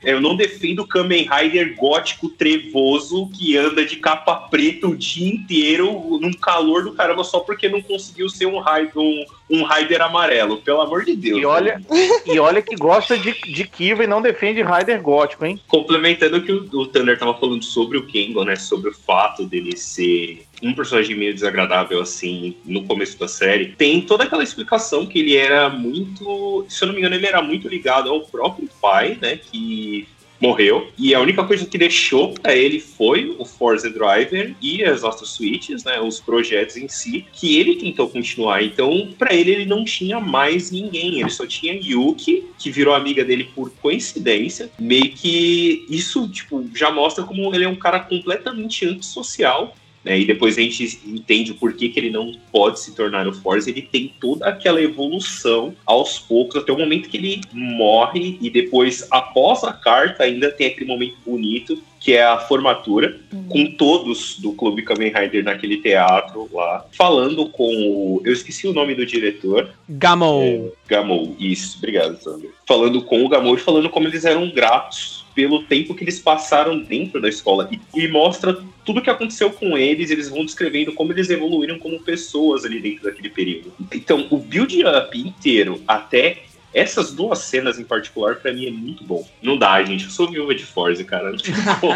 Eu 0.04 0.22
não 0.22 0.36
defendo 0.36 0.84
o 0.84 0.88
Kamen 0.88 1.28
Rider 1.28 1.76
gótico 1.76 2.30
trevoso 2.30 3.30
que 3.30 3.58
anda 3.58 3.84
de 3.84 3.96
capa 3.96 4.36
preta 4.36 4.88
o 4.88 4.96
dia 4.96 5.28
inteiro 5.28 6.20
num 6.22 6.34
calor 6.34 6.84
do 6.84 6.94
caramba 6.94 7.24
só 7.24 7.40
porque 7.40 7.68
não 7.68 7.82
conseguiu 7.82 8.30
ser 8.30 8.46
um 8.46 8.58
um, 8.96 9.26
um 9.50 9.64
Rider 9.64 10.02
amarelo. 10.02 10.58
Pelo 10.58 10.82
amor 10.82 11.06
de 11.06 11.16
Deus. 11.16 11.40
E 11.40 11.46
olha, 11.46 11.82
e 12.26 12.40
olha 12.40 12.62
que 12.62 12.76
gosta 12.76 13.18
de, 13.18 13.34
de 13.34 13.68
Kiva 13.68 14.04
e 14.04 14.08
não 14.08 14.22
defende 14.22 14.62
Rider 14.62 15.02
gótico, 15.02 15.46
hein? 15.46 15.60
Complementando 15.68 16.38
o 16.38 16.42
que 16.42 16.52
o, 16.52 16.64
o 16.74 16.88
Thunder 16.88 17.18
tava 17.18 17.34
falando 17.34 17.64
sobre 17.64 17.98
o 17.98 18.06
Kengo, 18.06 18.44
né? 18.44 18.56
Sobre 18.56 18.90
o 18.90 18.94
fato 18.94 19.46
dele 19.46 19.76
ser 19.78 20.46
um 20.62 20.74
personagem 20.74 21.16
meio 21.16 21.34
desagradável, 21.34 22.02
assim, 22.02 22.56
no 22.66 22.84
começo 22.84 23.18
da 23.20 23.28
série. 23.28 23.76
Tem 23.78 24.02
toda 24.02 24.24
aquela 24.24 24.44
explicação 24.44 25.06
que 25.06 25.20
ele 25.20 25.36
era 25.36 25.70
muito. 25.70 26.66
Se 26.68 26.84
eu 26.84 26.88
não 26.88 26.94
me 26.94 27.00
engano, 27.00 27.16
ele 27.16 27.28
era 27.28 27.42
muito 27.42 27.68
ligado 27.68 28.10
ao 28.10 28.22
próprio 28.22 28.70
pai, 28.82 29.18
né? 29.22 29.38
Que 29.38 30.08
morreu. 30.40 30.92
E 30.98 31.14
a 31.14 31.20
única 31.20 31.44
coisa 31.44 31.66
que 31.66 31.78
deixou 31.78 32.34
pra 32.34 32.56
ele 32.56 32.80
foi 32.80 33.36
o 33.38 33.46
Forza 33.46 33.90
Driver 33.90 34.56
e 34.62 34.84
as 34.84 35.04
Astro 35.04 35.26
Switches, 35.26 35.84
né? 35.84 36.00
Os 36.00 36.20
projetos 36.20 36.78
em 36.78 36.88
si, 36.88 37.26
que 37.34 37.58
ele 37.58 37.76
tentou 37.76 38.10
continuar. 38.10 38.64
Então, 38.64 39.14
pra 39.18 39.34
ele, 39.34 39.52
ele 39.52 39.66
não 39.66 39.84
tinha 39.84 40.20
mais 40.20 40.72
ninguém. 40.72 41.20
Ele 41.20 41.30
só 41.30 41.46
tinha 41.46 41.74
Yuki, 41.74 42.46
que 42.58 42.70
virou 42.70 42.94
amiga 42.94 43.24
dele 43.24 43.50
por 43.56 43.72
coincidência. 43.82 44.70
Meio 44.80 45.12
que 45.12 45.86
isso, 45.90 46.28
tipo, 46.30 46.66
já 46.76 46.92
mostra 46.92 47.24
como 47.24 47.54
ele 47.54 47.66
é 47.66 47.70
um 47.70 47.76
cara 47.76 48.00
completamente 48.00 48.86
antissocial. 48.86 49.76
Né? 50.08 50.20
E 50.22 50.26
depois 50.26 50.58
a 50.58 50.62
gente 50.62 51.02
entende 51.06 51.52
o 51.52 51.56
porquê 51.56 51.90
que 51.90 52.00
ele 52.00 52.10
não 52.10 52.32
pode 52.50 52.80
se 52.80 52.96
tornar 52.96 53.28
o 53.28 53.34
Forza. 53.34 53.70
Ele 53.70 53.82
tem 53.82 54.14
toda 54.22 54.48
aquela 54.48 54.82
evolução 54.82 55.76
aos 55.86 56.18
poucos, 56.18 56.56
até 56.56 56.72
o 56.72 56.78
momento 56.78 57.10
que 57.10 57.18
ele 57.18 57.42
morre. 57.52 58.38
E 58.42 58.50
depois, 58.50 59.06
após 59.12 59.66
a 59.66 59.74
carta, 59.74 60.24
ainda 60.24 60.50
tem 60.50 60.68
aquele 60.68 60.86
momento 60.86 61.18
bonito, 61.26 61.78
que 62.00 62.14
é 62.14 62.24
a 62.24 62.38
formatura, 62.38 63.20
com 63.50 63.66
todos 63.66 64.40
do 64.40 64.54
Clube 64.54 64.84
Kamen 64.84 65.12
Rider 65.12 65.44
naquele 65.44 65.78
teatro 65.78 66.48
lá, 66.54 66.86
falando 66.94 67.50
com 67.50 67.68
o. 67.68 68.22
Eu 68.24 68.32
esqueci 68.32 68.66
o 68.66 68.74
nome 68.74 68.96
do 68.96 69.06
diretor. 69.06 69.70
Gamou. 69.90 70.74
Gamou, 70.88 71.36
isso, 71.38 71.78
obrigado, 71.80 72.22
Sandro. 72.22 72.54
Falando 72.66 73.02
com 73.02 73.26
o 73.26 73.28
Gamou 73.28 73.56
e 73.56 73.60
falando 73.60 73.90
como 73.90 74.08
eles 74.08 74.24
eram 74.24 74.50
gratos 74.50 75.26
pelo 75.36 75.64
tempo 75.64 75.94
que 75.94 76.04
eles 76.04 76.20
passaram 76.20 76.80
dentro 76.80 77.22
da 77.22 77.28
escola. 77.28 77.70
E, 77.72 78.04
e 78.04 78.08
mostra 78.08 78.58
tudo 78.88 79.02
que 79.02 79.10
aconteceu 79.10 79.52
com 79.52 79.78
eles, 79.78 80.10
eles 80.10 80.30
vão 80.30 80.46
descrevendo 80.46 80.94
como 80.94 81.12
eles 81.12 81.30
evoluíram 81.30 81.78
como 81.78 82.00
pessoas 82.00 82.64
ali 82.64 82.80
dentro 82.80 83.04
daquele 83.04 83.30
período. 83.30 83.74
Então, 83.94 84.26
o 84.32 84.38
build-up 84.38 85.20
inteiro 85.20 85.84
até. 85.86 86.44
Essas 86.74 87.12
duas 87.12 87.40
cenas 87.40 87.80
em 87.80 87.84
particular, 87.84 88.36
pra 88.36 88.54
mim, 88.54 88.68
é 88.68 88.72
muito 88.72 89.04
bom. 89.04 89.28
Não 89.42 89.58
dá, 89.58 89.84
gente. 89.84 90.04
Eu 90.04 90.12
sou 90.12 90.30
viúva 90.30 90.54
de 90.54 90.64
Forza, 90.64 91.04
cara. 91.04 91.32
Não 91.32 91.38
tem 91.38 91.54
como. 91.82 91.96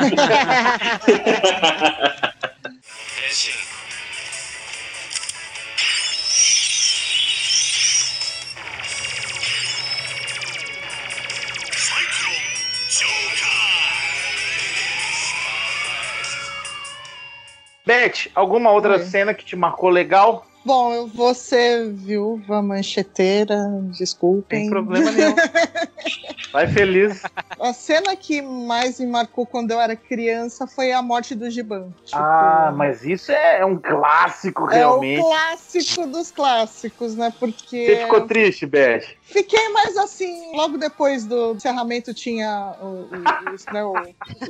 Beth, 17.85 18.29
alguma 18.35 18.71
outra 18.71 18.93
Oi. 18.93 19.05
cena 19.05 19.33
que 19.33 19.43
te 19.43 19.55
marcou 19.55 19.89
legal? 19.89 20.45
Bom, 20.63 20.93
eu 20.93 21.07
vou 21.07 21.33
ser 21.33 21.91
viúva 21.93 22.61
mancheteira, 22.61 23.55
desculpem. 23.97 24.61
Tem 24.61 24.69
problema 24.69 25.11
nenhum. 25.11 25.35
Vai 26.53 26.67
feliz. 26.67 27.21
A 27.59 27.71
cena 27.71 28.13
que 28.15 28.41
mais 28.41 28.99
me 28.99 29.05
marcou 29.07 29.45
quando 29.45 29.71
eu 29.71 29.79
era 29.79 29.95
criança 29.95 30.67
foi 30.67 30.91
a 30.91 31.01
morte 31.01 31.33
do 31.33 31.49
Giban. 31.49 31.93
Tipo, 32.03 32.17
Ah, 32.17 32.73
mas 32.75 33.05
isso 33.05 33.31
é 33.31 33.65
um 33.65 33.77
clássico, 33.77 34.69
É 34.69 34.75
realmente. 34.79 35.21
o 35.21 35.29
clássico 35.29 36.07
dos 36.07 36.29
clássicos, 36.29 37.15
né? 37.15 37.31
Porque. 37.39 37.85
Você 37.85 37.95
ficou 38.03 38.21
triste, 38.27 38.65
Beth? 38.65 39.01
Fiquei 39.21 39.69
mais 39.69 39.95
assim, 39.95 40.53
logo 40.53 40.77
depois 40.77 41.25
do 41.25 41.53
encerramento 41.53 42.13
tinha 42.13 42.75
o, 42.81 42.85
o- 42.85 43.53
os- 43.53 43.65
né, 43.71 43.81
o- 43.85 43.95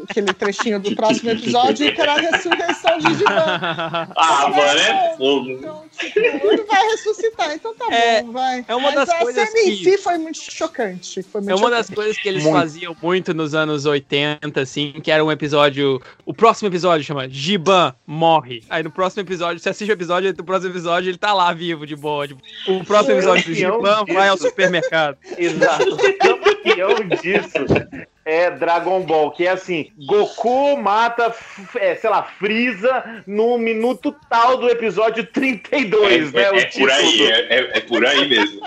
aquele 0.09 0.33
trechinho 0.33 0.79
do 0.79 0.95
próximo 0.95 1.29
episódio 1.29 1.93
que 1.93 2.01
era 2.01 2.13
a 2.15 2.17
ressurreição 2.19 2.97
de 2.97 3.13
Giban. 3.13 3.59
ah, 4.17 4.47
mano, 4.49 4.79
é 4.79 5.15
fogo. 5.17 5.49
Então, 5.51 5.83
ele 6.15 6.63
vai 6.63 6.83
ressuscitar, 6.89 7.53
então 7.53 7.73
tá 7.75 7.93
É- 7.93 8.23
bom, 8.23 8.31
vai. 8.31 8.65
é 8.67 8.75
uma 8.75 8.87
Mas 8.91 8.95
das 8.95 9.09
a 9.09 9.17
coisas 9.19 9.49
cena 9.49 9.59
em 9.61 9.77
que- 9.77 9.83
si 9.83 9.97
foi 9.97 10.17
muito 10.17 10.39
chocante. 10.51 11.23
Foi 11.23 11.41
muito 11.41 11.51
É 11.51 11.55
uma 11.55 11.69
das 11.69 11.87
chocante. 11.87 11.95
coisas 11.95 12.17
que 12.17 12.27
eles 12.29 12.43
Muito. 12.43 12.55
faziam 12.57 12.95
muito 13.01 13.33
nos 13.33 13.53
anos 13.55 13.85
80, 13.85 14.61
assim, 14.61 14.93
que 15.03 15.11
era 15.11 15.23
um 15.23 15.31
episódio. 15.31 16.01
O 16.25 16.33
próximo 16.33 16.67
episódio 16.69 17.05
chama 17.05 17.27
Giban 17.29 17.93
morre. 18.05 18.63
Aí 18.69 18.83
no 18.83 18.91
próximo 18.91 19.21
episódio, 19.21 19.59
você 19.61 19.69
assiste 19.69 19.89
o 19.89 19.93
episódio, 19.93 20.33
no 20.37 20.43
próximo 20.43 20.71
episódio 20.71 21.09
ele 21.09 21.17
tá 21.17 21.33
lá 21.33 21.53
vivo, 21.53 21.85
de 21.85 21.95
boa. 21.95 22.27
tipo, 22.27 22.41
o 22.67 22.83
próximo 22.85 23.15
episódio 23.15 23.43
do 23.43 23.49
Campeão 23.61 23.75
Giban 24.05 24.13
vai 24.13 24.27
ao 24.29 24.37
supermercado. 24.37 25.17
Exato. 25.37 25.93
O 25.93 25.97
campeão 25.97 26.95
disso 27.21 28.10
é 28.25 28.51
Dragon 28.51 29.01
Ball, 29.01 29.31
que 29.31 29.47
é 29.47 29.51
assim, 29.51 29.91
Goku 30.05 30.77
mata, 30.77 31.33
é, 31.75 31.95
sei 31.95 32.09
lá, 32.09 32.23
Freeza 32.23 33.23
no 33.25 33.57
minuto 33.57 34.15
tal 34.29 34.57
do 34.57 34.69
episódio 34.69 35.25
32, 35.25 36.31
né? 36.31 36.41
é, 36.43 36.57
é 36.59 36.65
por 36.65 36.91
aí, 36.91 37.21
é, 37.31 37.39
é- 37.55 37.77
é 37.77 37.79
por 37.81 38.05
aí 38.05 38.27
mesmo. 38.27 38.61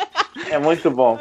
É 0.51 0.59
muito 0.59 0.91
bom. 0.91 1.19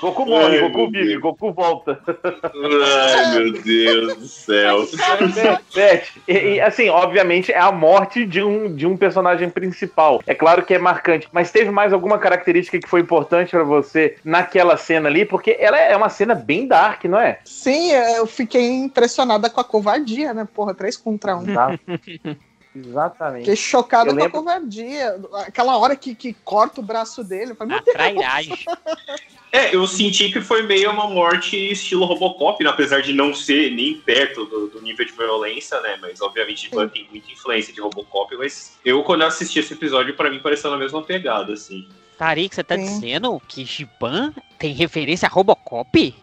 Goku 0.00 0.26
morre, 0.26 0.58
Ai, 0.58 0.68
Goku 0.68 0.90
vive, 0.90 1.06
Deus. 1.08 1.20
Goku 1.20 1.52
volta. 1.52 2.00
Ai, 2.06 3.34
meu 3.34 3.52
Deus 3.52 4.16
do 4.16 4.26
céu. 4.26 4.86
Beth, 5.74 6.04
e, 6.26 6.32
e, 6.32 6.60
assim, 6.60 6.88
obviamente 6.88 7.52
é 7.52 7.58
a 7.58 7.72
morte 7.72 8.24
de 8.24 8.42
um, 8.42 8.74
de 8.74 8.86
um 8.86 8.96
personagem 8.96 9.50
principal. 9.50 10.22
É 10.26 10.34
claro 10.34 10.64
que 10.64 10.74
é 10.74 10.78
marcante, 10.78 11.28
mas 11.32 11.50
teve 11.50 11.70
mais 11.70 11.92
alguma 11.92 12.18
característica 12.18 12.78
que 12.78 12.88
foi 12.88 13.00
importante 13.00 13.50
pra 13.50 13.64
você 13.64 14.16
naquela 14.24 14.76
cena 14.76 15.08
ali? 15.08 15.24
Porque 15.24 15.56
ela 15.58 15.78
é 15.78 15.96
uma 15.96 16.08
cena 16.08 16.34
bem 16.34 16.66
dark, 16.66 17.04
não 17.04 17.18
é? 17.18 17.40
Sim, 17.44 17.92
eu 17.92 18.26
fiquei 18.26 18.68
impressionada 18.68 19.50
com 19.50 19.60
a 19.60 19.64
covardia, 19.64 20.32
né? 20.32 20.46
Porra, 20.54 20.74
três 20.74 20.96
contra 20.96 21.36
um. 21.36 21.44
Tá? 21.46 21.78
Exatamente. 22.74 23.40
Fiquei 23.40 23.56
chocada 23.56 24.10
Eu 24.10 24.16
com 24.16 24.24
a 24.24 24.30
covardia. 24.30 25.20
Aquela 25.46 25.76
hora 25.76 25.96
que, 25.96 26.14
que 26.14 26.32
corta 26.44 26.80
o 26.80 26.84
braço 26.84 27.24
dele. 27.24 27.54
Falei, 27.54 27.76
A 27.76 27.82
trairagem. 27.82 28.58
É, 29.50 29.74
eu 29.74 29.86
senti 29.86 30.30
que 30.30 30.42
foi 30.42 30.62
meio 30.62 30.90
uma 30.90 31.08
morte 31.08 31.56
estilo 31.56 32.04
Robocop, 32.04 32.62
né? 32.62 32.68
apesar 32.68 33.00
de 33.00 33.14
não 33.14 33.34
ser 33.34 33.70
nem 33.70 33.94
perto 33.94 34.44
do, 34.44 34.66
do 34.66 34.82
nível 34.82 35.06
de 35.06 35.12
violência, 35.12 35.80
né? 35.80 35.96
Mas 36.02 36.20
obviamente 36.20 36.66
Ivan 36.66 36.86
tem 36.88 37.08
muita 37.10 37.32
influência 37.32 37.72
de 37.72 37.80
Robocop, 37.80 38.36
mas 38.36 38.78
eu 38.84 39.02
quando 39.02 39.22
eu 39.22 39.28
assisti 39.28 39.58
esse 39.58 39.72
episódio, 39.72 40.14
pra 40.14 40.28
mim 40.28 40.38
pareceu 40.40 40.70
na 40.70 40.76
mesma 40.76 41.02
pegada, 41.02 41.54
assim. 41.54 41.88
Tarik, 42.18 42.52
você 42.52 42.64
tá 42.64 42.74
Sim. 42.74 42.84
dizendo 42.84 43.40
que 43.46 43.64
Giban 43.64 44.34
tem 44.58 44.72
referência 44.72 45.26
a 45.26 45.30
Robocop? 45.30 46.16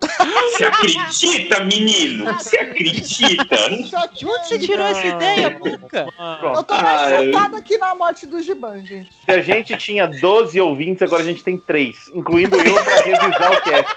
Você 0.51 0.65
acredita, 0.65 1.63
menino? 1.63 2.25
Você 2.34 2.58
acredita? 2.58 3.55
Choquei. 3.88 4.17
De 4.19 4.25
onde 4.25 4.47
você 4.47 4.60
tirou 4.60 4.86
essa 4.86 5.08
ideia, 5.08 5.49
Buca? 5.51 6.08
Eu 6.53 6.63
tô 6.63 6.73
mais 6.75 7.13
Ah, 7.13 7.17
focada 7.31 7.58
aqui 7.58 7.77
na 7.77 7.95
morte 7.95 8.25
do 8.27 8.41
Giban, 8.41 8.86
gente. 8.86 9.10
Se 9.23 9.31
a 9.31 9.41
gente 9.41 9.77
tinha 9.77 10.05
12 10.05 10.60
ouvintes, 10.60 11.01
agora 11.01 11.23
a 11.23 11.25
gente 11.25 11.41
tem 11.41 11.58
3, 11.58 12.12
incluindo 12.13 12.58
eu 12.58 12.84
pra 12.84 12.95
revisar 13.01 13.51
o 13.53 13.62
cast. 13.62 13.95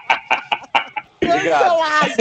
Cancelados. 1.30 2.16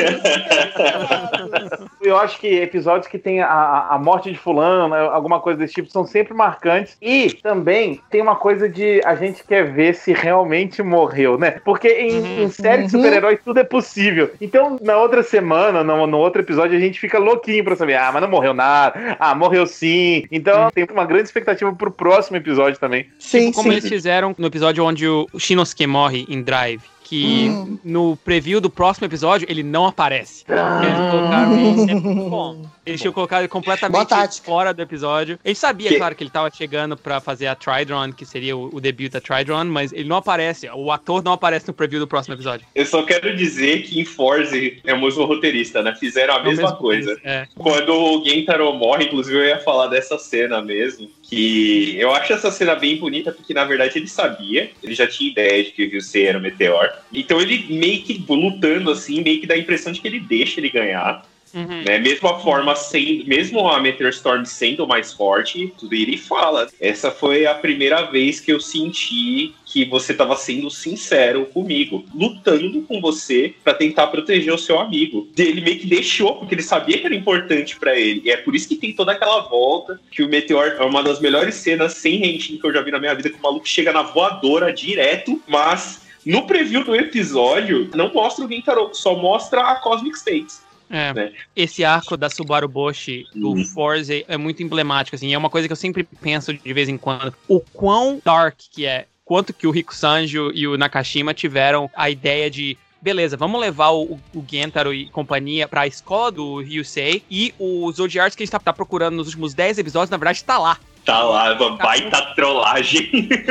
Eu 2.02 2.18
acho 2.18 2.40
que 2.40 2.48
episódios 2.48 3.08
que 3.08 3.18
tem 3.18 3.42
a, 3.42 3.88
a 3.92 3.98
morte 3.98 4.32
de 4.32 4.38
fulano, 4.38 4.90
né, 4.96 5.02
alguma 5.12 5.40
coisa 5.40 5.60
desse 5.60 5.74
tipo, 5.74 5.90
são 5.90 6.06
sempre 6.06 6.34
marcantes. 6.34 6.98
E 7.02 7.32
também 7.44 8.00
tem 8.10 8.22
uma 8.22 8.36
coisa 8.36 8.68
de 8.70 9.02
a 9.06 9.16
gente 9.16 9.44
quer 9.44 9.72
ver 9.72 9.94
se 9.96 10.14
realmente 10.14 10.82
morreu, 10.82 11.38
né? 11.38 11.52
Porque 11.66 11.88
em, 11.90 12.44
em 12.44 12.50
série 12.50 12.84
de 12.88 12.96
Uhum. 12.96 13.02
super-heróis 13.04 13.40
tudo 13.44 13.60
é 13.60 13.64
possível. 13.64 14.32
Então, 14.42 14.78
na 14.82 14.98
outra 14.98 15.22
semana, 15.22 15.84
no, 15.84 16.08
no 16.08 16.18
outro 16.18 16.42
episódio, 16.42 16.78
a 16.78 16.82
gente 16.82 17.00
fica 17.00 17.20
louquinho 17.20 17.64
pra 17.64 17.76
saber, 17.76 17.96
ah, 17.96 18.10
mas 18.12 18.22
não 18.22 18.30
morreu 18.30 18.54
nada. 18.54 19.16
Ah, 19.20 19.36
morreu 19.36 19.66
sim. 19.68 20.26
Então, 20.32 20.70
tem 20.72 20.88
uma 20.92 21.06
grande 21.06 21.24
expectativa 21.26 21.72
pro 21.76 21.92
próximo 21.92 22.38
episódio 22.38 22.80
também. 22.80 23.08
Sim, 23.20 23.40
Tipo 23.48 23.54
como 23.58 23.70
sim. 23.72 23.78
eles 23.78 23.88
fizeram 23.88 24.34
no 24.38 24.48
episódio 24.48 24.84
onde 24.84 25.08
o 25.08 25.28
Shinosuke 25.38 25.86
morre 25.86 26.26
em 26.30 26.42
Drive. 26.42 26.82
Que 27.10 27.50
Hum. 27.50 27.80
no 27.84 28.16
preview 28.18 28.62
do 28.62 28.70
próximo 28.70 29.06
episódio 29.08 29.48
ele 29.50 29.64
não 29.64 29.88
aparece. 29.88 30.46
Ah. 30.48 30.80
Eles 30.84 31.12
colocaram, 31.12 31.54
Isso 31.74 31.90
é 31.90 31.96
muito 31.96 32.30
bom. 32.30 32.62
eles 32.86 33.02
tinham 33.02 33.12
colocado 33.14 33.40
ele 33.42 33.48
completamente 33.48 34.42
fora 34.44 34.74
do 34.74 34.82
episódio. 34.82 35.40
Gente 35.44 35.58
sabia, 35.58 35.90
Que- 35.90 35.98
claro, 35.98 36.14
que 36.16 36.24
ele 36.24 36.30
tava 36.30 36.52
chegando 36.54 36.96
pra 36.96 37.20
fazer 37.20 37.48
a 37.48 37.56
Tridron, 37.56 38.12
que 38.14 38.26
seria 38.26 38.56
o, 38.56 38.70
o 38.76 38.80
debut 38.80 39.12
da 39.12 39.20
Tridron, 39.20 39.66
mas 39.66 39.92
ele 39.92 40.08
não 40.08 40.18
aparece. 40.18 40.70
O 40.70 40.92
ator 40.92 41.24
não 41.24 41.32
aparece 41.34 41.68
no 41.68 41.74
preview 41.74 42.00
do 42.00 42.08
próximo 42.08 42.36
episódio. 42.36 42.66
Eu 42.76 42.86
só 42.86 43.02
quero 43.04 43.36
dizer 43.36 43.82
que 43.84 44.00
em 44.00 44.06
Forze 44.06 44.80
é 44.86 44.94
o 44.94 45.02
mesmo 45.02 45.26
roteirista, 45.26 45.82
né? 45.82 45.96
Fizeram 46.00 46.36
a 46.36 46.40
É 46.40 46.44
mesma 46.44 46.64
mesmo- 46.64 46.78
coisa. 46.78 47.20
É. 47.24 47.48
Quando 47.58 47.90
o 47.92 48.24
Gentaro 48.24 48.72
morre, 48.74 49.06
inclusive 49.06 49.36
eu 49.36 49.46
ia 49.46 49.60
falar 49.60 49.88
dessa 49.88 50.18
cena 50.20 50.62
mesmo, 50.62 51.10
que 51.30 51.96
eu 52.00 52.12
acho 52.12 52.34
essa 52.34 52.50
cena 52.50 52.74
bem 52.76 52.98
bonita, 52.98 53.32
porque 53.32 53.54
na 53.54 53.64
verdade 53.64 54.00
ele 54.00 54.08
sabia, 54.08 54.72
ele 54.82 54.96
já 54.96 55.06
tinha 55.06 55.30
ideia 55.30 55.64
de 55.64 55.72
que 55.72 55.86
o 55.86 55.90
Ryusei 55.90 56.26
era 56.26 56.40
o 56.40 56.42
Meteor. 56.42 56.90
Então 57.14 57.40
ele 57.40 57.68
meio 57.70 58.02
que 58.02 58.26
lutando 58.28 58.90
assim, 58.90 59.22
meio 59.22 59.40
que 59.40 59.46
dá 59.46 59.54
a 59.54 59.58
impressão 59.58 59.92
de 59.92 60.02
que 60.02 60.08
ele 60.08 60.20
deixa 60.20 60.60
ele 60.60 60.70
ganhar. 60.70 61.24
Uhum. 61.54 61.84
né? 61.84 61.98
Mesmo 61.98 62.28
a 62.30 62.40
forma 62.40 62.76
sendo, 62.76 63.26
mesmo 63.28 63.68
a 63.68 63.80
Meteor 63.80 64.10
Storm 64.10 64.46
sendo 64.46 64.88
mais 64.88 65.14
forte, 65.14 65.74
tudo 65.78 65.94
ele 65.94 66.18
fala. 66.18 66.68
Essa 66.80 67.12
foi 67.12 67.46
a 67.46 67.56
primeira 67.56 68.04
vez 68.04 68.40
que 68.40 68.52
eu 68.52 68.60
senti 68.60 69.54
que 69.66 69.86
você 69.86 70.12
estava 70.12 70.36
sendo 70.36 70.70
sincero 70.70 71.46
comigo, 71.46 72.04
lutando 72.14 72.82
com 72.84 73.00
você 73.00 73.54
pra 73.64 73.74
tentar 73.74 74.08
proteger 74.08 74.54
o 74.54 74.58
seu 74.58 74.80
amigo. 74.80 75.28
Ele 75.38 75.62
meio 75.62 75.80
que 75.80 75.88
deixou, 75.88 76.38
porque 76.38 76.56
ele 76.56 76.64
sabia 76.64 76.98
que 76.98 77.06
era 77.06 77.16
importante 77.16 77.78
pra 77.78 77.98
ele. 77.98 78.22
E 78.26 78.32
é 78.32 78.38
por 78.38 78.56
isso 78.56 78.68
que 78.68 78.76
tem 78.76 78.94
toda 78.94 79.12
aquela 79.12 79.42
volta 79.42 80.00
que 80.12 80.24
o 80.24 80.30
Meteor 80.30 80.78
é 80.80 80.84
uma 80.84 81.04
das 81.04 81.20
melhores 81.20 81.56
cenas 81.56 81.94
sem 81.94 82.18
rentinho 82.18 82.60
que 82.60 82.66
eu 82.66 82.74
já 82.74 82.82
vi 82.82 82.92
na 82.92 83.00
minha 83.00 83.14
vida, 83.14 83.30
que 83.30 83.38
o 83.38 83.42
maluco 83.42 83.68
chega 83.68 83.92
na 83.92 84.02
voadora 84.02 84.74
direto, 84.74 85.40
mas 85.48 86.02
no 86.26 86.46
preview 86.46 86.84
do 86.84 86.96
episódio 86.96 87.90
não 87.96 88.12
mostra 88.14 88.46
o 88.46 88.50
Gentaro, 88.50 88.90
só 88.94 89.16
mostra 89.16 89.62
a 89.62 89.76
Cosmic 89.76 90.18
States. 90.18 90.62
É. 90.90 91.14
né? 91.14 91.34
Esse 91.56 91.84
arco 91.84 92.18
da 92.18 92.30
Subaru 92.30 92.68
Boshi 92.68 93.26
do 93.36 93.52
Uhum. 93.52 93.66
Forze 93.66 94.26
é 94.28 94.38
muito 94.38 94.64
emblemático, 94.64 95.16
assim, 95.16 95.34
é 95.34 95.38
uma 95.38 95.50
coisa 95.50 95.68
que 95.68 95.72
eu 95.72 95.78
sempre 95.78 96.04
penso 96.04 96.54
de 96.54 96.74
vez 96.74 96.90
em 96.90 96.98
quando. 96.98 97.34
O 97.48 97.60
quão 97.60 98.22
dark 98.24 98.58
que 98.72 98.86
é, 98.86 99.06
quanto 99.24 99.54
que 99.54 99.68
o 99.68 99.72
Rico 99.72 99.96
Sanjo 99.96 100.52
e 100.54 100.68
o 100.68 100.78
Nakashima 100.78 101.34
tiveram 101.34 101.90
a 101.96 102.10
ideia 102.10 102.50
de 102.50 102.78
Beleza, 103.02 103.38
vamos 103.38 103.62
levar 103.62 103.92
o, 103.92 104.20
o 104.36 104.46
Gentaro 104.46 104.94
e 104.94 105.10
companhia 105.10 105.70
pra 105.70 105.88
escola 105.88 106.32
do 106.32 106.60
Ryusei 106.60 107.24
e 107.32 107.54
o 107.58 107.90
Zodiarts 107.94 108.36
que 108.36 108.44
a 108.44 108.46
gente 108.46 108.52
tá, 108.52 108.60
tá 108.60 108.74
procurando 108.74 109.16
nos 109.16 109.28
últimos 109.28 109.54
10 109.54 109.78
episódios, 109.78 110.10
na 110.10 110.18
verdade, 110.18 110.44
tá 110.44 110.58
lá. 110.58 110.78
Tá 111.06 111.24
lá, 111.24 111.54
uma 111.54 111.76
baita 111.78 112.22
trollagem. 112.36 113.10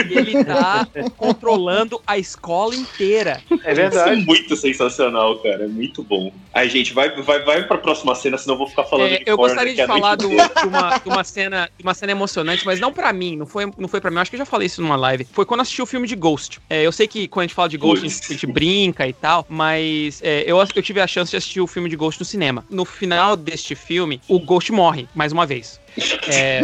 E 0.09 0.15
ele 0.17 0.45
tá 0.45 0.87
controlando 1.17 2.01
a 2.07 2.17
escola 2.19 2.75
inteira. 2.75 3.43
É 3.51 3.55
Isso 3.55 3.69
é 3.69 3.75
verdade. 3.75 4.25
muito 4.25 4.57
sensacional, 4.57 5.39
cara. 5.43 5.65
É 5.65 5.69
muito 5.69 6.03
bom. 6.03 6.33
Aí, 6.53 6.69
gente, 6.69 6.93
vai, 6.95 7.11
vai, 7.23 7.43
vai 7.45 7.67
pra 7.67 7.79
próxima 7.79 8.15
cena, 8.15 8.39
senão 8.39 8.55
eu 8.55 8.59
vou 8.59 8.67
ficar 8.69 8.85
falando 8.85 9.13
É, 9.13 9.19
de 9.19 9.25
eu 9.27 9.37
Corner, 9.37 9.55
gostaria 9.55 9.73
que 9.73 9.77
de 9.77 9.83
é 9.83 9.87
falar 9.87 10.15
do- 10.17 10.29
de, 10.29 10.67
uma, 10.67 10.99
de 10.99 11.09
uma 11.09 11.25
cena, 11.25 11.71
de 11.77 11.83
uma 11.85 11.95
cena 11.95 12.13
emocionante, 12.13 12.65
mas 12.65 12.79
não 12.81 12.93
pra 12.93 13.13
mim, 13.13 13.37
não 13.37 13.47
foi, 13.47 13.71
não 13.77 13.89
foi 13.89 14.01
pra 14.01 14.11
mim. 14.11 14.17
Eu 14.17 14.23
acho 14.23 14.31
que 14.31 14.37
eu 14.37 14.41
já 14.41 14.47
falei 14.47 14.67
isso 14.67 14.81
numa 14.81 14.97
live. 14.97 15.27
Foi 15.33 15.45
quando 15.45 15.61
assisti 15.61 15.83
o 15.83 15.87
filme 15.87 16.07
de 16.07 16.15
Ghost. 16.17 16.61
É, 16.71 16.83
eu 16.87 16.93
sei 16.93 17.07
que 17.09 17.27
quando 17.29 17.43
a 17.45 17.47
gente 17.47 17.55
fala 17.55 17.69
de 17.69 17.77
Ghost, 17.77 18.05
a 18.05 18.09
gente, 18.09 18.23
a 18.25 18.33
gente 18.33 18.47
brinca 18.47 19.07
e 19.07 19.13
tal, 19.13 19.45
mas 19.49 20.21
é, 20.23 20.45
eu, 20.47 20.59
eu 20.75 20.83
tive 20.83 21.01
a 21.01 21.07
chance 21.07 21.31
de 21.31 21.37
assistir 21.37 21.61
o 21.61 21.67
filme 21.67 21.89
de 21.89 21.97
Ghost 21.97 22.21
no 22.21 22.27
cinema. 22.27 22.65
No 22.71 22.85
final 22.85 23.37
deste 23.37 23.75
filme, 23.75 24.21
o 24.29 24.39
Ghost 24.39 24.71
morre, 24.73 25.09
mais 25.15 25.33
uma 25.33 25.45
vez. 25.47 25.81
É, 26.29 26.61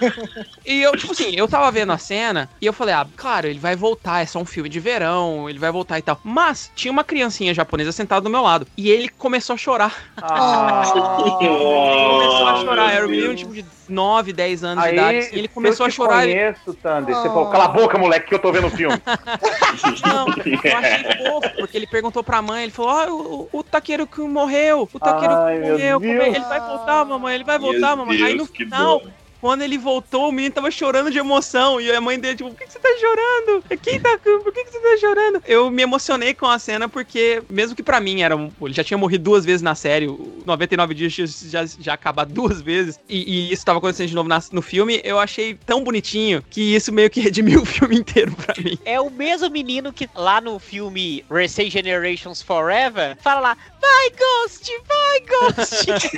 e 0.64 0.82
eu, 0.82 0.92
tipo 0.96 1.12
assim, 1.12 1.32
eu 1.34 1.46
tava 1.48 1.70
vendo 1.70 1.92
a 1.92 1.98
cena 1.98 2.48
e 2.60 2.66
eu 2.66 2.72
falei, 2.72 2.94
ah, 2.94 3.06
claro, 3.16 3.46
ele 3.46 3.58
vai 3.58 3.76
voltar, 3.76 4.22
é 4.22 4.26
só 4.26 4.38
um 4.38 4.44
filme 4.44 4.68
de 4.68 4.80
verão, 4.80 5.48
ele 5.48 5.58
vai 5.58 5.70
voltar 5.70 5.98
e 5.98 6.02
tal. 6.02 6.20
Mas 6.22 6.70
tinha 6.74 6.92
uma 6.92 7.04
criancinha 7.04 7.54
japonesa 7.54 7.92
sentada 7.92 8.22
do 8.22 8.30
meu 8.30 8.42
lado 8.42 8.66
e 8.76 8.90
ele 8.90 9.08
começou 9.08 9.54
a 9.54 9.56
chorar. 9.56 9.94
Ah. 10.20 10.82
Ele 11.26 11.30
começou 11.30 12.46
a 12.46 12.56
chorar, 12.60 12.92
era 12.92 13.06
um 13.06 13.10
menino 13.10 13.34
tipo 13.34 13.52
de 13.52 13.64
9, 13.88 14.32
10 14.32 14.64
anos 14.64 14.84
Aí, 14.84 14.90
de 14.90 14.96
idade. 14.96 15.18
assim, 15.18 15.36
ele 15.36 15.48
começou 15.48 15.84
a 15.84 15.88
eu 15.88 15.92
chorar. 15.92 16.24
ele- 16.26 16.34
conheço, 16.34 16.74
Thunder. 16.74 17.14
Você 17.14 17.28
Oh. 17.28 17.32
falou, 17.32 17.50
cala 17.50 17.64
a 17.64 17.68
boca, 17.68 17.98
moleque, 17.98 18.28
que 18.28 18.34
eu 18.34 18.38
tô 18.38 18.52
vendo 18.52 18.66
o 18.66 18.70
filme. 18.70 18.96
Não, 20.06 20.26
eu 20.28 20.76
achei 20.76 21.16
fofo, 21.26 21.50
porque 21.58 21.76
ele 21.76 21.86
perguntou 21.86 22.22
pra 22.24 22.40
mãe, 22.42 22.62
ele 22.64 22.72
falou, 22.72 22.90
ah, 22.90 23.06
o, 23.12 23.48
o 23.52 23.62
Taqueiro 23.62 24.06
que 24.06 24.20
morreu, 24.20 24.88
o 24.92 24.98
Taqueiro 24.98 25.34
Ai, 25.34 25.54
que 25.54 25.60
meu 25.60 25.72
morreu, 25.72 25.96
é? 25.96 26.00
Deus. 26.00 26.36
ele 26.36 26.44
vai 26.44 26.60
voltar, 26.60 27.04
mamãe, 27.04 27.34
ele 27.34 27.44
vai 27.44 27.58
Meu 27.58 27.72
voltar, 27.72 27.96
mamãe. 27.96 28.22
Aí 28.22 28.32
no 28.34 28.44
Deus, 28.44 28.50
final, 28.56 29.00
dó. 29.00 29.06
Quando 29.40 29.62
ele 29.62 29.78
voltou, 29.78 30.28
o 30.28 30.32
menino 30.32 30.54
tava 30.54 30.70
chorando 30.70 31.10
de 31.10 31.18
emoção. 31.18 31.80
E 31.80 31.90
a 31.92 32.00
mãe 32.00 32.18
dele, 32.18 32.36
tipo, 32.36 32.50
por 32.50 32.58
que, 32.58 32.66
que 32.66 32.72
você 32.72 32.78
tá 32.78 32.88
chorando? 32.98 33.64
Quem 33.82 34.00
tá. 34.00 34.18
Por 34.18 34.52
que, 34.52 34.64
que 34.64 34.70
você 34.72 34.78
tá 34.80 34.96
chorando? 34.98 35.42
Eu 35.46 35.70
me 35.70 35.82
emocionei 35.82 36.34
com 36.34 36.46
a 36.46 36.58
cena, 36.58 36.88
porque, 36.88 37.42
mesmo 37.48 37.74
que 37.76 37.82
pra 37.82 38.00
mim 38.00 38.22
era 38.22 38.36
um. 38.36 38.50
Ele 38.62 38.74
já 38.74 38.82
tinha 38.84 38.98
morrido 38.98 39.24
duas 39.24 39.44
vezes 39.44 39.62
na 39.62 39.74
série, 39.74 40.06
o 40.08 40.42
99 40.46 40.94
dias 40.94 41.12
já, 41.48 41.64
já 41.78 41.92
acabado 41.94 42.32
duas 42.32 42.60
vezes. 42.60 42.98
E, 43.08 43.48
e 43.48 43.52
isso 43.52 43.64
tava 43.64 43.78
acontecendo 43.78 44.08
de 44.08 44.14
novo 44.14 44.28
na- 44.28 44.42
no 44.52 44.62
filme, 44.62 45.00
eu 45.04 45.18
achei 45.18 45.54
tão 45.66 45.82
bonitinho 45.82 46.42
que 46.50 46.74
isso 46.74 46.92
meio 46.92 47.10
que 47.10 47.20
redimiu 47.26 47.62
o 47.62 47.66
filme 47.66 47.96
inteiro 47.96 48.32
pra 48.32 48.54
mim. 48.62 48.78
É 48.84 49.00
o 49.00 49.10
mesmo 49.10 49.48
menino 49.50 49.92
que 49.92 50.08
lá 50.14 50.40
no 50.40 50.58
filme 50.58 51.24
Resay 51.30 51.70
Generations 51.70 52.42
Forever 52.42 53.16
fala 53.20 53.40
lá, 53.40 53.56
vai 53.80 54.10
Ghost, 54.10 54.70
vai 54.86 55.20
Ghost. 55.20 55.86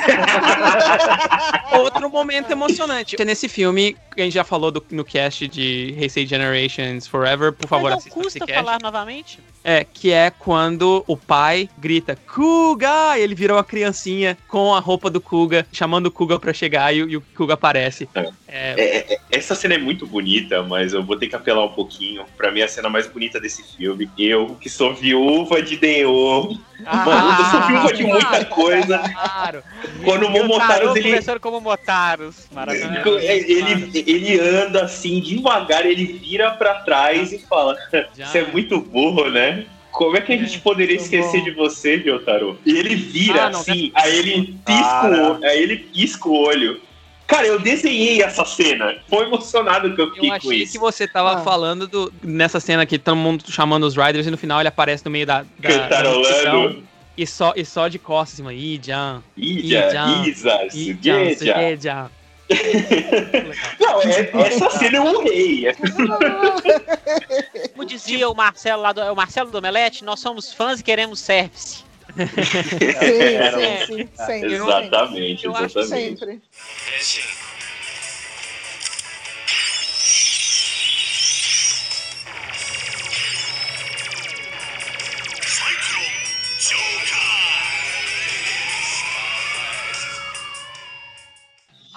Outro 1.78 2.10
momento 2.10 2.50
emocionante. 2.50 3.07
É 3.16 3.24
Nesse 3.24 3.48
filme, 3.48 3.96
a 4.16 4.20
gente 4.22 4.32
já 4.34 4.44
falou 4.44 4.70
do- 4.70 4.84
no 4.90 5.04
cast 5.04 5.46
de 5.48 5.94
Heisei 5.98 6.26
Generations 6.26 7.06
Forever, 7.06 7.52
por 7.52 7.68
favor, 7.68 7.90
Mas 7.90 8.04
não 8.04 8.22
assista 8.22 8.26
esse 8.28 8.38
cast. 8.40 8.54
falar 8.54 8.78
novamente? 8.82 9.38
É, 9.70 9.84
que 9.84 10.10
é 10.10 10.30
quando 10.30 11.04
o 11.06 11.14
pai 11.14 11.68
grita 11.76 12.16
Kuga! 12.32 13.18
E 13.18 13.20
ele 13.20 13.34
vira 13.34 13.52
uma 13.52 13.62
criancinha 13.62 14.34
com 14.48 14.74
a 14.74 14.80
roupa 14.80 15.10
do 15.10 15.20
Kuga, 15.20 15.66
chamando 15.70 16.06
o 16.06 16.10
Kuga 16.10 16.38
pra 16.38 16.54
chegar 16.54 16.94
e, 16.94 17.02
o- 17.02 17.08
e 17.10 17.16
o 17.18 17.20
Kuga 17.36 17.52
aparece. 17.52 18.08
É. 18.14 18.20
É, 18.50 18.74
É, 18.80 19.12
é, 19.14 19.18
essa 19.30 19.54
cena 19.54 19.74
é 19.74 19.78
muito 19.78 20.06
bonita, 20.06 20.62
mas 20.62 20.94
eu 20.94 21.02
vou 21.02 21.18
ter 21.18 21.26
que 21.28 21.36
apelar 21.36 21.62
um 21.66 21.68
pouquinho. 21.72 22.24
Pra 22.34 22.50
mim, 22.50 22.62
a 22.62 22.68
cena 22.68 22.88
mais 22.88 23.06
bonita 23.06 23.38
desse 23.38 23.62
filme. 23.76 24.08
Eu, 24.18 24.56
que 24.58 24.70
sou 24.70 24.94
viúva 24.94 25.60
de 25.60 25.76
Deon. 25.76 26.54
Mano, 26.80 27.36
eu 27.38 27.44
sou 27.50 27.62
viúva 27.66 27.92
de 27.92 28.04
muita 28.04 28.44
coisa. 28.46 28.98
Claro. 29.00 29.62
Quando 30.04 30.26
o 30.26 30.30
Momotaros, 30.30 30.96
ele, 30.96 31.20
como 31.40 31.60
Motaros. 31.60 32.46
Maravilhoso. 32.52 33.18
ele, 33.18 34.04
ele 34.06 34.40
anda 34.40 34.84
assim, 34.84 35.20
devagar, 35.20 35.84
ele 35.84 36.04
vira 36.06 36.52
pra 36.52 36.76
trás 36.76 37.32
e 37.32 37.38
fala. 37.40 37.76
Você 38.16 38.38
é 38.38 38.46
muito 38.50 38.80
burro, 38.80 39.28
né? 39.28 39.57
Como 39.98 40.16
é 40.16 40.20
que 40.20 40.32
a 40.32 40.36
gente 40.36 40.60
poderia 40.60 40.94
muito 40.94 41.02
esquecer 41.12 41.38
bom. 41.38 41.44
de 41.44 41.50
você, 41.50 41.96
Ryotaro? 41.96 42.56
E 42.64 42.70
ele 42.78 42.94
vira 42.94 43.46
Ah, 43.46 43.50
não, 43.50 43.58
assim, 43.60 43.90
aí 43.96 44.16
ele 44.16 44.54
pisca 44.64 45.06
o 45.08 45.32
olho, 45.32 45.44
aí 45.44 45.60
ele 45.60 45.76
pisca 45.76 46.28
o 46.28 46.32
olho. 46.46 46.80
Cara, 47.26 47.46
eu 47.48 47.58
desenhei 47.58 48.22
essa 48.22 48.44
cena. 48.44 48.94
Foi 49.08 49.24
emocionado 49.26 49.92
que 49.96 50.00
eu 50.00 50.06
fiquei 50.14 50.28
Eu 50.30 50.30
com 50.30 50.36
achei 50.36 50.62
isso. 50.62 50.72
que 50.72 50.78
você 50.78 51.08
tava 51.08 51.40
Ah. 51.40 51.42
falando 51.42 51.88
do, 51.88 52.12
nessa 52.22 52.60
cena 52.60 52.86
que 52.86 52.96
todo 52.96 53.16
mundo 53.16 53.42
chamando 53.50 53.82
os 53.84 53.96
Riders 53.96 54.26
e 54.28 54.30
no 54.30 54.38
final 54.38 54.60
ele 54.60 54.68
aparece 54.68 55.04
no 55.04 55.10
meio 55.10 55.26
da. 55.26 55.42
da 55.58 55.68
Cantarolando. 55.68 56.84
E 57.16 57.26
só, 57.26 57.52
e 57.56 57.64
só 57.64 57.88
de 57.88 57.98
costas, 57.98 58.38
assim, 58.46 58.54
Ijan, 58.56 59.20
Ija, 59.36 59.88
Ijan, 59.88 60.22
Ijan, 60.24 60.68
Sugeja. 60.70 61.34
Sugeja. 61.36 62.10
Não, 63.78 64.00
é, 64.02 64.30
essa 64.46 64.70
cena 64.70 64.96
eu 64.96 65.04
honrei. 65.04 65.68
É 65.68 65.74
Como 67.74 67.84
dizia 67.84 68.28
o 68.28 68.34
Marcelo 68.34 68.82
lá 68.82 68.92
do, 68.92 69.00
é 69.00 69.12
o 69.12 69.16
Marcelo 69.16 69.50
do 69.50 69.58
Omelete, 69.58 70.04
nós 70.04 70.20
somos 70.20 70.52
fãs 70.52 70.80
e 70.80 70.82
queremos 70.82 71.20
service. 71.20 71.84
Sim, 72.18 73.86
sim, 73.86 73.86
sim, 73.86 74.08
sempre. 74.26 74.54
Exatamente, 74.54 75.44
eu 75.44 75.54
acho 75.54 75.78
exatamente. 75.78 76.18
Sempre. 76.18 76.42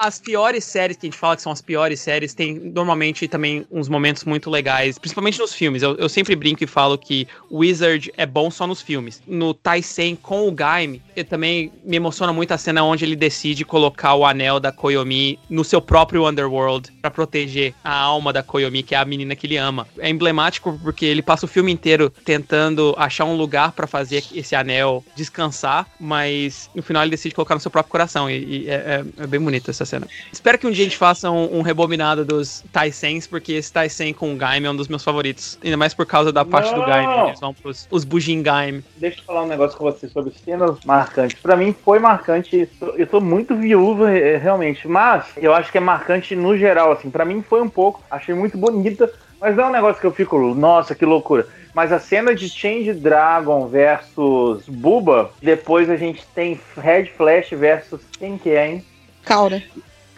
As 0.04 0.18
piores 0.20 0.64
séries 0.64 0.98
que 0.98 1.06
a 1.06 1.10
gente 1.12 1.18
fala 1.20 1.36
que 1.36 1.44
são 1.44 1.52
as 1.52 1.62
piores 1.62 2.00
séries 2.00 2.34
tem 2.34 2.56
normalmente 2.56 3.28
também 3.28 3.68
uns 3.70 3.88
momentos 3.88 4.24
muito 4.24 4.50
legais, 4.50 4.98
principalmente 4.98 5.38
nos 5.38 5.54
filmes. 5.54 5.84
Eu, 5.84 5.96
eu 5.96 6.10
sempre 6.10 6.36
brinco 6.36 6.64
e 6.64 6.66
falo 6.66 6.98
que 6.98 7.28
Wizard 7.52 8.12
é 8.18 8.26
bom 8.26 8.50
só 8.50 8.66
nos 8.66 8.82
filmes. 8.82 9.22
No 9.28 9.54
Taisen 9.54 10.16
com 10.16 10.48
o 10.48 10.52
Gaime, 10.52 11.04
eu 11.16 11.24
também 11.24 11.72
me 11.84 11.98
emociona 11.98 12.34
muito 12.34 12.52
a 12.52 12.58
cena 12.58 12.84
onde 12.84 13.06
ele 13.06 13.16
decide 13.16 13.64
colocar 13.64 14.16
o 14.16 14.26
anel 14.26 14.60
da 14.60 14.72
Koyomi 14.72 15.38
no 15.48 15.64
seu 15.64 15.80
próprio 15.80 16.28
Underworld 16.28 16.92
pra 17.00 17.12
proteger 17.12 17.76
a 17.84 17.94
alma 17.96 18.34
da 18.34 18.42
Koyomi, 18.42 18.82
que 18.82 18.96
é 18.96 18.98
a 18.98 19.06
menina 19.06 19.36
que 19.36 19.46
ele 19.46 19.58
ama. 19.58 19.88
É 20.00 20.10
emblemático 20.10 20.80
porque 20.82 21.06
ele 21.06 21.22
passa 21.22 21.46
o 21.46 21.48
filme 21.48 21.72
inteiro 21.72 22.10
tentando 22.26 22.96
achar 22.98 23.26
um 23.26 23.38
lugar 23.38 23.72
pra 23.74 23.86
fazer 23.86 24.24
esse 24.34 24.56
anel 24.56 25.06
descansar, 25.16 25.86
mas 26.00 26.72
no 26.74 26.82
final 26.82 27.04
ele 27.04 27.12
decide 27.12 27.36
colocar 27.36 27.54
no 27.54 27.62
seu 27.62 27.70
próprio 27.70 27.92
coração. 27.92 28.28
E, 28.28 28.64
e 28.64 28.68
é, 28.68 28.74
é- 28.74 29.24
é 29.24 29.28
bem 29.28 29.40
bonita 29.40 29.70
essa 29.70 29.91
cena. 29.92 30.08
Espero 30.32 30.58
que 30.58 30.66
um 30.66 30.72
dia 30.72 30.84
a 30.84 30.88
gente 30.88 30.98
faça 30.98 31.30
um, 31.30 31.60
um 31.60 31.62
rebobinado 31.62 32.24
dos 32.24 32.64
Taisens, 32.72 33.28
porque 33.28 33.54
esse 33.54 33.72
Taisen 33.72 34.14
com 34.14 34.34
o 34.34 34.36
Gaime 34.36 34.68
é 34.68 34.72
um 34.72 34.76
dos 34.76 34.88
meus 34.88 35.04
favoritos. 35.04 35.58
Ainda 35.64 35.78
mais 35.78 35.94
por 35.94 36.06
causa 36.06 36.32
da 36.32 36.46
parte 36.46 36.74
do 36.74 36.80
Não! 36.80 36.86
Gaime. 36.86 37.28
Eles 37.28 37.40
vão 37.40 37.54
pros 37.54 37.88
os 37.92 38.04
Bujin 38.04 38.42
Gaime. 38.42 38.84
Deixa 38.98 39.20
eu 39.20 39.24
falar 39.24 39.44
um 39.44 39.48
negócio 39.48 39.78
com 39.78 39.84
você 39.84 40.08
sobre 40.08 40.34
cenas 40.44 40.78
marcantes. 40.86 41.40
Pra 41.42 41.56
mim 41.56 41.76
foi 41.84 42.00
marcante. 42.00 42.68
Eu 42.96 43.08
tô 43.08 43.20
muito 43.20 43.56
viúva, 43.56 44.12
eh, 44.12 44.38
realmente. 44.38 44.88
Mas 44.88 45.26
eu 45.38 45.54
acho 45.54 45.72
que 45.72 45.78
é 45.78 45.82
marcante 45.82 46.36
no 46.36 46.58
geral, 46.58 46.92
assim. 46.92 47.10
Pra 47.10 47.26
mim 47.26 47.42
foi 47.42 47.62
um 47.62 47.70
pouco. 47.70 48.02
Achei 48.10 48.34
muito 48.34 48.58
bonita. 48.58 49.12
Mas 49.40 49.56
não 49.56 49.66
é 49.66 49.68
um 49.68 49.72
negócio 49.72 50.00
que 50.00 50.06
eu 50.06 50.12
fico, 50.12 50.38
nossa, 50.54 50.94
que 50.94 51.04
loucura. 51.04 51.48
Mas 51.74 51.92
a 51.92 52.00
cena 52.00 52.36
de 52.36 52.48
Change 52.48 52.94
Dragon 52.94 53.68
versus 53.68 54.64
Buba, 54.68 55.32
depois 55.42 55.90
a 55.90 55.96
gente 55.96 56.24
tem 56.36 56.60
Red 56.78 57.06
Flash 57.18 57.50
versus 57.52 58.02
quem 58.20 58.38
que 58.38 58.52
é, 58.52 58.68
hein? 58.68 58.86
Caura. 59.26 59.62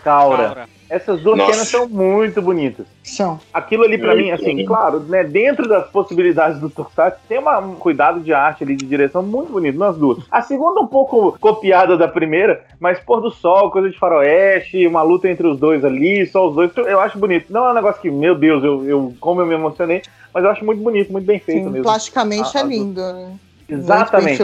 Kaura. 0.03 0.43
Laura. 0.43 0.69
Essas 0.89 1.21
duas 1.21 1.37
Nossa. 1.37 1.53
cenas 1.53 1.67
são 1.69 1.87
muito 1.87 2.39
bonitas. 2.41 2.85
São. 3.03 3.39
Aquilo 3.51 3.83
ali, 3.83 3.97
pra 3.97 4.13
Eu 4.13 4.17
mim, 4.17 4.29
assim, 4.31 4.63
claro, 4.63 4.99
né, 4.99 5.23
dentro 5.23 5.67
das 5.67 5.87
possibilidades 5.89 6.59
do 6.59 6.69
Tokusatsu, 6.69 7.19
tem 7.27 7.39
uma- 7.39 7.57
um 7.57 7.73
cuidado 7.75 8.19
de 8.19 8.31
arte 8.31 8.63
ali, 8.63 8.75
de 8.75 8.85
direção 8.85 9.23
muito 9.23 9.51
bonito 9.51 9.79
nas 9.79 9.97
duas. 9.97 10.19
A 10.29 10.41
segunda 10.43 10.81
um 10.81 10.85
pouco 10.87 11.35
copiada 11.39 11.97
da 11.97 12.07
primeira, 12.07 12.63
mas 12.79 12.99
pôr 12.99 13.21
do 13.21 13.31
sol, 13.31 13.71
coisa 13.71 13.89
de 13.89 13.97
faroeste, 13.97 14.85
uma 14.85 15.01
luta 15.01 15.27
entre 15.29 15.47
os 15.47 15.57
dois 15.57 15.83
ali, 15.83 16.27
só 16.27 16.47
os 16.47 16.53
dois, 16.53 16.69
eu 16.77 16.99
acho 16.99 17.17
bonito. 17.17 17.51
Não 17.51 17.65
é 17.65 17.71
um 17.71 17.75
negócio 17.75 17.99
que, 18.01 18.11
meu 18.11 18.35
Deus, 18.35 18.63
eu, 18.63 18.83
eu 18.85 19.13
como 19.19 19.41
eu 19.41 19.47
me 19.47 19.55
emocionei, 19.55 20.03
mas 20.31 20.43
eu 20.43 20.51
acho 20.51 20.63
muito 20.63 20.83
bonito, 20.83 21.11
muito 21.11 21.25
bem 21.25 21.39
feito 21.39 21.63
Sim, 21.63 21.69
mesmo. 21.71 21.83
plasticamente 21.85 22.55
A- 22.55 22.61
é 22.61 22.63
lindo. 22.63 23.01
né? 23.01 23.13
Muito 23.25 23.39
bem 23.67 23.77
Exatamente. 23.79 24.43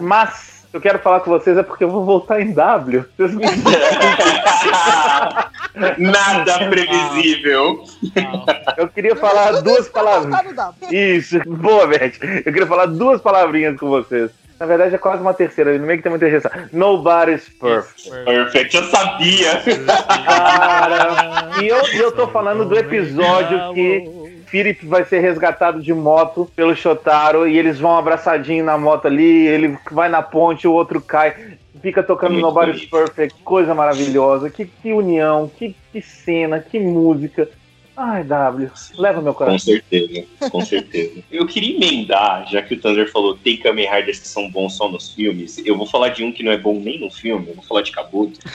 Mas 0.00 0.51
eu 0.72 0.80
quero 0.80 0.98
falar 0.98 1.20
com 1.20 1.30
vocês 1.30 1.56
é 1.56 1.62
porque 1.62 1.84
eu 1.84 1.90
vou 1.90 2.04
voltar 2.04 2.40
em 2.40 2.52
W. 2.52 3.04
Vocês 3.16 3.34
me 3.34 3.44
Nada 5.98 6.68
previsível. 6.68 7.84
Eu 8.76 8.88
queria 8.88 9.14
falar 9.16 9.60
duas 9.60 9.88
palavrinhas. 9.88 10.36
Tá 10.36 10.42
no 10.42 10.54
W. 10.54 11.16
Isso, 11.16 11.38
boa, 11.46 11.86
Beth. 11.86 12.12
Eu 12.44 12.52
queria 12.52 12.66
falar 12.66 12.86
duas 12.86 13.20
palavrinhas 13.20 13.78
com 13.78 13.88
vocês. 13.88 14.30
Na 14.58 14.66
verdade, 14.66 14.94
é 14.94 14.98
quase 14.98 15.20
uma 15.20 15.34
terceira, 15.34 15.76
no 15.76 15.84
meio 15.84 15.98
que 15.98 16.04
tem 16.04 16.10
muita 16.10 16.24
rejeição. 16.26 16.50
Nobody's 16.72 17.48
perfect. 17.48 18.10
Perfect, 18.24 18.76
eu 18.76 18.84
sabia. 18.84 19.60
Cara, 20.24 21.50
e 21.60 21.66
eu, 21.66 21.84
eu 21.94 22.12
tô 22.12 22.28
falando 22.28 22.64
do 22.64 22.78
episódio 22.78 23.74
que 23.74 24.21
Philip 24.52 24.84
vai 24.84 25.02
ser 25.06 25.20
resgatado 25.20 25.80
de 25.80 25.94
moto 25.94 26.46
pelo 26.54 26.76
Shotaro 26.76 27.48
e 27.48 27.58
eles 27.58 27.80
vão 27.80 27.96
abraçadinho 27.96 28.62
na 28.62 28.76
moto 28.76 29.06
ali, 29.06 29.46
ele 29.46 29.78
vai 29.90 30.10
na 30.10 30.20
ponte, 30.20 30.68
o 30.68 30.74
outro 30.74 31.00
cai, 31.00 31.56
fica 31.80 32.02
tocando 32.02 32.32
Muito 32.32 32.44
Nobody's 32.44 32.86
bonito. 32.86 32.90
Perfect, 32.90 33.42
coisa 33.42 33.74
maravilhosa, 33.74 34.50
que, 34.50 34.66
que 34.66 34.92
união, 34.92 35.50
que, 35.56 35.74
que 35.90 36.02
cena, 36.02 36.60
que 36.60 36.78
música. 36.78 37.48
Ai, 37.96 38.24
W, 38.24 38.70
leva 38.98 39.22
meu 39.22 39.32
Com 39.32 39.38
coração. 39.38 39.58
certeza, 39.58 40.26
com 40.50 40.60
certeza. 40.62 41.22
Eu 41.32 41.46
queria 41.46 41.74
emendar, 41.74 42.46
já 42.50 42.60
que 42.60 42.74
o 42.74 42.80
Thunder 42.80 43.10
falou 43.10 43.34
tem 43.34 43.56
Kamen 43.56 43.88
Riders 43.90 44.18
que 44.18 44.28
são 44.28 44.50
bons 44.50 44.76
só 44.76 44.86
nos 44.86 45.14
filmes, 45.14 45.62
eu 45.64 45.78
vou 45.78 45.86
falar 45.86 46.10
de 46.10 46.22
um 46.22 46.30
que 46.30 46.42
não 46.42 46.52
é 46.52 46.58
bom 46.58 46.78
nem 46.78 47.00
no 47.00 47.10
filme, 47.10 47.48
eu 47.48 47.54
vou 47.54 47.64
falar 47.64 47.80
de 47.80 47.90
Kabuto. 47.90 48.38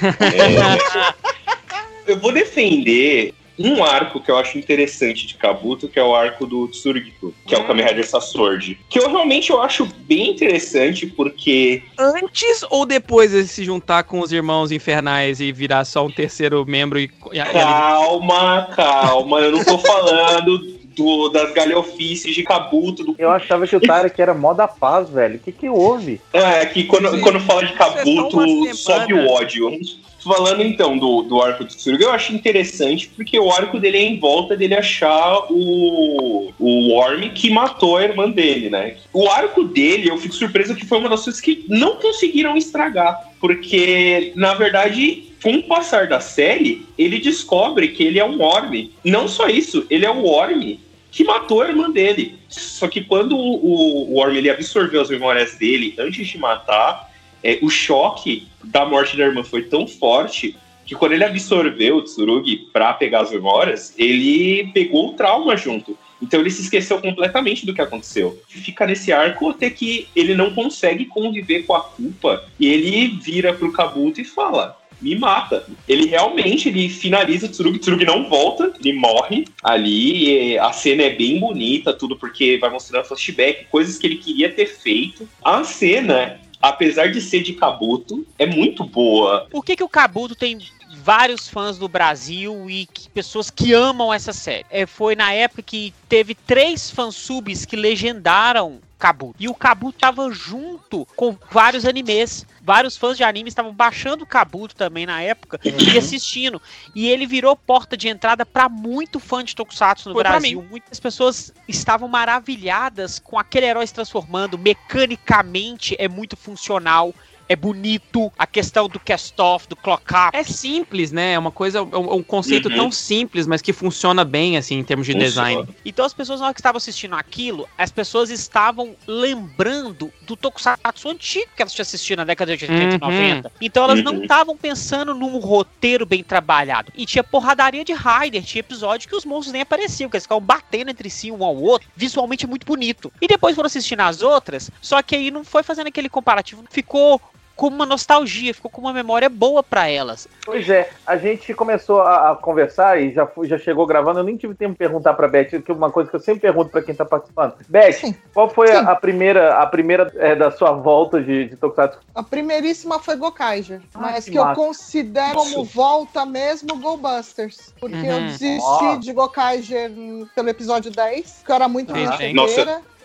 É, 2.07 2.11
eu 2.11 2.19
vou 2.19 2.31
defender 2.31 3.33
um 3.59 3.83
arco 3.83 4.19
que 4.19 4.29
eu 4.29 4.37
acho 4.37 4.57
interessante 4.57 5.25
de 5.25 5.35
Kabuto, 5.35 5.87
que 5.87 5.99
é 5.99 6.03
o 6.03 6.15
arco 6.15 6.45
do 6.45 6.67
Tsurugiku, 6.67 7.33
que 7.45 7.55
é 7.55 7.57
o 7.57 7.65
Kamen 7.65 7.85
Rider 7.85 8.07
Sasword. 8.07 8.79
Que 8.89 8.99
eu 8.99 9.09
realmente 9.09 9.49
eu 9.49 9.61
acho 9.61 9.85
bem 9.85 10.31
interessante, 10.31 11.07
porque 11.07 11.81
Antes 11.97 12.63
ou 12.69 12.85
depois 12.85 13.33
ele 13.33 13.47
se 13.47 13.63
juntar 13.63 14.03
com 14.03 14.19
os 14.19 14.31
irmãos 14.31 14.71
infernais 14.71 15.39
e 15.39 15.51
virar 15.51 15.85
só 15.85 16.05
um 16.05 16.11
terceiro 16.11 16.65
membro 16.65 16.99
e. 16.99 17.07
Calma, 17.51 18.69
calma, 18.75 19.39
eu 19.39 19.51
não 19.51 19.63
tô 19.63 19.77
falando 19.79 20.77
do, 20.97 21.29
das 21.29 21.53
galhofices 21.53 22.33
de 22.33 22.43
Kabuto, 22.43 23.03
do 23.03 23.15
Eu 23.17 23.29
achava 23.29 23.67
que 23.67 23.75
o 23.75 23.79
Tarek 23.79 24.19
era 24.19 24.33
mó 24.33 24.53
da 24.53 24.67
paz, 24.67 25.09
velho. 25.09 25.35
O 25.35 25.39
que 25.39 25.51
que 25.51 25.69
houve? 25.69 26.19
É, 26.33 26.65
que 26.65 26.83
quando, 26.85 27.11
Sim. 27.11 27.21
quando 27.21 27.39
fala 27.41 27.63
de 27.63 27.73
é 27.73 27.77
só 27.77 27.93
Kabuto, 27.93 28.39
uma 28.39 28.73
sobe 28.73 29.13
o 29.13 29.29
ódio. 29.29 29.79
Falando 30.27 30.61
então 30.61 30.97
do, 30.97 31.21
do 31.21 31.41
arco 31.41 31.63
do 31.63 31.73
Tsuruga, 31.73 32.03
eu 32.03 32.11
acho 32.11 32.33
interessante 32.33 33.07
porque 33.15 33.39
o 33.39 33.49
arco 33.49 33.79
dele 33.79 33.97
é 33.97 34.01
em 34.01 34.19
volta 34.19 34.57
dele 34.57 34.75
achar 34.75 35.45
o, 35.49 36.51
o 36.59 36.89
Worm 36.89 37.29
que 37.29 37.49
matou 37.49 37.95
a 37.95 38.03
irmã 38.03 38.29
dele, 38.29 38.69
né? 38.69 38.97
O 39.13 39.29
arco 39.29 39.63
dele, 39.63 40.09
eu 40.09 40.17
fico 40.17 40.35
surpreso 40.35 40.75
que 40.75 40.85
foi 40.85 40.97
uma 40.97 41.07
das 41.07 41.23
coisas 41.23 41.39
que 41.39 41.65
não 41.69 41.95
conseguiram 41.95 42.57
estragar. 42.57 43.17
Porque, 43.39 44.33
na 44.35 44.53
verdade, 44.53 45.31
com 45.41 45.55
o 45.55 45.63
passar 45.63 46.07
da 46.07 46.19
série, 46.19 46.85
ele 46.97 47.19
descobre 47.19 47.89
que 47.89 48.03
ele 48.03 48.19
é 48.19 48.25
um 48.25 48.37
Worm. 48.37 48.89
Não 49.05 49.29
só 49.29 49.47
isso, 49.47 49.85
ele 49.89 50.05
é 50.05 50.09
o 50.09 50.23
Worm 50.23 50.77
que 51.09 51.23
matou 51.23 51.61
a 51.61 51.69
irmã 51.69 51.89
dele. 51.89 52.37
Só 52.49 52.87
que 52.87 53.01
quando 53.01 53.37
o, 53.37 54.11
o 54.11 54.13
Worm 54.15 54.35
ele 54.35 54.49
absorveu 54.49 55.01
as 55.01 55.09
memórias 55.09 55.55
dele 55.55 55.95
antes 55.97 56.27
de 56.27 56.37
matar, 56.37 57.06
é, 57.47 57.59
o 57.61 57.69
choque 57.69 58.45
da 58.61 58.85
morte 58.85 59.15
da 59.15 59.23
irmã 59.23 59.41
foi 59.41 59.63
tão 59.63 59.87
forte 59.87 60.57
que 60.85 60.93
quando 60.93 61.13
ele 61.13 61.23
absorveu 61.23 61.95
o 61.95 62.01
Tsurugi 62.01 62.67
pra 62.73 62.91
pegar 62.93 63.21
as 63.21 63.31
memórias, 63.31 63.93
ele 63.97 64.69
pegou 64.73 65.09
o 65.09 65.13
trauma 65.13 65.55
junto. 65.55 65.97
Então 66.21 66.41
ele 66.41 66.51
se 66.51 66.63
esqueceu 66.63 66.99
completamente 66.99 67.65
do 67.65 67.73
que 67.73 67.81
aconteceu. 67.81 68.37
Fica 68.49 68.85
nesse 68.85 69.13
arco 69.13 69.49
até 69.49 69.69
que 69.69 70.09
ele 70.13 70.35
não 70.35 70.53
consegue 70.53 71.05
conviver 71.05 71.63
com 71.63 71.73
a 71.73 71.81
culpa 71.81 72.43
e 72.59 72.67
ele 72.67 73.07
vira 73.07 73.53
pro 73.53 73.71
Kabuto 73.71 74.19
e 74.19 74.25
fala: 74.25 74.77
me 75.01 75.15
mata. 75.15 75.65
Ele 75.87 76.07
realmente 76.07 76.67
ele 76.67 76.89
finaliza 76.89 77.45
o 77.45 77.49
Tsurugi, 77.49 77.77
o 77.77 77.79
Tsurugi 77.79 78.05
não 78.05 78.27
volta, 78.27 78.73
ele 78.79 78.93
morre 78.93 79.45
ali. 79.63 80.57
a 80.57 80.73
cena 80.73 81.03
é 81.03 81.09
bem 81.11 81.39
bonita, 81.39 81.93
tudo 81.93 82.17
porque 82.17 82.57
vai 82.57 82.69
mostrando 82.69 83.05
flashback, 83.05 83.65
coisas 83.65 83.97
que 83.97 84.07
ele 84.07 84.17
queria 84.17 84.51
ter 84.51 84.65
feito. 84.65 85.27
A 85.41 85.63
cena, 85.63 86.39
apesar 86.61 87.11
de 87.11 87.21
ser 87.21 87.41
de 87.43 87.53
Kabuto, 87.53 88.25
é 88.37 88.45
muito 88.45 88.83
boa. 88.83 89.47
Por 89.49 89.63
que, 89.63 89.75
que 89.75 89.83
o 89.83 89.89
Kabuto 89.89 90.35
tem 90.35 90.57
vários 91.03 91.47
fãs 91.47 91.77
do 91.77 91.87
Brasil 91.87 92.69
e 92.69 92.85
que- 92.85 93.09
pessoas 93.09 93.49
que 93.49 93.73
amam 93.73 94.13
essa 94.13 94.33
série? 94.33 94.65
É, 94.69 94.85
foi 94.85 95.15
na 95.15 95.31
época 95.33 95.61
que 95.61 95.93
teve 96.09 96.33
três 96.35 96.89
fansubs 96.89 97.65
que 97.65 97.75
legendaram 97.75 98.79
Kabuto. 98.97 99.35
E 99.39 99.47
o 99.47 99.53
Kabuto 99.53 99.99
tava 99.99 100.31
junto 100.31 101.05
com 101.15 101.37
vários 101.51 101.85
animes. 101.85 102.45
Vários 102.61 102.97
fãs 102.97 103.15
de 103.15 103.23
anime 103.23 103.47
estavam 103.47 103.73
baixando 103.73 104.23
o 104.23 104.27
Kabuto 104.27 104.75
também 104.75 105.05
na 105.05 105.21
época 105.21 105.59
e 105.63 105.97
assistindo. 105.97 106.61
E 106.93 107.07
ele 107.07 107.25
virou 107.25 107.55
porta 107.55 107.95
de 107.95 108.09
entrada 108.09 108.45
pra 108.45 108.67
muito 108.67 109.19
fã 109.19 109.43
de 109.43 109.55
Tokusatsu 109.55 110.09
no 110.09 110.15
Foi 110.15 110.23
Brasil. 110.23 110.65
Muitas 110.69 110.99
pessoas 110.99 111.53
estavam 111.67 112.09
maravilhadas 112.09 113.19
com 113.19 113.39
aquele 113.39 113.65
herói 113.67 113.87
se 113.87 113.93
transformando. 113.93 114.57
Mecanicamente 114.57 115.95
é 115.97 116.09
muito 116.09 116.35
funcional. 116.35 117.13
É 117.49 117.55
bonito, 117.55 118.31
a 118.37 118.45
questão 118.45 118.87
do 118.87 118.99
cast-off, 118.99 119.67
do 119.67 119.75
clock-up. 119.75 120.35
É 120.37 120.43
simples, 120.43 121.11
né? 121.11 121.33
É 121.33 121.39
uma 121.39 121.51
coisa, 121.51 121.79
é 121.79 121.81
um, 121.81 122.11
é 122.11 122.13
um 122.15 122.23
conceito 122.23 122.69
Uhum. 122.69 122.75
tão 122.75 122.91
simples, 122.91 123.47
mas 123.47 123.61
que 123.61 123.71
funciona 123.71 124.25
bem, 124.25 124.57
assim, 124.57 124.75
em 124.77 124.83
termos 124.83 125.05
de 125.05 125.13
design. 125.13 125.61
Funciona. 125.61 125.79
Então 125.85 126.05
as 126.05 126.13
pessoas, 126.13 126.39
na 126.39 126.47
hora 126.47 126.53
que 126.53 126.59
estavam 126.59 126.77
assistindo 126.77 127.15
aquilo, 127.15 127.67
as 127.77 127.91
pessoas 127.91 128.29
estavam 128.29 128.95
lembrando 129.07 130.11
do 130.21 130.35
Tokusatsu 130.35 131.09
antigo 131.09 131.47
que 131.55 131.61
elas 131.61 131.73
tinham 131.73 131.83
assistido 131.83 132.17
na 132.17 132.23
década 132.25 132.55
de 132.57 132.65
80 132.65 132.83
e 132.83 132.93
Uhum. 132.93 132.99
90. 132.99 133.51
Então 133.61 133.83
elas 133.83 134.03
não 134.03 134.15
Uhum. 134.15 134.21
estavam 134.23 134.57
pensando 134.57 135.13
num 135.13 135.37
roteiro 135.39 136.05
bem 136.05 136.23
trabalhado. 136.23 136.91
E 136.95 137.05
tinha 137.05 137.23
porradaria 137.23 137.83
de 137.85 137.93
Raider, 137.93 138.43
tinha 138.43 138.59
episódio 138.59 139.07
que 139.07 139.15
os 139.15 139.25
monstros 139.25 139.53
nem 139.53 139.61
apareciam, 139.61 140.09
que 140.09 140.17
eles 140.17 140.23
ficavam 140.23 140.43
batendo 140.43 140.89
entre 140.91 141.09
si 141.09 141.31
um 141.31 141.43
ao 141.43 141.55
outro. 141.55 141.87
Visualmente 141.95 142.45
é 142.45 142.47
muito 142.47 142.65
bonito. 142.65 143.11
E 143.21 143.27
depois 143.27 143.55
foram 143.55 143.67
assistindo 143.67 144.01
as 144.01 144.21
outras, 144.21 144.69
só 144.81 145.01
que 145.01 145.15
aí 145.15 145.31
não 145.31 145.43
foi 145.43 145.63
fazendo 145.63 145.87
aquele 145.87 146.09
comparativo. 146.09 146.63
Ficou 146.69 147.21
como 147.57 147.75
uma 147.75 147.85
nostalgia, 147.87 148.53
ficou 148.53 148.69
com 148.69 148.79
uma 148.81 148.93
memória 148.93 149.27
boa 149.27 149.63
pra 149.63 149.89
elas. 149.89 150.27
Pois 150.45 150.69
é, 150.69 150.89
a 151.05 151.17
gente 151.17 151.53
começou 151.55 152.01
a, 152.01 152.31
a 152.31 152.35
conversar 152.35 153.01
e 153.01 153.11
já, 153.11 153.27
já 153.43 153.57
chegou 153.57 153.87
gravando. 153.87 154.19
Eu 154.19 154.23
nem 154.23 154.37
tive 154.37 154.53
tempo 154.53 154.73
de 154.73 154.77
perguntar 154.77 155.15
pra 155.15 155.27
Beth, 155.27 155.45
que 155.63 155.71
é 155.71 155.73
uma 155.73 155.91
coisa 155.91 156.07
que 156.09 156.15
eu 156.15 156.19
sempre 156.19 156.41
pergunto 156.41 156.69
pra 156.69 156.83
quem 156.83 156.93
tá 156.93 157.03
participando. 157.03 157.55
Beth, 157.67 157.93
Sim. 157.93 158.15
qual 158.31 158.47
foi 158.47 158.71
a, 158.71 158.81
a 158.91 158.95
primeira, 158.95 159.57
a 159.57 159.65
primeira 159.65 160.11
é, 160.17 160.35
da 160.35 160.51
sua 160.51 160.71
volta 160.71 161.19
de, 161.21 161.49
de 161.49 161.57
Tokusatsu? 161.57 161.97
A 162.13 162.21
primeiríssima 162.21 162.99
foi 162.99 163.15
Gokaiger, 163.15 163.81
Ah, 163.95 163.99
mas 163.99 164.25
que 164.25 164.31
que, 164.31 164.37
eu 164.37 164.53
considero 164.53 165.35
como 165.35 165.63
volta 165.63 166.25
mesmo 166.25 166.77
Go 166.79 166.95
Busters. 166.95 167.73
Porque 167.79 167.95
eu 167.95 168.17
Uhum. 168.17 168.25
desisti 168.27 168.85
Ó. 168.85 168.95
de 168.97 169.11
Gokaiger 169.13 169.91
pelo 170.35 170.49
episódio 170.49 170.91
10, 170.91 171.41
que 171.43 171.51
eu 171.51 171.55
era 171.55 171.67
muito 171.67 171.91
Fez 171.91 172.15
bem. 172.17 172.35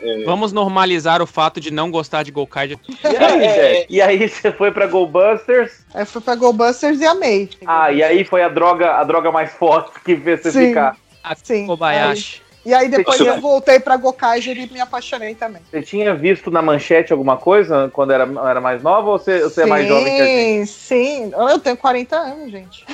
Bicheteira. 0.03 0.25
Vamos 0.27 0.53
normalizar 0.53 1.23
o 1.23 1.27
fato 1.27 1.61
de 1.61 1.71
não 1.71 1.91
gostar 1.91 2.23
de 2.23 2.31
Gokaiger. 2.31 2.79
E 2.89 3.17
aí, 3.17 3.39
Beth? 3.39 3.87
E 3.89 4.03
aí 4.03 4.29
você 4.29 4.53
foi 4.53 4.71
pra 4.71 4.87
Go 4.87 5.07
Busters? 5.07 5.85
Aí 5.95 6.05
fui 6.05 6.21
pra 6.21 6.35
Go 6.35 6.53
Busters 6.53 7.01
e 7.01 7.07
amei. 7.07 7.51
Ah, 7.67 7.93
e 7.93 8.03
aí 8.03 8.25
foi 8.25 8.43
a 8.43 8.49
droga, 8.49 8.97
a 8.97 9.05
droga 9.05 9.31
mais 9.31 9.53
forte 9.53 9.93
que 10.05 10.17
fez 10.17 10.43
você 10.43 10.51
Sim. 10.51 10.69
ficar. 10.69 10.97
A 11.23 11.35
Sim. 11.37 11.67
Kobayashi. 11.67 12.43
E 12.65 12.73
aí 12.73 12.89
depois 12.89 13.19
eu 13.19 13.41
voltei 13.41 13.81
pra 13.81 13.97
Gokaiger 13.97 14.57
e 14.57 14.73
me 14.73 14.81
apaixonei 14.81 15.35
também. 15.35 15.61
Você 15.69 15.83
tinha 15.83 16.15
visto 16.15 16.49
na 16.49 16.63
manchete 16.63 17.13
alguma 17.13 17.37
coisa 17.37 17.91
quando 17.93 18.13
era, 18.13 18.23
era 18.49 18.61
mais 18.61 18.81
nova 18.81 19.11
ou 19.11 19.19
você, 19.19 19.43
você 19.43 19.63
é 19.63 19.67
mais 19.67 19.89
jovem 19.89 20.15
que 20.15 20.21
a 20.21 20.27
gente? 20.27 20.67
Sim, 20.69 21.27
sim. 21.27 21.33
Eu 21.35 21.59
tenho 21.59 21.77
40 21.77 22.17
anos, 22.17 22.53
gente. 22.53 22.85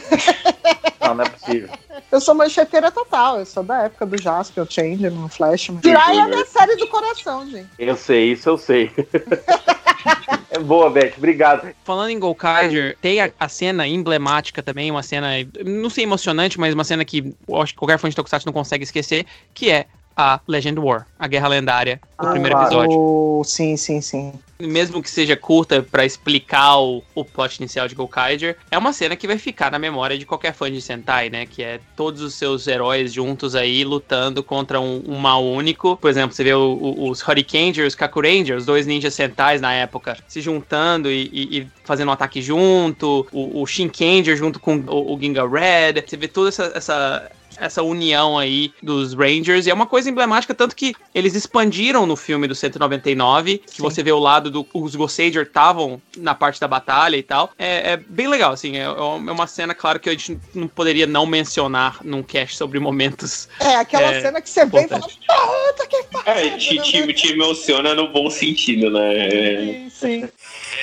Não, 1.01 1.15
não 1.15 1.25
é 1.25 1.29
possível. 1.29 1.69
Eu 2.11 2.21
sou 2.21 2.35
mancheteira 2.35 2.91
total. 2.91 3.39
Eu 3.39 3.47
sou 3.47 3.63
da 3.63 3.85
época 3.85 4.07
do 4.07 4.21
Jasper, 4.21 4.65
o 4.65 4.71
Change, 4.71 5.09
no 5.11 5.29
Flash. 5.29 5.71
Jirai 5.83 6.19
é 6.19 6.21
a 6.21 6.29
minha 6.29 6.47
série 6.47 6.77
do 6.77 6.87
coração, 6.89 7.49
gente. 7.49 7.69
Eu 7.79 7.97
sei, 7.97 8.33
isso 8.33 8.49
eu 8.49 8.59
sei. 8.59 8.91
é 10.51 10.59
boa, 10.59 10.91
Beth, 10.91 11.15
obrigado. 11.17 11.69
Falando 11.85 12.11
em 12.11 12.19
Gokaiger, 12.19 12.97
tem 13.01 13.21
a, 13.21 13.31
a 13.39 13.49
cena 13.49 13.87
emblemática 13.87 14.63
também, 14.63 14.91
uma 14.91 15.03
cena, 15.03 15.29
não 15.65 15.91
sei 15.91 16.05
emocionante, 16.05 16.59
mas 16.59 16.75
uma 16.75 16.85
cena 16.85 17.05
que 17.05 17.35
eu 17.47 17.61
acho 17.61 17.73
que 17.73 17.79
qualquer 17.79 17.99
fã 17.99 18.09
de 18.09 18.17
Tokusatsu 18.17 18.47
não 18.47 18.53
consegue 18.53 18.85
esquecer, 18.85 19.27
que 19.53 19.71
é 19.71 19.87
a 20.19 20.41
Legend 20.49 20.81
War, 20.81 21.07
a 21.17 21.29
Guerra 21.29 21.47
Lendária, 21.47 22.01
do 22.21 22.27
Ah, 22.27 22.31
primeiro 22.33 22.59
episódio. 22.61 22.99
Oh, 22.99 23.43
sim, 23.45 23.77
sim, 23.77 24.01
sim. 24.01 24.33
Mesmo 24.61 25.01
que 25.01 25.09
seja 25.09 25.37
curta 25.37 25.81
pra 25.81 26.05
explicar 26.05 26.79
o, 26.81 27.05
o 27.15 27.25
plot 27.25 27.59
inicial 27.61 27.87
de 27.87 27.95
Gokaiger, 27.95 28.57
é 28.69 28.77
uma 28.77 28.93
cena 28.93 29.15
que 29.15 29.29
vai 29.29 29.39
ficar 29.39 29.71
na 29.71 29.79
memória 29.79 30.19
de 30.19 30.27
qualquer 30.27 30.53
fã 30.53 30.69
de 30.69 30.81
Sentai, 30.83 31.31
né? 31.31 31.47
Que 31.47 31.63
é 31.63 31.79
todos 31.97 32.21
os 32.21 32.35
seus 32.35 32.67
heróis 32.67 33.13
juntos 33.13 33.55
aí 33.55 33.85
lutando 33.85 34.43
contra 34.43 34.81
um, 34.81 35.01
um 35.07 35.17
mal 35.17 35.45
único. 35.45 35.97
Por 35.97 36.11
exemplo, 36.11 36.35
você 36.35 36.43
vê 36.43 36.53
o- 36.55 36.73
o- 36.73 37.09
os 37.09 37.23
Hurricaneers, 37.23 37.87
os 37.87 37.95
Kakuranger, 37.95 38.57
os 38.57 38.67
dois 38.67 38.85
ninjas 38.85 39.15
Sentais 39.15 39.61
na 39.61 39.73
época, 39.73 40.17
se 40.27 40.41
juntando 40.41 41.09
e, 41.09 41.31
e- 41.33 41.59
e 41.61 41.67
fazendo 41.85 42.09
um 42.09 42.13
ataque 42.13 42.43
junto. 42.43 43.25
O, 43.31 43.63
o 43.63 43.67
Shinkenger 43.67 44.37
junto 44.37 44.59
com 44.59 44.75
o, 44.79 45.15
o 45.15 45.21
Ginga 45.21 45.47
Red. 45.49 46.03
Você 46.05 46.17
vê 46.17 46.27
toda 46.27 46.49
essa, 46.49 46.73
essa, 46.75 47.31
essa 47.61 47.83
união 47.83 48.39
aí 48.39 48.73
dos 48.83 49.15
Rangers. 49.15 49.67
E 49.67 49.71
é 49.71 49.75
uma 49.75 49.87
coisa 49.87 50.11
emblemática, 50.11 50.55
tanto 50.55 50.75
que 50.77 50.95
eles 51.15 51.35
expandiram 51.35 52.07
no 52.07 52.17
filme 52.17 52.47
do 52.47 52.55
199, 52.55 53.59
que 53.59 53.77
Sim. 53.77 53.83
você 53.83 54.03
vê 54.03 54.13
o 54.13 54.19
lado 54.19 54.51
do. 54.51 54.67
Os 54.75 54.95
Gossager 54.95 55.43
estavam 55.43 56.01
na 56.17 56.35
parte 56.35 56.61
da 56.61 56.69
batalha 56.69 57.17
e 57.17 57.23
tal. 57.23 57.51
É, 57.59 57.93
é 57.93 57.97
bem 57.97 58.29
legal, 58.29 58.53
assim. 58.53 58.77
É, 58.77 58.83
é 58.83 58.91
uma 58.91 59.47
cena, 59.47 59.75
claro, 59.75 60.01
que 60.01 60.09
a 60.09 60.13
gente 60.13 60.39
não 60.55 60.69
poderia 60.69 61.07
não 61.07 61.27
mencionar 61.27 61.99
num 62.05 62.23
cast 62.23 62.57
sobre 62.57 62.79
momentos. 62.79 63.49
É, 63.61 63.77
aquela 63.77 64.13
É, 64.15 64.21
cena 64.21 64.41
que 64.41 64.49
você 64.49 64.65
vê 64.67 64.85
e 64.85 64.89
fala, 64.89 65.03
puta 65.03 65.87
que 65.89 65.97
É, 66.27 66.57
te, 66.57 66.79
te, 66.83 67.13
te 67.13 67.33
emociona 67.33 67.95
no 67.95 68.09
bom 68.13 68.31
sentido, 68.31 68.91
né? 68.91 69.29
É, 69.29 69.89
Sim, 69.91 70.29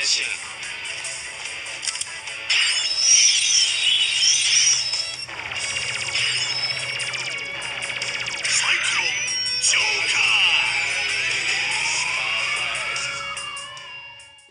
sim. 0.04 0.26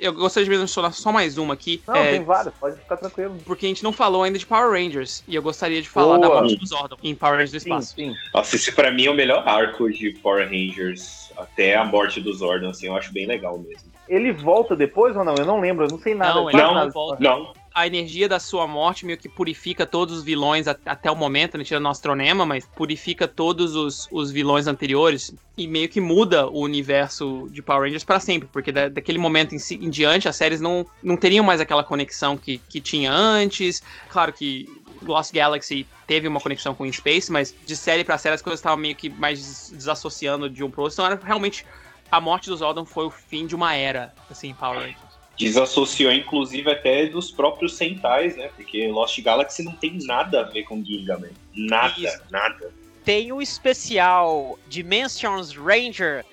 Eu 0.05 0.13
gostaria 0.13 0.45
de 0.47 0.55
mencionar 0.59 0.93
só 0.93 1.11
mais 1.11 1.39
uma 1.39 1.55
aqui. 1.55 1.83
Não, 1.89 1.97
é, 1.97 2.11
tem 2.11 2.25
vários, 2.25 2.53
pode 2.61 2.77
ficar 2.77 2.99
tranquilo. 2.99 3.39
porque 3.47 3.65
a 3.65 3.69
gente 3.71 3.83
não 3.83 3.91
falou 3.91 4.23
ainda 4.23 4.39
de 4.39 4.45
Power 4.45 4.71
Rangers. 4.71 5.25
E 5.27 5.35
eu 5.35 5.41
gostaria 5.41 5.81
de 5.81 5.89
falar 5.89 6.19
da 6.19 6.27
Boa. 6.29 6.41
morte 6.43 6.57
do 6.57 6.67
Zordon 6.67 6.97
em 7.03 7.15
Power 7.15 7.37
Rangers 7.37 7.53
do 7.53 7.61
Sim, 7.61 7.71
Espaço. 7.71 7.95
sim. 7.95 8.15
Nossa, 8.35 8.55
esse 8.55 8.71
pra 8.73 8.91
mim 8.91 9.07
é 9.07 9.11
o 9.11 9.15
melhor 9.15 9.43
arco 9.49 9.91
de 9.91 10.11
Power 10.23 10.47
Rangers. 10.47 11.33
Até 11.39 11.75
a 11.75 11.85
morte 11.87 12.21
do 12.21 12.31
Zordon, 12.35 12.69
assim, 12.69 12.87
eu 12.89 12.95
acho 12.97 13.13
bem 13.15 13.27
legal 13.27 13.59
mesmo. 13.59 13.91
Ele 14.07 14.31
volta 14.31 14.77
depois 14.77 15.17
ou 15.17 15.25
não? 15.25 15.35
Eu 15.37 15.47
não 15.47 15.59
lembro, 15.59 15.87
eu 15.87 15.91
não 15.91 15.99
sei 15.99 16.15
nada. 16.15 16.35
Não, 16.35 16.51
ele 16.51 16.61
não 16.61 16.75
nada. 16.75 16.91
volta. 16.91 17.17
Não, 17.23 17.55
a 17.75 17.87
energia 17.89 18.29
da 18.29 18.39
sua 18.39 18.69
morte 18.69 19.05
meio 19.05 19.19
que 19.19 19.29
purifica 19.29 19.85
todos 19.85 20.19
os 20.19 20.23
vilões 20.25 20.69
a- 20.69 20.77
até 20.87 21.11
o 21.11 21.17
momento, 21.17 21.59
né? 21.59 21.65
Tirando 21.65 21.87
o 21.87 21.89
Astronema, 21.89 22.47
mas 22.47 22.65
purifica 22.65 23.27
todos 23.27 23.75
os, 23.75 24.07
os 24.13 24.31
vilões 24.31 24.69
anteriores 24.69 25.35
e 25.59 25.67
meio 25.67 25.89
que 25.89 26.01
muda 26.01 26.47
o 26.47 26.61
universo 26.61 27.49
de 27.51 27.61
Power 27.63 27.83
Rangers 27.83 28.05
pra 28.05 28.21
sempre, 28.21 28.49
porque 28.53 28.71
da- 28.71 28.89
daquele 28.89 29.19
momento 29.19 29.55
em, 29.57 29.59
si- 29.59 29.75
em 29.83 29.91
diante 29.91 30.29
as 30.29 30.37
séries 30.37 30.61
não, 30.61 30.87
não 31.03 31.17
teriam 31.17 31.45
mais 31.45 31.61
aquela 31.61 31.83
conexão 31.83 32.37
que, 32.37 32.59
que 32.59 32.81
tinha 32.81 33.13
antes. 33.13 33.83
Claro 34.09 34.33
que 34.33 34.69
Lost 35.03 35.33
Galaxy 35.35 35.85
teve 36.07 36.29
uma 36.29 36.39
conexão 36.41 36.75
com 36.77 36.91
Space, 36.93 37.31
mas 37.33 37.53
de 37.67 37.77
série 37.77 38.05
pra 38.05 38.17
série 38.19 38.37
as 38.37 38.43
coisas 38.43 38.61
estavam 38.61 38.79
meio 38.79 38.95
que 38.95 39.09
mais 39.11 39.41
des- 39.41 39.73
desassociando 39.77 40.49
de 40.49 40.63
um 40.63 40.71
pro 40.71 40.83
outro. 40.83 40.95
Então 40.95 41.07
era 41.07 41.21
realmente 41.25 41.67
a 42.11 42.21
morte 42.21 42.49
do 42.49 42.57
Zordon 42.57 42.85
foi 42.85 43.05
o 43.07 43.11
fim 43.11 43.47
de 43.49 43.55
uma 43.57 43.75
era, 43.75 44.15
assim, 44.31 44.55
Power 44.55 44.79
Rangers. 44.79 45.14
Desassociou 45.37 46.13
inclusive 46.13 46.71
até 46.71 47.07
dos 47.07 47.31
próprios 47.31 47.77
Sentais, 47.77 48.37
né? 48.37 48.51
Porque 48.55 48.87
Lost 48.89 49.21
Galaxy 49.21 49.63
não 49.63 49.73
tem 49.73 49.99
nada 50.03 50.41
a 50.41 50.43
ver 50.45 50.65
com 50.65 50.85
Gingaman. 50.85 51.31
Nada, 51.55 51.95
Isso. 51.99 52.23
nada. 52.31 52.73
Tem 53.05 53.33
o 53.33 53.43
especial 53.43 54.59
Dimensions 54.69 55.55
Ranger, 55.55 56.25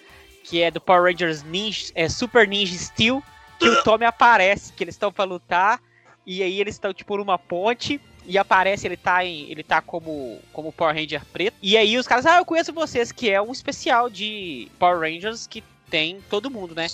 que 0.43 0.61
é 0.61 0.71
do 0.71 0.79
Power 0.79 1.11
Rangers 1.11 1.43
Ninja, 1.43 1.91
é 1.95 2.07
Super 2.07 2.47
Ninja 2.47 2.77
Steel, 2.77 3.21
que 3.59 3.67
o 3.67 3.83
Tommy 3.83 4.05
aparece, 4.05 4.71
que 4.73 4.83
eles 4.83 4.95
estão 4.95 5.11
pra 5.11 5.25
lutar, 5.25 5.81
e 6.25 6.41
aí 6.41 6.61
eles 6.61 6.75
estão 6.75 6.93
tipo 6.93 7.17
numa 7.17 7.37
ponte, 7.37 7.99
e 8.25 8.37
aparece, 8.37 8.87
ele 8.87 8.97
tá 8.97 9.25
em. 9.25 9.49
Ele 9.49 9.63
tá 9.63 9.81
como, 9.81 10.39
como 10.53 10.71
Power 10.71 10.95
Ranger 10.95 11.25
preto. 11.25 11.57
E 11.61 11.75
aí 11.75 11.97
os 11.97 12.07
caras, 12.07 12.25
ah, 12.25 12.37
eu 12.37 12.45
conheço 12.45 12.71
vocês, 12.71 13.11
que 13.11 13.29
é 13.29 13.41
um 13.41 13.51
especial 13.51 14.09
de 14.09 14.67
Power 14.77 14.99
Rangers 14.99 15.47
que 15.47 15.63
tem 15.89 16.19
todo 16.29 16.49
mundo, 16.49 16.75
né? 16.75 16.87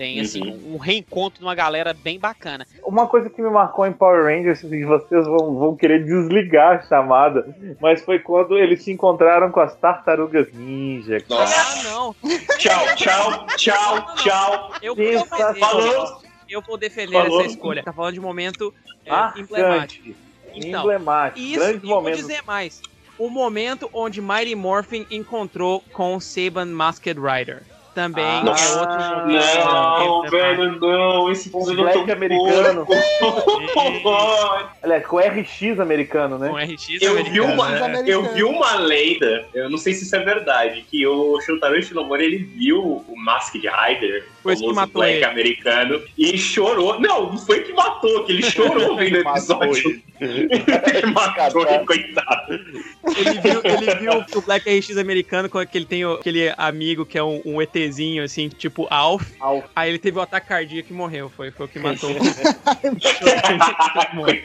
Tem 0.00 0.18
assim, 0.18 0.58
um 0.64 0.78
reencontro 0.78 1.40
de 1.40 1.44
uma 1.44 1.54
galera 1.54 1.92
bem 1.92 2.18
bacana. 2.18 2.66
Uma 2.82 3.06
coisa 3.06 3.28
que 3.28 3.42
me 3.42 3.50
marcou 3.50 3.86
em 3.86 3.92
Power 3.92 4.24
Rangers, 4.24 4.62
e 4.62 4.82
vocês 4.82 5.26
vão, 5.26 5.58
vão 5.58 5.76
querer 5.76 6.02
desligar 6.06 6.78
a 6.78 6.82
chamada, 6.88 7.54
mas 7.78 8.02
foi 8.02 8.18
quando 8.18 8.56
eles 8.56 8.82
se 8.82 8.90
encontraram 8.90 9.50
com 9.50 9.60
as 9.60 9.76
tartarugas 9.76 10.50
ninja. 10.54 11.22
Nossa. 11.28 11.54
Ah, 11.54 11.82
não! 11.84 12.16
Tchau, 12.56 12.86
tchau, 12.96 13.46
tchau, 13.58 14.14
tchau. 14.16 14.72
Eu 14.80 14.96
vou 14.96 15.04
defender, 15.04 15.36
Sensacional. 15.36 16.22
eu 16.48 16.62
vou 16.62 16.78
defender 16.78 17.12
Falou. 17.12 17.40
essa 17.40 17.50
escolha. 17.50 17.82
Tá 17.82 17.92
falando 17.92 18.14
de 18.14 18.20
momento 18.20 18.72
é, 19.04 19.38
emblemático. 19.38 20.14
Então, 20.54 20.80
emblemático. 20.80 21.46
Isso, 21.46 21.58
grande 21.58 21.74
e 21.74 21.74
eu 21.74 21.80
vou 21.80 21.96
momento. 21.96 22.16
dizer 22.16 22.42
mais. 22.46 22.80
O 23.18 23.28
momento 23.28 23.90
onde 23.92 24.22
Mighty 24.22 24.54
Morphin 24.54 25.06
encontrou 25.10 25.84
com 25.92 26.18
Saban 26.18 26.64
Masked 26.64 27.20
Rider. 27.20 27.64
Também 28.00 28.24
Ah, 28.24 28.42
é 28.46 28.80
outro. 28.80 30.24
Não, 30.24 30.30
velho, 30.30 30.80
não. 30.80 31.30
Esse 31.30 31.50
Um 31.54 31.64
filme 31.66 31.80
é 31.80 31.84
black 31.84 32.06
tão 32.06 32.14
americano. 32.14 32.86
Aliás, 34.82 35.06
com 35.06 35.18
RX 35.18 35.78
americano, 35.78 36.38
né? 36.38 36.48
Com 36.48 36.56
RX 36.56 36.88
Eu 37.02 37.14
vi, 37.16 37.40
americano, 37.40 37.52
uma, 37.52 37.88
né? 37.88 38.02
eu 38.06 38.22
vi 38.32 38.42
uma 38.44 38.76
lenda, 38.76 39.44
eu 39.54 39.68
não 39.68 39.76
sei 39.78 39.92
se 39.92 40.04
isso 40.04 40.16
é 40.16 40.20
verdade, 40.20 40.82
que 40.90 41.06
o 41.06 41.40
Shotaro 41.42 41.80
Shinomori 41.82 42.24
ele 42.24 42.38
viu 42.38 43.04
o 43.06 43.14
Masked 43.16 43.66
Rider, 43.68 44.26
Foi 44.42 44.52
o 44.52 44.54
isso 44.54 44.64
que 44.68 44.72
matou 44.74 45.02
black 45.02 45.16
ele. 45.16 45.24
americano, 45.24 46.02
e 46.16 46.38
chorou. 46.38 46.98
Não, 47.00 47.30
não 47.32 47.38
foi 47.38 47.60
que 47.60 47.72
matou, 47.72 48.24
que 48.24 48.32
ele 48.32 48.42
chorou 48.42 48.96
vendo 48.96 49.16
o 49.16 49.28
episódio. 49.30 50.02
que 50.18 51.06
matou 51.06 51.66
ele, 51.68 51.84
coitado. 51.84 52.52
Ele 52.52 53.40
viu, 53.40 53.60
ele 53.64 53.94
viu 53.96 54.24
o 54.34 54.40
Black 54.42 54.68
RX 54.78 54.96
americano 54.96 55.48
com 55.48 55.58
aquele 55.58 55.84
tem 55.84 56.04
o- 56.04 56.14
aquele 56.14 56.52
amigo 56.56 57.04
que 57.06 57.18
é 57.18 57.22
um, 57.24 57.40
um 57.44 57.60
ETzinho, 57.62 58.22
assim, 58.24 58.48
tipo 58.48 58.86
Alf. 58.90 59.22
Alf. 59.40 59.64
Aí 59.76 59.90
ele 59.90 59.98
teve 59.98 60.18
um 60.18 60.22
ataque 60.22 60.48
cardíaco 60.48 60.88
e 60.90 60.94
morreu. 60.94 61.30
Foi, 61.30 61.50
foi 61.50 61.66
o 61.66 61.68
que 61.68 61.78
matou. 61.78 62.10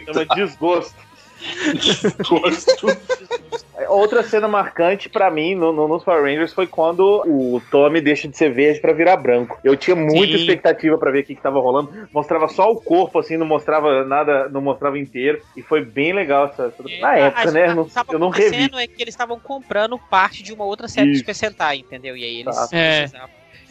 Chama 0.06 0.26
desgosto. 0.36 0.96
Outra 3.90 4.24
cena 4.24 4.48
marcante 4.48 5.10
pra 5.10 5.30
mim 5.30 5.54
no, 5.54 5.72
no- 5.74 5.88
nos 5.88 6.04
Power 6.04 6.24
Rangers 6.24 6.54
foi 6.54 6.66
quando 6.66 7.22
o 7.26 7.62
Tommy 7.70 8.00
deixa 8.02 8.28
de 8.28 8.36
ser 8.38 8.52
verde 8.52 8.80
pra 8.80 8.94
virar 8.94 9.18
branco. 9.18 9.60
Eu 9.64 9.76
tinha 9.76 9.96
muita 9.96 10.38
Sim. 10.38 10.44
expectativa 10.44 10.98
pra 10.98 11.12
ver 11.12 11.20
o 11.20 11.24
que, 11.26 11.36
que 11.36 11.42
tava 11.42 11.60
rolando. 11.60 12.08
Mostrava 12.14 12.48
só 12.48 12.72
o 12.72 12.78
corpo, 12.82 13.20
assim, 13.20 13.36
não 13.38 13.46
mostrava 13.46 14.04
nada, 14.06 14.48
não 14.50 14.62
mostrava 14.62 14.98
inteiro. 14.98 15.42
E 15.58 15.62
foi 15.62 15.84
bem 15.84 16.14
legal 16.14 16.46
essa. 16.48 16.68
essa- 16.74 17.00
Na 17.02 17.16
época, 17.18 17.52
né? 17.52 17.74
Não- 17.74 17.88
eu 18.12 18.20
não 18.20 18.30
revi. 18.30 18.70
é 18.76 18.88
que 18.88 19.02
eles 19.02 19.14
estavam 19.14 19.40
comprando 19.40 20.00
parte 20.00 20.42
de 20.42 20.54
uma 20.54 20.64
outra 20.66 20.88
série 20.88 21.08
de 21.08 21.12
Isso. 21.14 21.20
Super 21.22 21.36
Sentai, 21.36 21.78
entendeu? 21.80 22.16
E 22.16 22.24
aí 22.24 22.40
eles 22.40 22.56
Tá. 22.56 22.68
É. 22.72 23.10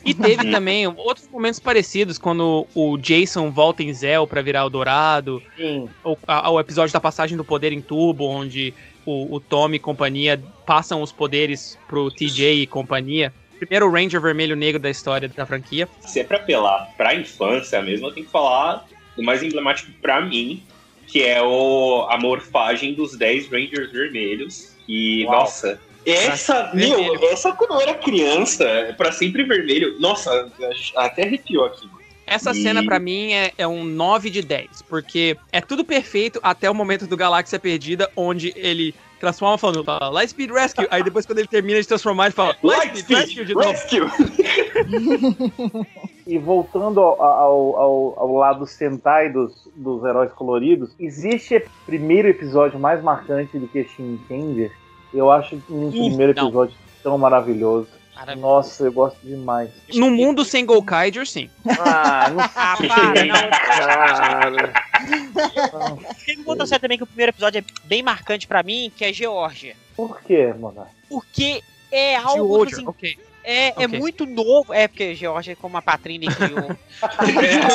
E 0.05 0.13
teve 0.15 0.51
também 0.51 0.87
outros 0.87 1.29
momentos 1.29 1.59
parecidos, 1.59 2.19
quando 2.19 2.67
o 2.75 2.97
Jason 2.99 3.51
volta 3.51 3.83
em 3.83 3.93
Zell 3.93 4.27
pra 4.27 4.43
virar 4.43 4.65
o 4.67 4.71
Dourado, 4.71 5.43
Sim. 5.57 5.89
o, 6.05 6.17
a- 6.27 6.51
o 6.51 6.61
episódio 6.61 6.93
da 6.93 7.01
passagem 7.01 7.37
do 7.37 7.45
poder 7.45 7.73
em 7.73 7.81
Turbo, 7.81 8.27
onde 8.27 8.75
o, 9.07 9.35
o 9.37 9.41
Tommy 9.41 9.77
e 9.77 9.81
companhia 9.81 10.43
passam 10.67 11.01
os 11.03 11.11
poderes 11.13 11.79
pro 11.89 12.11
TJ 12.11 12.63
e 12.63 12.67
companhia. 12.67 13.33
Primeiro 13.59 13.91
Ranger 13.91 14.21
vermelho 14.21 14.57
negro 14.57 14.81
da 14.81 14.91
história 14.91 15.29
da 15.29 15.47
franquia. 15.47 15.89
Se 16.01 16.21
é 16.21 16.25
pra 16.25 16.37
apelar 16.37 16.93
pra 16.97 17.15
infância 17.15 17.81
mesmo, 17.81 18.07
eu 18.09 18.13
tenho 18.13 18.27
que 18.27 18.33
falar 18.33 18.85
do 19.17 19.23
mais 19.23 19.43
emblemático 19.43 19.91
pra 20.03 20.21
mim, 20.21 20.63
que 21.07 21.23
é 21.23 21.41
o, 21.43 22.07
a 22.11 22.19
morfagem 22.19 22.93
dos 22.95 23.17
10 23.17 23.49
Rangers 23.51 23.91
vermelhos. 23.93 24.75
E, 24.89 25.25
Uau. 25.25 25.41
nossa, 25.41 25.81
essa, 26.07 26.71
meu, 26.75 27.15
essa 27.31 27.53
quando 27.53 27.75
eu 27.75 27.81
era 27.81 27.95
criança, 27.95 28.95
pra 28.97 29.13
sempre 29.13 29.45
vermelho, 29.45 29.99
nossa, 30.01 30.51
até 30.97 31.25
arrepiou 31.25 31.65
aqui. 31.67 31.89
Essa 32.27 32.53
E- 32.53 32.63
cena 32.63 32.83
pra 32.83 32.99
mim 32.99 33.33
é, 33.33 33.53
é 33.59 33.69
um 33.69 33.85
9 33.85 34.31
de 34.31 34.43
10, 34.43 34.83
porque 34.89 35.37
é 35.53 35.61
tudo 35.61 35.85
perfeito 35.85 36.41
até 36.43 36.71
o 36.71 36.75
momento 36.75 37.07
do 37.07 37.17
Galáxia 37.17 37.59
Perdida, 37.59 38.11
onde 38.17 38.53
ele 38.57 38.95
transforma 39.21 39.57
falando 39.57 39.85
fala, 39.85 40.11
Lightspeed 40.11 40.51
Rescue, 40.51 40.87
aí 40.91 41.03
depois 41.03 41.25
quando 41.25 41.39
ele 41.39 41.49
termina 41.49 41.81
de 41.81 41.89
transformar, 41.89 42.27
ele 42.27 42.35
fala 42.35 42.57
Lightspeed 42.63 43.19
Rescue 43.19 43.45
de 43.45 43.55
novo. 43.55 43.71
Rescue! 43.71 44.01
E 46.27 46.39
voltando 46.39 47.01
ao, 47.01 47.23
ao, 47.23 47.77
ao, 47.77 48.15
ao 48.19 48.35
lado 48.35 48.67
Sentai 48.67 49.31
dos, 49.31 49.69
dos 49.77 50.03
heróis 50.05 50.33
coloridos, 50.33 50.91
existe 50.99 51.63
primeiro 51.85 52.29
episódio 52.29 52.79
mais 52.79 53.03
marcante 53.03 53.59
do 53.59 53.69
que 53.69 53.85
Shinkenger? 53.85 54.73
Eu 55.15 55.31
acho 55.31 55.62
um 55.71 55.91
primeiro 55.91 56.35
não. 56.35 56.49
episódio 56.49 56.75
tão 57.03 57.17
maravilhoso. 57.17 57.89
Maravilhoso. 58.15 58.47
Nossa, 58.47 58.85
eu 58.85 58.93
gosto 58.93 59.19
demais. 59.23 59.71
No 59.95 60.11
mundo 60.11 60.45
sem 60.45 60.67
Golkaiger, 60.67 61.27
sim. 61.27 61.49
Ah, 61.79 62.31
não 62.31 62.41
Ah, 62.55 64.51
não. 64.51 65.97
Tem 66.25 66.37
uma 66.39 66.51
outra 66.51 66.67
série 66.67 66.81
também 66.81 66.99
que 66.99 67.05
o 67.05 67.07
primeiro 67.07 67.31
episódio 67.31 67.59
é 67.59 67.65
bem 67.87 68.03
marcante 68.03 68.47
pra 68.47 68.62
mim, 68.62 68.91
que 68.95 69.05
é 69.05 69.12
Geórgia. 69.12 69.77
Por 69.97 70.21
quê, 70.23 70.53
mano? 70.59 70.87
Porque 71.09 71.62
é 71.91 72.17
algo 72.17 72.57
Georgia, 72.57 72.77
assim, 72.77 72.87
ok. 72.87 73.19
É, 73.45 73.69
é 73.69 73.87
ok. 73.87 73.99
muito 73.99 74.27
novo. 74.27 74.73
É 74.73 74.89
porque 74.89 75.15
Geórgia 75.15 75.53
é 75.53 75.57
como 75.57 75.77
a 75.77 75.83
Patrine 75.83 76.27
criou. 76.27 76.71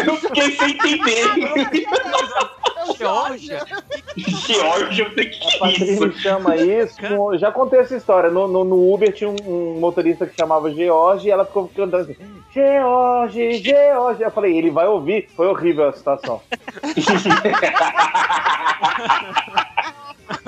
eu 0.05 0.15
fiquei 0.17 0.51
sem 0.55 0.71
entender. 0.71 1.23
Geórgia? 2.97 3.59
George, 4.17 5.01
eu 5.01 5.09
que 5.29 5.63
A 5.63 5.67
é 5.67 5.71
isso. 5.73 6.11
chama 6.19 6.55
isso. 6.57 6.95
com- 6.99 7.37
já 7.37 7.51
contei 7.51 7.79
essa 7.79 7.95
história. 7.95 8.29
No, 8.31 8.47
no, 8.47 8.63
no 8.63 8.93
Uber 8.93 9.13
tinha 9.13 9.29
um, 9.29 9.35
um 9.45 9.79
motorista 9.79 10.25
que 10.25 10.35
chamava 10.35 10.71
George 10.73 11.27
e 11.27 11.31
ela 11.31 11.45
ficou 11.45 11.67
cantando 11.67 11.97
assim: 11.97 12.15
George, 12.53 13.53
George. 13.63 14.23
Eu 14.23 14.31
falei, 14.31 14.57
ele 14.57 14.71
vai 14.71 14.87
ouvir. 14.87 15.29
Foi 15.35 15.47
horrível 15.47 15.87
a 15.89 15.93
situação. 15.93 16.41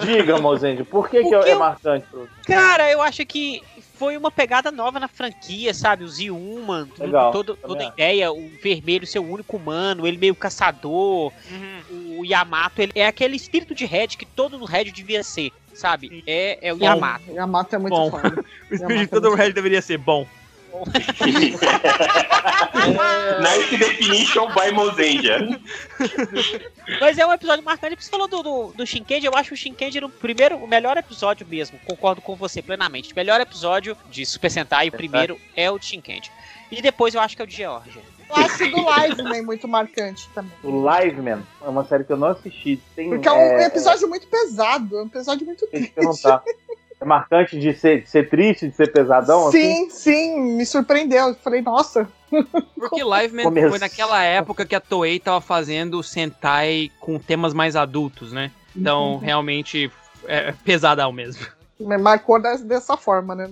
Diga, 0.04 0.40
Mozende, 0.40 0.84
por 0.84 1.10
que, 1.10 1.24
que 1.24 1.34
é 1.34 1.54
eu- 1.54 1.60
marcante? 1.60 2.06
pro- 2.10 2.28
Cara, 2.46 2.90
eu 2.92 3.02
acho 3.02 3.26
que 3.26 3.62
foi 4.02 4.18
uma 4.18 4.32
pegada 4.32 4.72
nova 4.72 4.99
na 4.99 5.08
franquia, 5.08 5.76
sabe? 5.76 6.04
O 6.04 6.08
Z-Human, 6.08 6.88
tudo- 6.88 7.06
Legal, 7.06 7.32
todo- 7.32 7.56
toda 7.56 7.84
a 7.84 7.88
ideia, 7.88 8.32
o 8.32 8.49
vermelho 8.60 9.06
ser 9.06 9.20
o 9.20 9.32
único 9.32 9.58
humano, 9.58 10.08
ele 10.08 10.18
meio 10.18 10.34
caçador, 10.34 11.32
o 12.18 12.26
Yamato, 12.26 12.82
ele 12.82 12.91
é 12.95 13.06
aquele 13.06 13.36
espírito 13.36 13.76
de 13.76 13.86
Red 13.86 14.08
que 14.08 14.26
todo 14.26 14.58
no 14.58 14.66
Red 14.66 14.86
devia 14.86 15.22
ser, 15.24 15.52
sabe? 15.72 16.24
É, 16.26 16.58
é 16.64 16.74
o 16.74 16.78
Bom. 16.78 16.86
Yamato. 16.86 17.32
Yamato 17.32 17.76
é 17.76 17.78
muito 17.78 17.93
Bom. 17.95 18.10
foda. 18.10 18.43
O 18.72 18.74
espírito 18.74 19.02
de 19.02 19.08
todo 19.22 19.36
Red 19.36 19.52
deveria 19.52 19.82
ser 19.84 19.99
bom. 19.99 20.26
Nice 23.42 23.78
definition 23.78 24.48
by 24.54 24.72
Mozendia. 24.72 25.60
Mas 27.00 27.18
é 27.18 27.26
um 27.26 27.34
episódio 27.34 27.64
marcante, 27.64 28.04
você 28.04 28.10
falou 28.10 28.28
do, 28.28 28.42
do, 28.42 28.74
do 28.74 28.86
Shinkendi, 28.86 29.26
eu 29.26 29.36
acho 29.36 29.54
o 29.54 29.58
Shinkendi 29.58 30.00
o 30.00 30.10
primeiro, 30.10 30.58
o 30.58 30.68
melhor 30.68 30.98
episódio 30.98 31.46
mesmo, 31.48 31.80
concordo 31.86 32.22
com 32.22 32.36
você 32.36 32.62
plenamente. 32.62 33.14
O 33.14 33.16
melhor 33.16 33.40
episódio 33.42 33.96
de 34.10 34.26
Super 34.26 34.50
Sentai, 34.50 34.90
o 34.90 34.92
primeiro, 34.92 35.40
é 35.56 35.70
o 35.70 35.78
de 35.78 35.86
Shinkendi. 35.86 36.32
E 36.72 36.82
depois 36.82 37.14
eu 37.14 37.22
acho 37.22 37.36
que 37.36 37.42
é 37.42 37.46
o 37.46 37.48
de 37.48 37.56
Georgia. 37.56 38.02
Eu 38.30 38.36
acho 38.38 38.58
do 38.60 38.78
Liveman 38.78 39.42
muito 39.44 39.68
marcante 39.68 40.30
também. 40.34 40.52
O 40.64 40.90
Liveman 40.90 41.44
é 41.62 41.68
uma 41.68 41.84
série 41.86 42.06
que 42.06 42.14
eu 42.14 42.18
não 42.18 42.30
assisti. 42.30 42.82
Tem, 42.96 43.10
Porque 43.10 43.28
é 43.28 43.32
um 43.32 43.60
episódio 43.60 44.08
muito 44.08 44.26
pesado, 44.28 44.98
é 44.98 45.04
um 45.04 45.08
episódio 45.08 45.46
muito 45.46 45.66
eu 45.66 45.68
te 45.68 45.72
triste. 45.72 45.92
perguntar. 45.94 46.42
É 46.48 46.54
marcante 47.06 47.60
de 47.60 47.74
ser, 47.74 48.04
de 48.04 48.10
ser 48.10 48.30
triste, 48.30 48.68
de 48.70 48.76
ser 48.76 48.91
pesadão? 48.91 49.47
assim? 49.47 49.60
Sim, 49.60 49.89
sim, 49.89 50.41
me 50.58 50.66
surpreendeu. 50.66 51.30
Eu 51.30 51.36
falei, 51.36 51.62
nossa, 51.62 52.08
Porque 52.76 53.04
Liveman 53.04 53.43
Começo. 53.45 53.70
foi 53.70 53.80
naquela 53.80 54.24
época 54.24 54.66
que 54.66 54.76
a 54.76 54.80
Toei 54.80 55.20
tava 55.20 55.41
fazendo 55.41 56.02
Sentai 56.02 56.89
com 56.99 57.20
temas 57.20 57.54
mais 57.54 57.76
adultos, 57.76 58.32
né? 58.32 58.52
Então, 58.76 59.18
realmente, 59.18 59.91
é 60.26 60.52
pesadão 60.64 61.12
mesmo. 61.12 61.45
me 61.80 61.97
marcou 61.97 62.41
des- 62.41 62.62
dessa 62.64 62.95
forma, 62.95 63.36
né? 63.36 63.49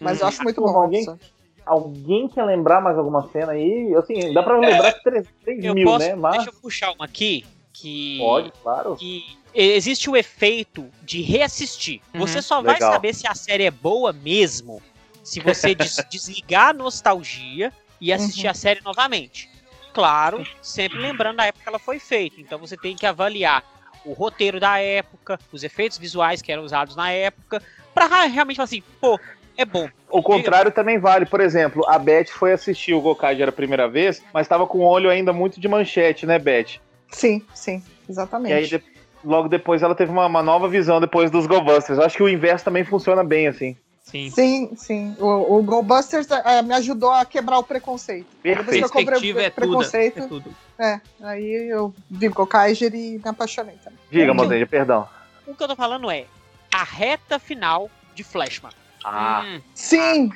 Mas 0.00 0.20
eu 0.20 0.26
acho 0.26 0.42
muito 0.42 0.60
bom. 0.60 0.68
alguém- 0.82 1.00
isso. 1.02 1.18
Alguém 1.64 2.28
quer 2.28 2.44
lembrar 2.44 2.80
mais 2.80 2.96
alguma 2.96 3.28
cena 3.30 3.52
aí? 3.52 3.94
Assim, 3.94 4.32
dá 4.32 4.42
pra 4.42 4.58
lembrar 4.58 4.92
3, 5.02 5.26
Eu 5.62 5.74
mil, 5.74 5.84
posso, 5.86 5.98
né? 6.06 6.14
Mas 6.14 6.36
deixa 6.36 6.50
eu 6.50 6.54
puxar 6.60 6.92
uma 6.92 7.04
aqui, 7.04 7.44
que... 7.72 8.16
pode, 8.18 8.50
claro. 8.62 8.96
que 8.96 9.37
existe 9.54 10.08
o 10.10 10.16
efeito 10.16 10.88
de 11.02 11.22
reassistir. 11.22 12.00
Uhum. 12.14 12.20
Você 12.20 12.40
só 12.42 12.62
vai 12.62 12.74
Legal. 12.74 12.92
saber 12.92 13.14
se 13.14 13.26
a 13.26 13.34
série 13.34 13.64
é 13.64 13.70
boa 13.70 14.12
mesmo 14.12 14.82
se 15.24 15.40
você 15.40 15.74
des- 15.74 15.96
desligar 16.10 16.68
a 16.68 16.72
nostalgia 16.72 17.72
e 18.00 18.12
assistir 18.12 18.44
Uhum. 18.46 18.50
a 18.50 18.54
série 18.54 18.80
novamente. 18.82 19.48
Claro, 19.92 20.46
sempre 20.62 20.98
lembrando 20.98 21.36
da 21.38 21.46
época 21.46 21.62
que 21.64 21.68
ela 21.68 21.78
foi 21.78 21.98
feita. 21.98 22.40
Então 22.40 22.58
você 22.58 22.76
tem 22.76 22.94
que 22.94 23.04
avaliar 23.06 23.64
o 24.04 24.12
roteiro 24.12 24.60
da 24.60 24.78
época, 24.78 25.38
os 25.52 25.64
efeitos 25.64 25.98
visuais 25.98 26.40
que 26.40 26.52
eram 26.52 26.62
usados 26.62 26.94
na 26.94 27.10
época, 27.10 27.60
pra 27.92 28.24
realmente 28.26 28.56
falar 28.56 28.64
assim, 28.64 28.82
pô, 29.00 29.18
é 29.56 29.64
bom. 29.64 29.88
O 30.08 30.22
contrário 30.22 30.70
também 30.70 30.98
vale. 30.98 31.26
Por 31.26 31.40
exemplo, 31.40 31.84
a 31.88 31.98
Beth 31.98 32.26
foi 32.28 32.52
assistir 32.52 32.94
o 32.94 33.00
Gokaiger 33.00 33.48
a 33.48 33.52
primeira 33.52 33.88
vez, 33.88 34.22
mas 34.32 34.46
tava 34.46 34.66
com 34.66 34.78
o 34.78 34.84
olho 34.86 35.10
ainda 35.10 35.32
muito 35.32 35.58
de 35.60 35.66
manchete, 35.66 36.24
né, 36.26 36.38
Beth? 36.38 36.78
Sim, 37.10 37.44
sim, 37.52 37.82
E 38.08 38.12
exatamente. 38.12 38.52
aí, 38.54 38.66
de- 38.68 38.82
logo 39.24 39.48
depois, 39.48 39.82
ela 39.82 39.94
teve 39.94 40.10
uma, 40.12 40.26
uma 40.26 40.42
nova 40.42 40.68
visão 40.68 41.00
depois 41.00 41.30
dos 41.30 41.46
Go 41.46 41.60
Busters. 41.60 41.98
Eu 41.98 42.04
acho 42.04 42.16
que 42.16 42.22
o 42.22 42.28
inverso 42.28 42.64
também 42.64 42.84
funciona 42.84 43.22
bem, 43.24 43.48
assim. 43.48 43.76
Sim. 44.02 44.30
Sim, 44.30 44.70
sim. 44.74 45.16
O, 45.18 45.58
o 45.58 45.62
GoBusters 45.62 46.26
eh, 46.30 46.62
me 46.62 46.72
ajudou 46.72 47.10
a 47.12 47.26
quebrar 47.26 47.58
o 47.58 47.62
preconceito. 47.62 48.26
Depois 48.42 48.66
que 48.78 48.82
eu 48.82 48.88
comprei 48.88 49.18
o 49.18 49.20
Perspectiva 49.20 49.42
é 49.42 49.50
tudo. 49.50 49.66
preconceito, 49.66 50.18
É 50.20 50.26
tudo. 50.26 50.54
é, 50.80 51.00
aí 51.22 51.68
eu 51.70 51.94
vi 52.10 52.28
Gokaiger 52.28 52.94
e 52.94 53.18
me 53.18 53.28
apaixonei 53.28 53.74
também. 53.84 53.98
Diga. 54.10 54.32
Mozendia, 54.32 54.66
perdão. 54.66 55.06
O 55.46 55.54
que 55.54 55.62
eu 55.62 55.68
tô 55.68 55.76
falando 55.76 56.10
é 56.10 56.24
a 56.72 56.84
reta 56.84 57.38
final 57.38 57.90
de 58.14 58.24
Flashman. 58.24 58.72
Ah, 59.04 59.42
Hum, 59.44 59.60
Sim, 59.74 60.30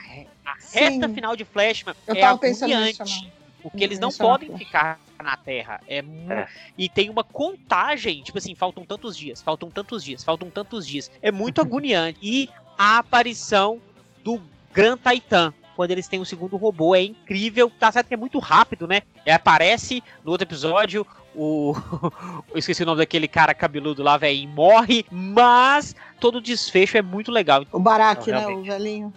A 0.44 0.54
Sim. 0.60 0.78
reta 0.78 1.08
final 1.08 1.34
de 1.34 1.46
Flashman 1.46 1.94
eu 2.06 2.14
é 2.14 2.20
tava 2.20 2.36
pensando 2.38 2.68
nisso 2.68 2.74
agoniante. 2.74 2.98
também. 2.98 3.32
Porque 3.62 3.84
eles 3.84 3.98
não 3.98 4.10
é 4.10 4.12
podem 4.18 4.54
ficar 4.58 4.98
na 5.22 5.36
Terra. 5.36 5.80
É, 5.86 6.02
mu- 6.02 6.30
É. 6.32 6.46
E 6.76 6.88
tem 6.88 7.08
uma 7.10 7.22
contagem, 7.24 8.22
tipo 8.22 8.38
assim, 8.38 8.54
faltam 8.54 8.84
tantos 8.84 9.16
dias, 9.16 9.40
faltam 9.42 9.70
tantos 9.70 10.02
dias, 10.04 10.22
faltam 10.24 10.50
tantos 10.50 10.86
dias. 10.86 11.10
É 11.22 11.30
muito 11.30 11.60
agoniante. 11.62 12.18
E 12.22 12.48
a 12.78 12.98
aparição 12.98 13.80
do 14.24 14.40
Gran 14.72 14.96
Titan. 14.96 15.52
Quando 15.74 15.90
eles 15.90 16.06
têm 16.06 16.20
o 16.20 16.24
segundo 16.26 16.56
robô, 16.58 16.94
é 16.94 17.02
incrível. 17.02 17.70
Tá 17.80 17.90
certo 17.90 18.08
que 18.08 18.14
é 18.14 18.16
muito 18.16 18.38
rápido, 18.38 18.86
né? 18.86 19.00
É, 19.24 19.32
aparece 19.32 20.02
no 20.22 20.30
outro 20.30 20.46
episódio, 20.46 21.06
o. 21.34 21.74
Eu 22.52 22.58
esqueci 22.58 22.82
o 22.82 22.86
nome 22.86 22.98
daquele 22.98 23.26
cara 23.26 23.54
cabeludo 23.54 24.02
lá, 24.02 24.18
velho, 24.18 24.36
e 24.38 24.46
morre. 24.46 25.06
Mas 25.10 25.96
todo 26.20 26.36
o 26.36 26.40
desfecho 26.42 26.98
é 26.98 27.02
muito 27.02 27.32
legal. 27.32 27.64
O 27.72 27.78
Barak, 27.80 28.30
Não, 28.30 28.38
né? 28.38 28.46
O 28.48 28.62
velhinho. 28.62 29.12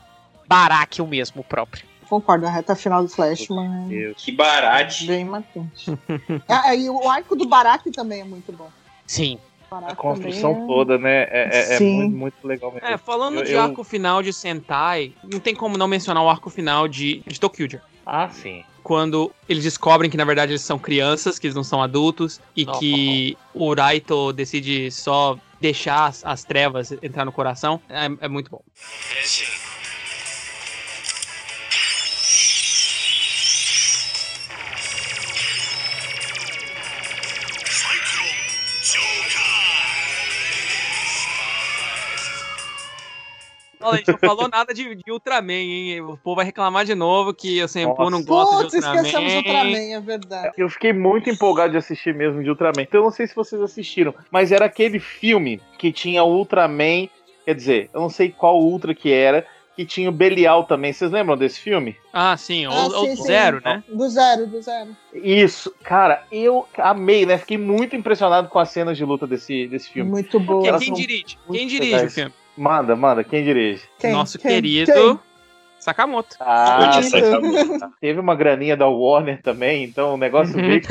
Barack 0.47 1.01
o 1.01 1.07
mesmo, 1.07 1.41
o 1.41 1.43
próprio. 1.43 1.85
Concordo, 2.15 2.47
a 2.47 2.49
reta 2.49 2.75
final 2.77 3.03
do 3.03 3.09
Flashman 3.09 3.89
é 3.93 4.13
Que 4.15 4.31
barate. 4.31 5.05
bem 5.05 5.25
marcante. 5.25 5.91
ah, 6.47 6.73
e 6.73 6.89
o 6.89 7.09
arco 7.09 7.35
do 7.35 7.45
Barak 7.45 7.91
também 7.91 8.21
é 8.21 8.23
muito 8.23 8.53
bom. 8.53 8.69
Sim. 9.05 9.37
A 9.69 9.93
construção 9.93 10.63
é- 10.63 10.65
toda, 10.67 10.97
né? 10.97 11.23
É, 11.23 11.49
é- 11.51 11.73
é 11.73 11.77
Sim. 11.77 11.93
muito, 11.97 12.15
muito 12.15 12.47
legal 12.47 12.71
mesmo. 12.71 12.87
É, 12.87 12.97
falando 12.97 13.39
Eu- 13.39 13.43
de 13.43 13.51
eu- 13.51 13.61
arco 13.61 13.83
final 13.83 14.23
de 14.23 14.31
Sentai, 14.31 15.11
não 15.29 15.41
tem 15.41 15.53
como 15.53 15.77
não 15.77 15.89
mencionar 15.89 16.23
o 16.23 16.29
arco 16.29 16.49
final 16.49 16.87
de, 16.87 17.21
de 17.27 17.37
Tokyo 17.37 17.81
Ah, 18.05 18.29
sim. 18.29 18.63
quando 18.81 19.29
eles 19.49 19.65
descobrem 19.65 20.09
que 20.09 20.15
na 20.15 20.23
verdade 20.23 20.53
eles 20.53 20.61
são 20.61 20.79
crianças, 20.79 21.37
que 21.37 21.47
eles 21.47 21.55
não 21.55 21.65
são 21.65 21.83
adultos, 21.83 22.39
e 22.55 22.63
Não. 22.63 22.79
que 22.79 23.37
o 23.53 23.73
Raito 23.73 24.31
decide 24.31 24.89
só 24.89 25.37
deixar 25.59 26.05
as, 26.05 26.23
as 26.25 26.45
trevas 26.45 26.93
entrar 27.03 27.25
no 27.25 27.31
coração, 27.33 27.81
é, 27.89 28.05
é 28.21 28.27
muito 28.29 28.49
bom. 28.49 28.61
Olha, 43.85 43.93
a 43.93 43.97
gente 43.97 44.11
não 44.11 44.17
falou 44.17 44.47
nada 44.49 44.73
de, 44.73 44.95
de 44.95 45.11
Ultraman, 45.11 45.53
hein? 45.53 46.01
O 46.01 46.17
povo 46.17 46.37
vai 46.37 46.45
reclamar 46.45 46.85
de 46.85 46.95
novo 46.95 47.33
que 47.33 47.61
o 47.63 47.67
Senpu 47.67 48.09
não 48.09 48.23
gosta 48.23 48.57
Putz, 48.57 48.71
de 48.71 48.77
Ultraman. 48.77 49.01
esquecemos 49.01 49.33
Ultraman, 49.35 49.93
é 49.93 49.99
verdade. 49.99 50.53
Eu 50.57 50.69
fiquei 50.69 50.91
muito 50.91 51.29
empolgado 51.29 51.71
de 51.71 51.77
assistir 51.77 52.13
mesmo 52.13 52.43
de 52.43 52.49
Ultraman. 52.49 52.81
Então 52.81 52.99
eu 53.01 53.05
não 53.05 53.11
sei 53.11 53.27
se 53.27 53.35
vocês 53.35 53.61
assistiram, 53.61 54.13
mas 54.31 54.51
era 54.51 54.65
aquele 54.65 54.99
filme 54.99 55.61
que 55.77 55.91
tinha 55.91 56.23
o 56.23 56.35
Ultraman. 56.35 57.07
Quer 57.45 57.53
dizer, 57.53 57.89
eu 57.93 58.01
não 58.01 58.09
sei 58.09 58.31
qual 58.31 58.59
Ultra 58.59 58.95
que 58.95 59.11
era, 59.11 59.45
que 59.75 59.85
tinha 59.85 60.09
o 60.09 60.11
Belial 60.11 60.63
também. 60.63 60.91
Vocês 60.91 61.11
lembram 61.11 61.37
desse 61.37 61.59
filme? 61.59 61.95
Ah, 62.11 62.35
sim, 62.37 62.65
o, 62.65 62.71
Ah, 62.71 62.87
o 62.87 63.05
sim, 63.05 63.15
sim. 63.15 63.23
Zero, 63.23 63.61
né? 63.63 63.83
Do 63.87 64.09
zero, 64.09 64.47
do 64.47 64.61
zero. 64.61 64.95
Isso, 65.13 65.71
cara, 65.83 66.23
eu 66.31 66.67
amei, 66.77 67.25
né? 67.25 67.37
Fiquei 67.37 67.57
muito 67.57 67.95
impressionado 67.95 68.47
com 68.47 68.57
as 68.57 68.69
cenas 68.69 68.97
de 68.97 69.05
luta 69.05 69.27
desse, 69.27 69.67
desse 69.67 69.89
filme. 69.89 70.09
Muito 70.09 70.39
boa. 70.39 70.79
Quem, 70.79 70.93
dirige? 70.93 71.37
Quem 71.51 71.67
dirige 71.67 72.05
o 72.05 72.09
filme? 72.09 72.33
Manda, 72.57 72.95
manda, 72.95 73.23
quem 73.23 73.43
dirige? 73.43 73.83
Quem? 73.99 74.11
Nosso 74.11 74.39
Quem? 74.39 74.51
querido 74.51 74.91
Quem? 74.93 75.19
Sakamoto. 75.79 76.35
Ah, 76.39 76.97
disse, 76.99 77.15
acabou. 77.17 77.91
teve 78.01 78.19
uma 78.19 78.33
graninha 78.33 78.75
da 78.75 78.87
Warner 78.87 79.41
também, 79.41 79.83
então 79.83 80.15
o 80.15 80.17
negócio 80.17 80.53
veio- 80.55 80.81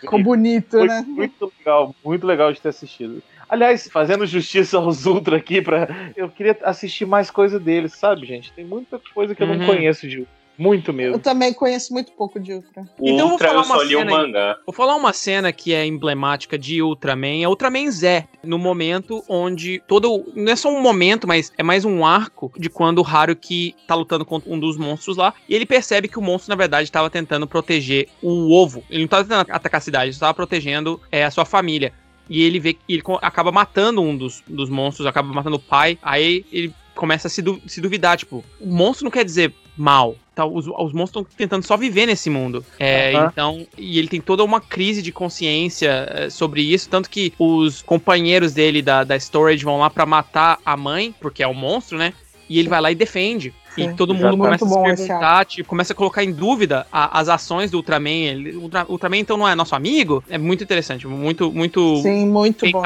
Ficou 0.00 0.18
bonito, 0.22 0.78
Foi 0.78 0.86
né? 0.88 1.04
muito 1.06 1.52
legal, 1.58 1.94
muito 2.04 2.26
legal 2.26 2.52
de 2.52 2.60
ter 2.60 2.70
assistido. 2.70 3.22
Aliás, 3.48 3.88
fazendo 3.88 4.26
justiça 4.26 4.78
aos 4.78 5.06
Ultra 5.06 5.36
aqui, 5.36 5.62
pra... 5.62 5.86
eu 6.16 6.28
queria 6.28 6.56
assistir 6.64 7.06
mais 7.06 7.30
coisa 7.30 7.60
deles, 7.60 7.92
sabe, 7.96 8.26
gente? 8.26 8.52
Tem 8.52 8.64
muita 8.64 9.00
coisa 9.14 9.34
que 9.34 9.42
eu 9.42 9.46
Uhum. 9.46 9.58
não 9.58 9.66
conheço 9.66 10.08
de 10.08 10.18
Ultra. 10.20 10.34
Muito 10.58 10.90
Eu 10.90 10.94
mesmo. 10.94 11.18
também 11.18 11.52
conheço 11.52 11.92
muito 11.92 12.12
pouco 12.12 12.40
de 12.40 12.52
Ultra. 12.54 12.82
O 12.98 13.08
Então, 13.08 13.24
vou 13.26 13.32
Ultra 13.32 13.48
falar 13.48 13.60
eu 13.60 13.64
só 13.64 13.74
uma 13.74 13.84
li 13.84 13.94
o 13.96 13.98
cena 13.98 14.10
aí. 14.10 14.16
mangá. 14.26 14.58
Vou 14.66 14.74
falar 14.74 14.94
uma 14.96 15.12
cena 15.12 15.52
que 15.52 15.74
é 15.74 15.84
emblemática 15.84 16.58
de 16.58 16.80
Ultraman, 16.82 17.42
é 17.42 17.48
Ultraman 17.48 17.90
Zé, 17.90 18.26
no 18.42 18.58
momento 18.58 19.22
onde 19.28 19.82
todo, 19.86 20.24
não 20.34 20.52
é 20.52 20.56
só 20.56 20.68
um 20.70 20.80
momento, 20.80 21.26
mas 21.28 21.52
é 21.58 21.62
mais 21.62 21.84
um 21.84 22.04
arco 22.06 22.50
de 22.56 22.68
quando 22.70 23.00
o 23.02 23.06
Haruki 23.06 23.74
tá 23.86 23.94
lutando 23.94 24.24
contra 24.24 24.50
um 24.52 24.58
dos 24.58 24.76
monstros 24.76 25.16
lá, 25.16 25.34
e 25.48 25.54
ele 25.54 25.66
percebe 25.66 26.08
que 26.08 26.18
o 26.18 26.22
monstro 26.22 26.50
na 26.50 26.56
verdade 26.56 26.84
estava 26.84 27.10
tentando 27.10 27.46
proteger 27.46 28.08
o 28.22 28.52
ovo. 28.52 28.82
Ele 28.88 29.00
não 29.00 29.04
estava 29.06 29.24
tentando 29.24 29.46
atacar 29.50 29.78
a 29.78 29.82
cidade, 29.82 30.04
ele 30.06 30.10
estava 30.12 30.32
protegendo 30.34 31.00
é, 31.12 31.24
a 31.24 31.30
sua 31.30 31.44
família. 31.44 31.92
E 32.28 32.42
ele 32.42 32.58
vê 32.58 32.72
que 32.72 32.80
ele 32.88 33.02
acaba 33.22 33.52
matando 33.52 34.00
um 34.02 34.16
dos, 34.16 34.42
dos 34.48 34.68
monstros, 34.68 35.06
acaba 35.06 35.32
matando 35.32 35.56
o 35.56 35.60
pai. 35.60 35.96
Aí 36.02 36.44
ele 36.50 36.72
começa 36.94 37.28
a 37.28 37.30
se, 37.30 37.40
du- 37.40 37.60
se 37.68 37.80
duvidar, 37.80 38.16
tipo, 38.16 38.44
o 38.60 38.66
monstro 38.66 39.04
não 39.04 39.12
quer 39.12 39.24
dizer 39.24 39.54
mal. 39.76 40.16
Tá, 40.34 40.44
os, 40.44 40.66
os 40.66 40.92
monstros 40.92 41.24
estão 41.24 41.26
tentando 41.36 41.62
só 41.64 41.76
viver 41.76 42.06
nesse 42.06 42.28
mundo. 42.28 42.64
É, 42.78 43.14
Aham. 43.14 43.28
Então, 43.32 43.66
e 43.78 43.98
ele 43.98 44.08
tem 44.08 44.20
toda 44.20 44.44
uma 44.44 44.60
crise 44.60 45.00
de 45.00 45.10
consciência 45.10 46.06
é, 46.10 46.30
sobre 46.30 46.60
isso, 46.60 46.88
tanto 46.90 47.08
que 47.08 47.32
os 47.38 47.80
companheiros 47.82 48.52
dele 48.52 48.82
da, 48.82 49.02
da 49.02 49.16
Storage 49.16 49.64
vão 49.64 49.78
lá 49.78 49.88
pra 49.88 50.04
matar 50.04 50.58
a 50.64 50.76
mãe, 50.76 51.14
porque 51.20 51.42
é 51.42 51.48
um 51.48 51.54
monstro, 51.54 51.96
né? 51.96 52.12
E 52.48 52.58
ele 52.58 52.68
vai 52.68 52.80
lá 52.80 52.92
e 52.92 52.94
defende. 52.94 53.54
E 53.78 53.94
todo 53.94 54.14
mundo 54.14 54.36
começa 54.36 54.64
a 54.64 54.68
se 54.68 54.82
perguntar, 55.06 55.44
tipo, 55.46 55.68
começa 55.68 55.92
a 55.92 55.96
colocar 55.96 56.24
em 56.24 56.32
dúvida 56.32 56.86
a- 56.90 57.18
as 57.20 57.28
ações 57.28 57.70
do 57.70 57.78
Ultraman. 57.78 58.10
Ele, 58.10 58.56
o 58.56 58.62
Ultra- 58.62 58.86
Ultraman, 58.88 59.18
então, 59.18 59.36
não 59.36 59.46
é 59.48 59.54
nosso 59.54 59.74
amigo? 59.74 60.22
É 60.28 60.38
muito 60.38 60.62
interessante, 60.64 61.06
muito, 61.06 61.52
muito... 61.52 61.96
Sim, 62.02 62.26
muito 62.26 62.70
bom. 62.70 62.82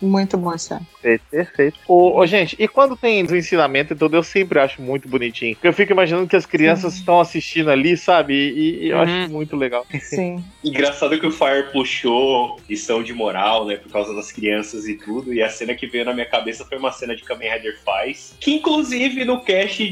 Muito 0.00 0.36
bom 0.38 0.52
esse. 0.54 0.68
Perfeito, 1.02 1.22
perfeito. 1.30 1.78
Ô, 1.88 2.18
ô, 2.18 2.26
gente, 2.26 2.54
e 2.58 2.68
quando 2.68 2.96
tem 2.96 3.24
o 3.24 3.36
ensinamento 3.36 3.92
e 3.92 3.96
tudo, 3.96 4.16
eu 4.16 4.22
sempre 4.22 4.58
acho 4.58 4.82
muito 4.82 5.08
bonitinho. 5.08 5.54
Porque 5.54 5.68
eu 5.68 5.72
fico 5.72 5.92
imaginando 5.92 6.26
que 6.28 6.36
as 6.36 6.44
crianças 6.46 6.94
estão 6.94 7.20
assistindo 7.20 7.70
ali, 7.70 7.96
sabe? 7.96 8.34
E, 8.34 8.86
e 8.86 8.88
eu 8.90 8.96
Uhum. 8.96 9.02
acho 9.02 9.30
muito 9.32 9.56
legal. 9.56 9.86
Sim. 10.00 10.44
Engraçado 10.62 11.18
que 11.18 11.26
o 11.26 11.30
Fire 11.30 11.72
puxou 11.72 12.60
lição 12.68 13.02
de 13.02 13.12
moral, 13.14 13.66
né? 13.66 13.76
Por 13.76 13.90
causa 13.90 14.14
das 14.14 14.30
crianças 14.30 14.86
e 14.86 14.94
tudo. 14.94 15.32
E 15.32 15.42
a 15.42 15.48
cena 15.48 15.74
que 15.74 15.86
veio 15.86 16.04
na 16.04 16.12
minha 16.12 16.26
cabeça 16.26 16.64
foi 16.66 16.76
uma 16.78 16.92
cena 16.92 17.16
de 17.16 17.22
Kamen 17.22 17.50
Rider 17.50 17.78
faz. 17.84 18.36
Que 18.38 18.52
inclusive 18.52 19.24
no 19.24 19.40
cast 19.40 19.88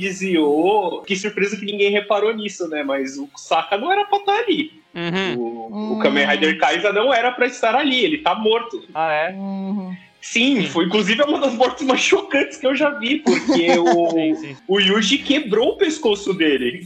Que 1.06 1.16
surpresa 1.16 1.56
que 1.56 1.64
ninguém 1.66 1.90
reparou 1.90 2.34
nisso, 2.34 2.68
né? 2.68 2.82
Mas 2.82 3.16
o 3.18 3.28
Saka 3.36 3.76
não 3.76 3.90
era 3.92 4.04
pra 4.04 4.18
estar 4.18 4.36
ali. 4.38 4.72
Uhum. 4.94 5.36
O, 5.38 5.68
Hum. 5.70 5.92
o 5.92 5.98
Kamen 6.00 6.26
Rider 6.26 6.58
Kaiza 6.58 6.92
não 6.92 7.12
era 7.12 7.30
pra 7.30 7.46
estar 7.46 7.74
ali. 7.74 8.02
Ele 8.04 8.18
tá 8.18 8.34
morto. 8.34 8.82
Ah, 8.94 9.12
é? 9.12 9.32
Uhum. 9.34 9.94
Sim, 10.20 10.66
foi 10.66 10.86
inclusive 10.86 11.22
uma 11.22 11.38
das 11.38 11.54
mortes 11.54 11.86
mais 11.86 12.00
chocantes 12.00 12.56
que 12.58 12.66
eu 12.66 12.74
já 12.74 12.90
vi, 12.90 13.20
porque 13.20 13.70
o, 13.78 14.10
Sim, 14.10 14.34
sim. 14.34 14.56
o 14.66 14.80
Yuji 14.80 15.18
quebrou 15.18 15.70
o 15.70 15.76
pescoço 15.76 16.34
dele. 16.34 16.80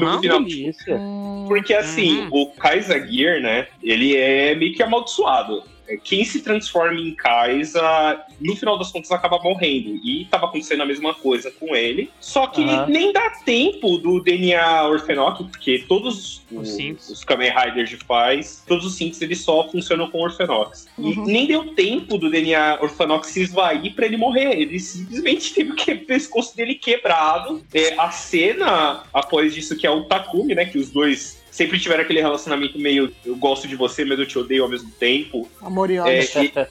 No 0.00 0.20
final. 0.20 0.42
delícia. 0.42 0.96
Hum. 0.96 1.44
Porque 1.46 1.72
assim, 1.72 2.22
Uhum. 2.22 2.28
o 2.32 2.46
Kaisa 2.54 2.98
Gear, 3.06 3.40
né, 3.40 3.68
ele 3.82 4.16
é 4.16 4.54
meio 4.56 4.74
que 4.74 4.82
amaldiçoado. 4.82 5.62
Quem 6.02 6.24
se 6.24 6.40
transforma 6.40 6.98
em 6.98 7.14
Kaisa, 7.14 8.20
no 8.40 8.56
final 8.56 8.78
das 8.78 8.90
contas, 8.90 9.10
acaba 9.12 9.38
morrendo. 9.42 9.96
E 10.04 10.26
tava 10.30 10.46
acontecendo 10.46 10.82
a 10.82 10.86
mesma 10.86 11.14
coisa 11.14 11.50
com 11.50 11.74
ele. 11.76 12.10
Só 12.20 12.46
que 12.46 12.62
Aham. 12.64 12.86
nem 12.86 13.12
dá 13.12 13.30
tempo 13.44 13.98
do 13.98 14.20
DNA 14.20 14.88
Orfenoc, 14.88 15.44
porque 15.44 15.84
todos 15.86 16.42
Os 16.50 16.78
os, 17.10 17.24
Kamen 17.24 17.50
Riders 17.50 17.90
de 17.90 17.96
faz, 17.96 18.62
todos 18.66 18.84
os 18.86 18.94
synths 18.94 19.20
eles 19.20 19.40
só 19.40 19.68
funcionam 19.68 20.10
com 20.10 20.20
Orfenox. 20.22 20.86
E 20.98 21.02
Uhum. 21.02 21.24
nem 21.26 21.46
deu 21.46 21.74
tempo 21.74 22.16
do 22.16 22.30
DNA 22.30 22.78
Orfenox 22.80 23.28
se 23.28 23.42
esvair 23.42 23.94
pra 23.94 24.06
ele 24.06 24.16
morrer. 24.16 24.58
Ele 24.60 24.78
simplesmente 24.80 25.52
teve 25.54 25.72
o 25.72 25.74
que- 25.74 25.92
o 25.92 26.06
pescoço 26.06 26.56
dele 26.56 26.74
quebrado. 26.74 27.62
É, 27.72 27.94
a 27.98 28.10
cena 28.10 29.02
após 29.12 29.54
disso, 29.54 29.76
que 29.76 29.86
é 29.86 29.90
o 29.90 30.04
Takumi, 30.04 30.54
né? 30.54 30.64
Que 30.64 30.78
os 30.78 30.90
dois 30.90 31.43
sempre 31.54 31.78
tiveram 31.78 32.02
aquele 32.02 32.20
relacionamento 32.20 32.76
meio 32.80 33.14
eu 33.24 33.36
gosto 33.36 33.68
de 33.68 33.76
você, 33.76 34.04
mas 34.04 34.18
eu 34.18 34.26
te 34.26 34.36
odeio 34.36 34.64
ao 34.64 34.68
mesmo 34.68 34.90
tempo. 34.90 35.48
Amor 35.62 35.88
e 35.88 36.00
ódio. 36.00 36.12
É, 36.12 36.68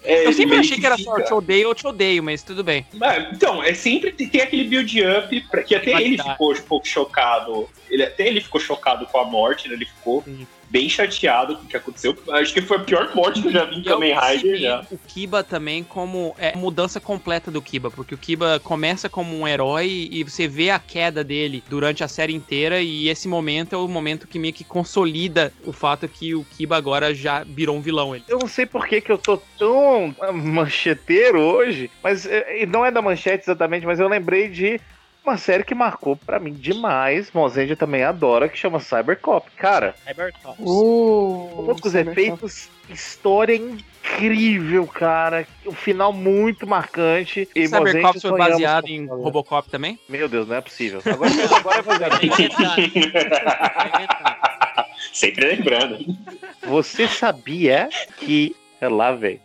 é, 0.02 0.26
Eu 0.26 0.32
sempre 0.32 0.56
achei 0.56 0.78
que 0.78 0.86
era 0.86 0.96
só 0.96 1.18
eu 1.18 1.24
te 1.24 1.34
odeio 1.34 1.68
ou 1.68 1.74
te 1.74 1.86
odeio, 1.86 2.22
mas 2.22 2.42
tudo 2.42 2.64
bem. 2.64 2.86
é, 3.02 3.30
então, 3.30 3.62
é 3.62 3.74
sempre 3.74 4.10
tem 4.12 4.26
tem 4.26 4.40
aquele 4.40 4.64
build-up 4.64 5.40
pra- 5.50 5.62
que 5.62 5.74
até 5.74 5.90
ele 6.02 6.16
ficou 6.16 6.52
um 6.54 6.62
pouco 6.62 6.88
chocado. 6.88 7.68
Ele, 7.90 8.02
até 8.02 8.26
ele 8.26 8.40
ficou 8.40 8.58
chocado 8.60 9.04
com 9.06 9.18
a 9.18 9.24
morte, 9.26 9.68
né? 9.68 9.74
Ele 9.74 9.84
ficou 9.84 10.22
Sim. 10.22 10.46
Bem 10.70 10.88
chateado 10.88 11.56
com 11.56 11.64
o 11.64 11.66
que 11.66 11.76
aconteceu. 11.76 12.16
Acho 12.30 12.52
que 12.52 12.60
foi 12.60 12.76
a 12.78 12.80
pior 12.80 13.14
morte 13.14 13.42
que 13.42 13.48
eu 13.48 13.52
já 13.52 13.64
vi 13.64 13.76
em 13.76 13.82
Kamen 13.82 14.14
Rider 14.18 14.56
já. 14.58 14.86
o 14.90 14.98
Kiba 14.98 15.42
também 15.42 15.84
como 15.84 16.34
é, 16.38 16.56
mudança 16.56 17.00
completa 17.00 17.50
do 17.50 17.62
Kiba, 17.62 17.90
porque 17.90 18.14
o 18.14 18.18
Kiba 18.18 18.60
começa 18.60 19.08
como 19.08 19.38
um 19.38 19.46
herói 19.46 20.08
e 20.10 20.24
você 20.24 20.48
vê 20.48 20.70
a 20.70 20.78
queda 20.78 21.22
dele 21.22 21.62
durante 21.68 22.02
a 22.04 22.08
série 22.08 22.34
inteira 22.34 22.80
e 22.80 23.08
esse 23.08 23.28
momento 23.28 23.74
é 23.74 23.78
o 23.78 23.88
momento 23.88 24.26
que 24.26 24.38
meio 24.38 24.52
que 24.52 24.64
consolida 24.64 25.52
o 25.64 25.72
fato 25.72 26.08
que 26.08 26.34
o 26.34 26.44
Kiba 26.44 26.76
agora 26.76 27.14
já 27.14 27.44
virou 27.44 27.76
um 27.76 27.80
vilão. 27.80 28.14
Ele. 28.14 28.24
Eu 28.28 28.38
não 28.38 28.48
sei 28.48 28.66
por 28.66 28.86
que, 28.86 29.00
que 29.00 29.10
eu 29.10 29.18
tô 29.18 29.40
tão 29.58 30.14
mancheteiro 30.32 31.40
hoje, 31.40 31.90
mas 32.02 32.26
é, 32.26 32.62
e 32.62 32.66
não 32.66 32.84
é 32.84 32.90
da 32.90 33.02
manchete 33.02 33.44
exatamente, 33.44 33.86
mas 33.86 34.00
eu 34.00 34.08
lembrei 34.08 34.48
de 34.48 34.80
uma 35.26 35.36
série 35.36 35.64
que 35.64 35.74
marcou 35.74 36.16
pra 36.16 36.38
mim 36.38 36.52
demais. 36.52 37.32
Monzendia 37.32 37.76
também 37.76 38.04
adora, 38.04 38.48
que 38.48 38.56
chama 38.56 38.78
Cybercop. 38.78 39.50
Cara, 39.56 39.94
Cybercops. 40.06 40.60
Uh, 40.60 41.64
todos 41.66 41.84
os 41.84 41.92
Cyberpunk. 41.92 42.20
efeitos, 42.20 42.68
história 42.88 43.54
incrível, 43.54 44.86
cara. 44.86 45.46
O 45.64 45.72
final 45.72 46.12
muito 46.12 46.66
marcante. 46.66 47.48
E 47.54 47.66
Cybercop 47.66 48.20
foi 48.20 48.38
baseado 48.38 48.86
em 48.86 49.06
Robocop 49.06 49.68
também? 49.68 49.98
Meu 50.08 50.28
Deus, 50.28 50.46
não 50.46 50.56
é 50.56 50.60
possível. 50.60 51.00
Agora, 51.04 51.30
agora 51.56 51.78
é 51.78 51.82
baseado 51.82 52.22
em-. 52.22 52.30
Sempre 55.12 55.56
lembrando. 55.56 55.98
Você 56.62 57.08
sabia 57.08 57.88
que. 58.18 58.54
É 58.80 58.88
lá, 58.88 59.12
velho. 59.12 59.40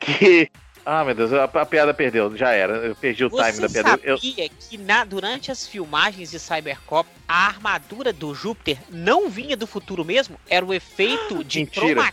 Que. 0.00 0.50
Ah, 0.84 1.04
meu 1.04 1.14
Deus, 1.14 1.32
a, 1.32 1.44
a 1.44 1.66
piada 1.66 1.94
perdeu, 1.94 2.36
já 2.36 2.50
era. 2.50 2.74
Eu 2.74 2.96
perdi 2.96 3.24
o 3.24 3.30
time 3.30 3.52
Você 3.52 3.60
da 3.60 3.68
piada. 3.68 4.00
Eu, 4.02 4.18
sabia 4.18 4.48
que 4.48 4.76
na- 4.78 5.04
durante 5.04 5.50
as 5.52 5.66
filmagens 5.66 6.30
de 6.30 6.40
Cybercop, 6.40 7.08
a 7.28 7.46
armadura 7.46 8.12
do 8.12 8.34
Júpiter 8.34 8.78
não 8.90 9.28
vinha 9.30 9.56
do 9.56 9.66
futuro 9.66 10.04
mesmo? 10.04 10.36
Era 10.48 10.64
o 10.66 10.74
efeito 10.74 11.44
de 11.44 11.60
Mentira. 11.60 12.12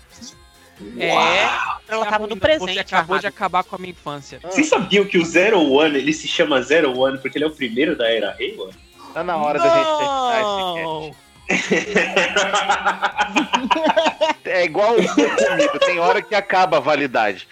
É, 0.98 1.50
ela 1.90 2.06
tava 2.06 2.26
no 2.28 2.38
presente. 2.38 2.74
Você 2.74 2.80
a 2.80 2.82
acabou 2.82 3.20
de 3.20 3.28
acabar 3.28 3.64
com 3.64 3.76
a 3.76 3.80
minha 3.80 3.92
infância. 3.92 4.40
Vocês 4.44 4.68
sabiam 4.70 5.04
que 5.04 5.18
o 5.18 5.26
Zero 5.26 5.60
One, 5.62 5.98
ele 5.98 6.14
se 6.14 6.28
chama 6.28 6.62
Zero 6.62 6.98
One 6.98 7.18
porque 7.18 7.38
ele 7.38 7.46
é 7.46 7.48
o 7.48 7.52
primeiro 7.56 7.98
da 7.98 8.10
era 8.10 8.34
Reiwa? 8.34 8.70
tá 9.14 9.24
na 9.24 9.36
hora 9.38 9.58
da 9.58 9.66
gente 9.68 9.88
terminar 9.98 10.36
esse 10.36 10.84
Não! 10.84 11.02
cast. 11.10 11.18
É 14.46 14.66
igual 14.66 14.96
comida, 14.96 15.80
tem 15.86 16.00
hora 16.00 16.22
que 16.22 16.34
acaba 16.36 16.78
a 16.78 16.80
validade. 16.80 17.48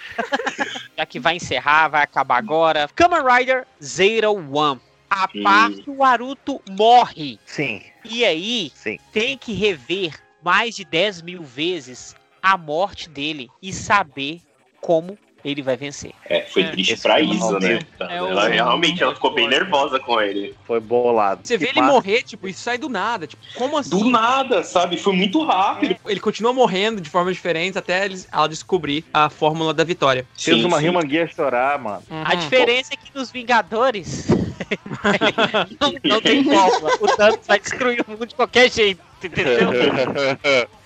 Já 0.97 1.05
que 1.05 1.19
vai 1.19 1.35
encerrar, 1.35 1.89
vai 1.89 2.03
acabar 2.03 2.37
agora. 2.37 2.89
Kamen 2.95 3.19
Rider 3.23 3.65
Zero 3.83 4.33
One. 4.33 4.79
A 5.09 5.27
parte 5.43 5.83
que 5.83 5.89
o 5.89 5.97
Naruto 5.97 6.61
morre. 6.69 7.39
Sim, 7.45 7.81
E 8.03 8.25
aí, 8.25 8.71
sim. 8.75 8.99
tem 9.13 9.37
que 9.37 9.53
rever 9.53 10.13
mais 10.43 10.75
de 10.75 10.83
10 10.83 11.21
mil 11.21 11.43
vezes 11.43 12.15
a 12.41 12.57
morte 12.57 13.09
dele 13.09 13.49
e 13.61 13.71
saber 13.71 14.41
como 14.81 15.17
ele 15.43 15.61
vai 15.61 15.77
vencer. 15.77 16.11
É, 16.29 16.41
foi 16.41 16.63
É, 16.63 16.71
triste 16.71 16.93
esse 16.93 17.01
pra 17.03 17.15
foi 17.15 17.23
Isa, 17.25 17.59
né? 17.59 17.79
É 18.09 18.21
o- 18.21 18.27
ela 18.27 18.47
realmente 18.47 19.01
ela 19.01 19.13
ficou 19.13 19.33
bem 19.33 19.47
Foi. 19.47 19.57
nervosa 19.57 19.99
com 19.99 20.19
ele. 20.21 20.53
Foi 20.65 20.79
bolado. 20.79 21.41
Você 21.43 21.57
vê 21.57 21.65
Que 21.67 21.71
ele 21.73 21.81
massa. 21.81 21.93
morrer, 21.93 22.23
tipo, 22.23 22.47
isso 22.47 22.61
sai 22.61 22.77
do 22.77 22.89
nada. 22.89 23.27
Tipo, 23.27 23.41
como 23.55 23.77
assim? 23.77 23.89
Do 23.89 24.09
nada, 24.09 24.63
sabe? 24.63 24.97
Foi 24.97 25.13
muito 25.13 25.43
rápido. 25.45 25.95
Ele 26.05 26.19
continua 26.19 26.51
morrendo 26.53 26.99
de 27.01 27.09
formas 27.09 27.35
diferentes 27.35 27.77
até 27.77 28.09
ela 28.31 28.47
descobrir 28.47 29.05
a 29.13 29.29
fórmula 29.29 29.73
da 29.73 29.83
vitória. 29.83 30.25
Fez 30.37 30.57
Sim, 30.57 30.65
uma 30.65 30.79
sim. 30.79 30.89
Human 30.89 31.07
Gear 31.09 31.29
chorar, 31.33 31.79
mano. 31.79 32.03
A 32.09 32.33
Uhum. 32.33 32.39
diferença 32.39 32.93
é 32.93 32.97
que 32.97 33.11
nos 33.15 33.31
Vingadores 33.31 34.27
não, 35.79 35.93
não 36.03 36.21
tem 36.21 36.43
como. 36.43 36.87
O 36.99 37.07
Thanos 37.15 37.45
vai 37.47 37.59
destruir 37.59 38.01
o 38.05 38.11
mundo 38.11 38.25
de 38.25 38.35
qualquer 38.35 38.69
jeito, 38.71 39.01
entendeu? 39.23 39.69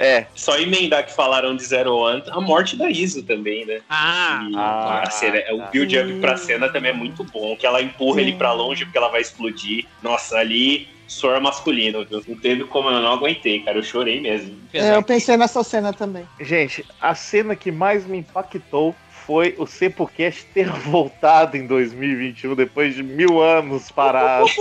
é. 0.00 0.26
Só 0.34 0.58
emendar 0.58 1.04
que 1.04 1.12
falaram 1.14 1.54
de 1.54 1.64
Zero 1.64 1.94
One, 1.96 2.22
a 2.28 2.40
morte 2.40 2.76
da 2.76 2.90
Iso 2.90 3.22
também, 3.22 3.64
né? 3.66 3.80
Ah, 3.88 4.46
E 4.50 4.54
Ah, 4.56 5.02
a 5.06 5.10
cena, 5.10 5.42
o 5.52 5.58
tá. 5.58 5.66
build-up 5.66 6.12
pra 6.20 6.36
cena 6.36 6.68
também 6.68 6.90
é 6.90 6.94
muito 6.94 7.24
bom, 7.24 7.56
que 7.56 7.66
ela 7.66 7.82
empurra 7.82 8.20
ele 8.20 8.32
pra 8.34 8.52
longe 8.52 8.84
porque 8.84 8.98
ela 8.98 9.08
vai 9.08 9.20
explodir. 9.20 9.86
Nossa, 10.02 10.36
ali, 10.38 10.88
suor 11.06 11.40
masculino, 11.40 12.04
viu? 12.04 12.22
Não 12.26 12.36
teve 12.36 12.64
como, 12.64 12.88
eu 12.88 13.00
não 13.00 13.12
aguentei, 13.12 13.60
cara, 13.60 13.78
eu 13.78 13.82
chorei 13.82 14.20
mesmo. 14.20 14.56
É, 14.72 14.94
eu 14.96 15.02
pensei 15.02 15.36
nessa 15.36 15.62
cena 15.62 15.92
também. 15.92 16.26
Gente, 16.40 16.84
a 17.00 17.14
cena 17.14 17.54
que 17.54 17.70
mais 17.70 18.06
me 18.06 18.18
impactou 18.18 18.94
foi 19.26 19.54
o 19.58 19.66
Sempocast 19.66 20.44
ter 20.52 20.68
voltado 20.68 21.56
em 21.56 21.66
2021, 21.66 22.54
depois 22.54 22.94
de 22.94 23.02
mil 23.02 23.40
anos 23.42 23.90
parado. 23.90 24.46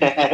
É, 0.00 0.30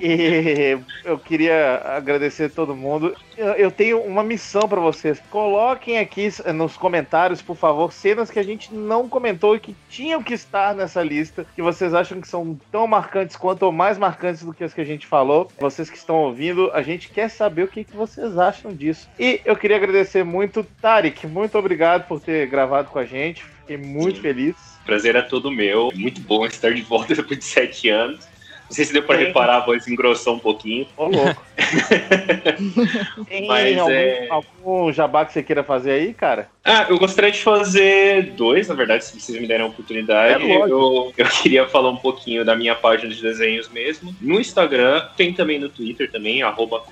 E 0.00 0.78
eu 1.04 1.18
queria 1.18 1.80
agradecer 1.84 2.44
a 2.44 2.50
todo 2.50 2.74
mundo. 2.74 3.14
Eu, 3.36 3.52
eu 3.54 3.70
tenho 3.70 4.00
uma 4.00 4.22
missão 4.22 4.68
pra 4.68 4.80
vocês. 4.80 5.20
Coloquem 5.30 5.98
aqui 5.98 6.28
nos 6.54 6.76
comentários, 6.76 7.40
por 7.40 7.56
favor, 7.56 7.92
cenas 7.92 8.30
que 8.30 8.38
a 8.38 8.42
gente 8.42 8.74
não 8.74 9.08
comentou 9.08 9.54
e 9.54 9.60
que 9.60 9.76
tinham 9.88 10.22
que 10.22 10.34
estar 10.34 10.74
nessa 10.74 11.02
lista, 11.02 11.46
que 11.54 11.62
vocês 11.62 11.94
acham 11.94 12.20
que 12.20 12.28
são 12.28 12.58
tão 12.70 12.86
marcantes 12.86 13.36
quanto 13.36 13.62
ou 13.64 13.72
mais 13.72 13.98
marcantes 13.98 14.42
do 14.42 14.52
que 14.52 14.64
as 14.64 14.74
que 14.74 14.80
a 14.80 14.86
gente 14.86 15.06
falou. 15.06 15.50
Vocês 15.58 15.88
que 15.88 15.96
estão 15.96 16.16
ouvindo, 16.16 16.70
a 16.72 16.82
gente 16.82 17.10
quer 17.10 17.28
saber 17.28 17.64
o 17.64 17.68
que, 17.68 17.84
que 17.84 17.96
vocês 17.96 18.36
acham 18.38 18.72
disso. 18.72 19.08
E 19.18 19.40
eu 19.44 19.56
queria 19.56 19.76
agradecer 19.76 20.24
muito, 20.24 20.64
Tarek. 20.80 21.26
Muito 21.26 21.56
obrigado 21.58 22.06
por 22.06 22.20
ter 22.20 22.46
gravado 22.46 22.90
com 22.90 22.98
a 22.98 23.04
gente. 23.04 23.44
Fiquei 23.44 23.76
muito 23.76 24.16
Sim. 24.16 24.22
feliz. 24.22 24.56
Prazer 24.84 25.14
é 25.14 25.22
todo 25.22 25.50
meu. 25.50 25.90
Muito 25.94 26.20
bom 26.22 26.44
estar 26.44 26.72
de 26.74 26.82
volta 26.82 27.14
depois 27.16 27.38
de 27.38 27.44
sete 27.44 27.88
anos. 27.88 28.31
Não 28.72 28.76
sei 28.76 28.86
se 28.86 28.92
deu 28.94 29.02
pra 29.02 29.18
Sim. 29.18 29.24
reparar, 29.26 29.56
a 29.58 29.60
voz 29.66 29.86
engrossou 29.86 30.36
um 30.36 30.38
pouquinho. 30.38 30.86
Ô, 30.96 31.04
louco. 31.04 31.44
Tem 33.28 33.46
Mas 33.46 33.76
algum, 33.76 33.92
é- 33.92 34.28
algum 34.30 34.90
jabá 34.90 35.26
que 35.26 35.34
você 35.34 35.42
queira 35.42 35.62
fazer 35.62 35.90
aí, 35.90 36.14
cara? 36.14 36.48
Ah, 36.64 36.86
eu 36.88 36.98
gostaria 36.98 37.30
de 37.30 37.42
fazer 37.42 38.32
dois, 38.32 38.68
na 38.68 38.74
verdade, 38.74 39.04
se 39.04 39.20
vocês 39.20 39.38
me 39.38 39.46
derem 39.46 39.66
a 39.66 39.68
oportunidade. 39.68 40.42
É 40.50 40.56
eu, 40.56 41.12
eu 41.14 41.28
queria 41.42 41.68
falar 41.68 41.90
um 41.90 41.98
pouquinho 41.98 42.46
da 42.46 42.56
minha 42.56 42.74
página 42.74 43.12
de 43.12 43.20
desenhos 43.20 43.68
mesmo. 43.68 44.16
No 44.18 44.40
Instagram, 44.40 45.06
tem 45.18 45.34
também 45.34 45.58
no 45.58 45.68
Twitter 45.68 46.10
também, 46.10 46.42
arroba. 46.42 46.82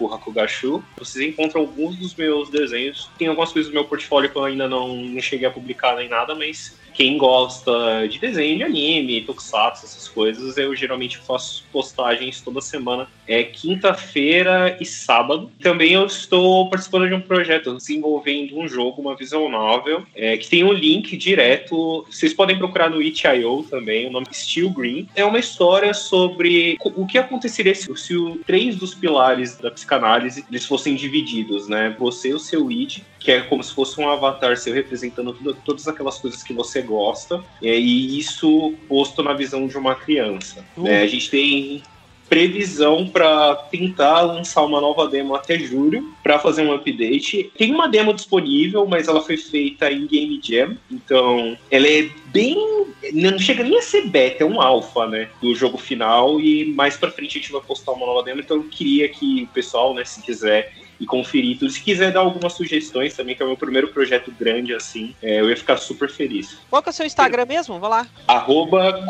Vocês 0.98 1.26
encontram 1.26 1.62
alguns 1.62 1.96
dos 1.96 2.14
meus 2.14 2.50
desenhos. 2.50 3.08
Tem 3.16 3.28
algumas 3.28 3.54
coisas 3.54 3.72
do 3.72 3.74
meu 3.74 3.86
portfólio 3.86 4.28
que 4.28 4.36
eu 4.36 4.44
ainda 4.44 4.68
não, 4.68 4.96
não 4.96 5.20
cheguei 5.22 5.48
a 5.48 5.50
publicar 5.50 5.96
nem 5.96 6.10
nada, 6.10 6.34
mas 6.34 6.78
quem 7.00 7.16
gosta 7.16 8.06
de 8.06 8.18
desenho 8.18 8.58
de 8.58 8.62
anime, 8.62 9.22
tokusatsu, 9.22 9.86
essas 9.86 10.06
coisas, 10.06 10.58
eu 10.58 10.76
geralmente 10.76 11.16
faço 11.16 11.64
postagens 11.72 12.42
toda 12.42 12.60
semana. 12.60 13.08
É 13.26 13.42
quinta-feira 13.42 14.76
e 14.78 14.84
sábado. 14.84 15.50
Também 15.62 15.94
eu 15.94 16.04
estou 16.04 16.68
participando 16.68 17.08
de 17.08 17.14
um 17.14 17.20
projeto 17.22 17.72
desenvolvendo 17.74 18.58
um 18.58 18.68
jogo, 18.68 19.00
uma 19.00 19.16
visual 19.16 19.48
novel, 19.48 20.04
é, 20.14 20.36
que 20.36 20.46
tem 20.50 20.62
um 20.62 20.74
link 20.74 21.16
direto. 21.16 22.04
Vocês 22.10 22.34
podem 22.34 22.58
procurar 22.58 22.90
no 22.90 23.00
itch.io 23.00 23.62
também, 23.70 24.06
o 24.06 24.10
nome 24.10 24.26
é 24.28 24.34
Steel 24.34 24.68
Green. 24.68 25.08
É 25.16 25.24
uma 25.24 25.38
história 25.38 25.94
sobre 25.94 26.76
o 26.84 27.06
que 27.06 27.16
aconteceria 27.16 27.74
se, 27.74 27.90
se 27.96 28.14
o, 28.14 28.36
três 28.44 28.76
dos 28.76 28.94
pilares 28.94 29.56
da 29.56 29.70
psicanálise 29.70 30.44
eles 30.50 30.66
fossem 30.66 30.94
divididos, 30.96 31.66
né? 31.66 31.96
Você 31.98 32.34
o 32.34 32.38
seu 32.38 32.70
id, 32.70 32.98
que 33.20 33.30
é 33.30 33.42
como 33.42 33.62
se 33.62 33.72
fosse 33.74 34.00
um 34.00 34.08
avatar 34.08 34.56
seu 34.56 34.74
representando 34.74 35.32
tudo- 35.34 35.56
todas 35.64 35.86
aquelas 35.86 36.18
coisas 36.18 36.42
que 36.42 36.52
você 36.54 36.80
gosta, 36.82 37.44
e 37.62 38.18
isso 38.18 38.74
posto 38.88 39.22
na 39.22 39.34
visão 39.34 39.66
de 39.68 39.76
uma 39.76 39.94
criança. 39.94 40.64
né? 40.76 41.02
A 41.02 41.06
gente 41.06 41.30
tem 41.30 41.82
previsão 42.30 43.08
para 43.08 43.56
tentar 43.56 44.20
lançar 44.20 44.62
uma 44.62 44.80
nova 44.80 45.08
demo 45.08 45.34
até 45.34 45.58
julho 45.58 46.14
para 46.22 46.38
fazer 46.38 46.62
um 46.62 46.72
update. 46.72 47.50
Tem 47.58 47.74
uma 47.74 47.88
demo 47.88 48.14
disponível, 48.14 48.86
mas 48.86 49.08
ela 49.08 49.20
foi 49.20 49.36
feita 49.36 49.90
em 49.90 50.06
Game 50.06 50.40
Jam, 50.40 50.76
então 50.88 51.58
ela 51.70 51.88
é 51.88 52.08
bem 52.26 52.86
não 53.12 53.38
chega 53.38 53.64
nem 53.64 53.78
a 53.78 53.82
ser 53.82 54.06
beta, 54.08 54.44
é 54.44 54.46
um 54.46 54.60
alpha, 54.60 55.06
né, 55.06 55.28
do 55.42 55.54
jogo 55.54 55.78
final 55.78 56.40
e 56.40 56.66
mais 56.66 56.96
para 56.96 57.10
frente 57.10 57.38
a 57.38 57.40
gente 57.40 57.50
vai 57.52 57.60
postar 57.62 57.92
uma 57.92 58.06
nova 58.06 58.22
demo, 58.22 58.40
então 58.40 58.58
eu 58.58 58.64
queria 58.64 59.08
que 59.08 59.44
o 59.44 59.46
pessoal, 59.48 59.94
né, 59.94 60.04
se 60.04 60.22
quiser 60.22 60.72
e 61.00 61.06
conferir 61.06 61.58
tudo. 61.58 61.70
Se 61.70 61.80
quiser 61.82 62.12
dar 62.12 62.20
algumas 62.20 62.52
sugestões 62.52 63.14
também, 63.14 63.34
que 63.34 63.42
é 63.42 63.44
o 63.44 63.48
meu 63.48 63.56
primeiro 63.56 63.88
projeto 63.88 64.30
grande 64.38 64.74
assim, 64.74 65.16
é, 65.22 65.40
eu 65.40 65.48
ia 65.48 65.56
ficar 65.56 65.78
super 65.78 66.10
feliz. 66.10 66.58
qual 66.68 66.82
que 66.82 66.90
é 66.90 66.92
o 66.92 66.94
seu 66.94 67.06
Instagram 67.06 67.46
mesmo? 67.46 67.80
Vai 67.80 67.90
lá. 67.90 68.06
Arroba 68.28 69.02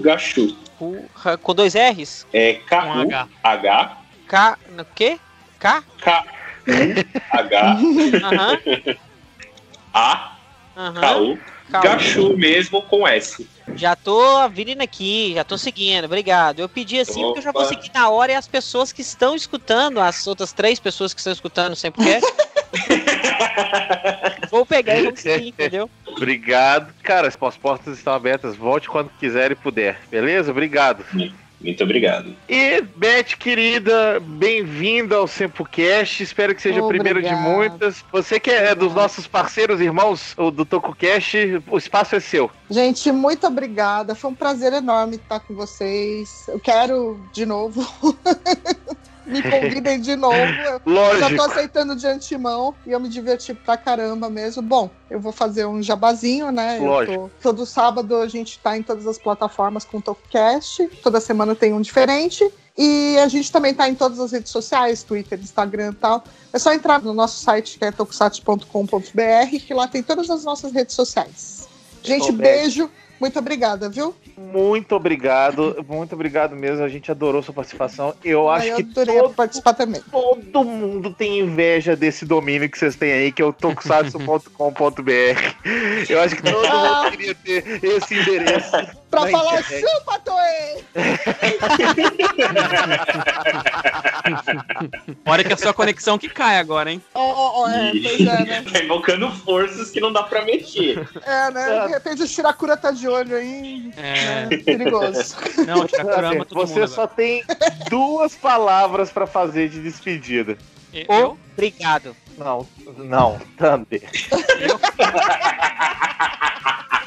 Gashu. 0.00 0.56
Com- 0.78 1.06
dois 1.54 1.74
R's? 1.74 2.26
É 2.32 2.54
Com 2.68 2.76
H. 2.76 3.28
K-U-H 3.42 3.96
K. 4.26 4.58
No 4.76 4.84
quê? 4.84 5.18
K? 5.60 5.84
Aham. 8.24 8.58
Aham. 10.76 11.00
K-U-H-A-K-U. 11.00 11.51
Calma. 11.70 11.88
Gachu 11.88 12.36
mesmo 12.36 12.82
com 12.82 13.06
S. 13.06 13.46
Já 13.74 13.96
tô 13.96 14.48
vindo 14.48 14.82
aqui, 14.82 15.32
já 15.34 15.44
tô 15.44 15.56
seguindo, 15.56 16.04
obrigado. 16.04 16.60
Eu 16.60 16.68
pedi 16.68 16.98
assim 16.98 17.22
porque 17.22 17.38
eu 17.38 17.44
já 17.44 17.52
vou 17.52 17.62
Opa. 17.62 17.68
seguir 17.68 17.90
na 17.94 18.08
hora 18.08 18.32
e 18.32 18.34
as 18.34 18.46
pessoas 18.46 18.92
que 18.92 19.00
estão 19.00 19.34
escutando, 19.34 20.00
as 20.00 20.26
outras 20.26 20.52
três 20.52 20.78
pessoas 20.78 21.14
que 21.14 21.20
estão 21.20 21.32
escutando 21.32 21.74
sempre 21.74 22.04
quer. 22.04 22.20
vou 24.50 24.66
pegar 24.66 24.96
e 24.96 25.04
vamos 25.04 25.20
seguir, 25.20 25.48
entendeu? 25.48 25.88
Obrigado. 26.06 26.92
Cara, 27.02 27.28
as 27.28 27.36
portas 27.36 27.96
estão 27.96 28.12
abertas. 28.12 28.56
Volte 28.56 28.88
quando 28.88 29.10
quiser 29.18 29.52
e 29.52 29.54
puder. 29.54 29.98
Beleza? 30.10 30.50
Obrigado. 30.50 31.04
Muito 31.62 31.82
obrigado. 31.84 32.34
E, 32.48 32.80
Beth, 32.80 33.36
querida, 33.38 34.20
bem-vinda 34.20 35.16
ao 35.16 35.28
SempoCast. 35.28 36.22
Espero 36.22 36.54
que 36.54 36.62
seja 36.62 36.82
o 36.82 36.88
primeiro 36.88 37.22
de 37.22 37.34
muitas. 37.34 38.04
Você 38.10 38.40
que 38.40 38.50
é 38.50 38.74
dos 38.74 38.92
nossos 38.94 39.26
parceiros, 39.26 39.80
irmãos 39.80 40.34
o 40.36 40.50
do 40.50 40.64
TocoCast, 40.64 41.62
o 41.70 41.78
espaço 41.78 42.16
é 42.16 42.20
seu. 42.20 42.50
Gente, 42.68 43.12
muito 43.12 43.46
obrigada. 43.46 44.14
Foi 44.14 44.30
um 44.30 44.34
prazer 44.34 44.72
enorme 44.72 45.16
estar 45.16 45.40
com 45.40 45.54
vocês. 45.54 46.46
Eu 46.48 46.58
quero 46.58 47.20
de 47.32 47.46
novo. 47.46 47.86
Me 49.26 49.42
convidem 49.42 50.00
de 50.00 50.16
novo. 50.16 50.36
Eu 50.36 50.80
já 51.18 51.28
tô 51.28 51.34
Lógico. 51.34 51.42
aceitando 51.42 51.94
de 51.96 52.06
antemão 52.06 52.74
e 52.86 52.90
eu 52.92 53.00
me 53.00 53.08
diverti 53.08 53.54
pra 53.54 53.76
caramba 53.76 54.28
mesmo. 54.28 54.62
Bom, 54.62 54.90
eu 55.10 55.20
vou 55.20 55.32
fazer 55.32 55.66
um 55.66 55.82
jabazinho, 55.82 56.50
né? 56.50 56.78
Lógico. 56.80 57.30
tô- 57.40 57.50
todo 57.50 57.66
sábado 57.66 58.16
a 58.16 58.26
gente 58.28 58.58
tá 58.58 58.76
em 58.76 58.82
todas 58.82 59.06
as 59.06 59.18
plataformas 59.18 59.84
com 59.84 59.98
o. 59.98 60.02
Toda 61.02 61.20
semana 61.20 61.54
tem 61.54 61.72
um 61.72 61.80
diferente. 61.80 62.48
E 62.76 63.18
a 63.18 63.28
gente 63.28 63.52
também 63.52 63.74
tá 63.74 63.86
em 63.86 63.94
todas 63.94 64.18
as 64.18 64.32
redes 64.32 64.50
sociais, 64.50 65.02
Twitter, 65.02 65.38
Instagram 65.38 65.90
e 65.90 65.94
tal. 65.94 66.24
É 66.52 66.58
só 66.58 66.72
entrar 66.72 67.02
no 67.02 67.12
nosso 67.12 67.38
site 67.42 67.78
que 67.78 67.84
é 67.84 67.92
tokusatsu.com.br, 67.92 69.58
que 69.66 69.74
lá 69.74 69.86
tem 69.86 70.02
todas 70.02 70.30
as 70.30 70.44
nossas 70.44 70.72
redes 70.72 70.94
sociais. 70.94 71.68
Gente, 72.02 72.32
beijo. 72.32 72.90
Muito 73.22 73.38
obrigada, 73.38 73.88
viu? 73.88 74.16
Muito 74.36 74.96
obrigado. 74.96 75.76
Muito 75.88 76.12
obrigado 76.12 76.56
mesmo. 76.56 76.82
A 76.82 76.88
gente 76.88 77.08
adorou 77.08 77.40
sua 77.40 77.54
participação. 77.54 78.12
Eu 78.24 78.48
Ah, 78.50 78.56
acho 78.56 78.66
eu 78.66 78.76
que 78.78 78.82
todo, 78.82 79.30
participar 79.30 79.74
também. 79.74 80.02
todo 80.10 80.64
mundo 80.64 81.14
tem 81.14 81.38
inveja 81.38 81.94
desse 81.94 82.24
domínio 82.24 82.68
que 82.68 82.76
vocês 82.76 82.96
têm 82.96 83.12
aí, 83.12 83.30
que 83.30 83.40
é 83.40 83.44
o 83.44 83.52
tokusatsu.com.br. 83.52 84.50
Eu 86.10 86.20
acho 86.20 86.34
que 86.34 86.42
todo 86.42 86.68
mundo 86.68 87.10
queria 87.12 87.34
ter 87.36 87.84
esse 87.84 88.12
endereço. 88.12 88.72
Pra 89.12 89.28
falar, 89.28 89.60
internet. 89.60 89.86
chupa, 89.86 90.18
Toei! 90.20 90.84
Hora 95.26 95.44
que 95.44 95.52
a 95.52 95.56
sua 95.58 95.74
conexão 95.74 96.18
que 96.18 96.30
cai 96.30 96.58
agora, 96.58 96.90
hein? 96.90 97.02
Ó, 97.14 97.20
ó, 97.20 97.64
ó, 97.64 97.68
é, 97.68 97.90
pois 97.92 98.20
é, 98.20 98.44
né? 98.44 98.64
Tá 98.72 98.82
invocando 98.82 99.30
forças 99.30 99.90
que 99.90 100.00
não 100.00 100.10
dá 100.10 100.22
pra 100.22 100.46
mexer. 100.46 101.06
É, 101.26 101.50
né? 101.50 101.86
De 101.88 101.92
repente 101.92 102.22
o 102.22 102.26
Shirakura 102.26 102.74
tá 102.74 102.90
de 102.90 103.06
olho 103.06 103.36
aí. 103.36 103.92
É. 103.98 104.48
É, 104.50 104.56
perigoso. 104.56 105.36
Não, 105.66 105.86
Shirakurama 105.86 106.46
todo 106.46 106.66
Você 106.66 106.80
mundo 106.80 106.88
só 106.88 107.06
tem 107.06 107.44
duas 107.90 108.34
palavras 108.34 109.10
pra 109.10 109.26
fazer 109.26 109.68
de 109.68 109.82
despedida. 109.82 110.56
agora. 110.94 111.20
Eu? 111.20 111.38
Obrigado. 111.52 112.16
Não, 112.38 112.66
não, 112.96 113.38
Thunder. 113.58 114.08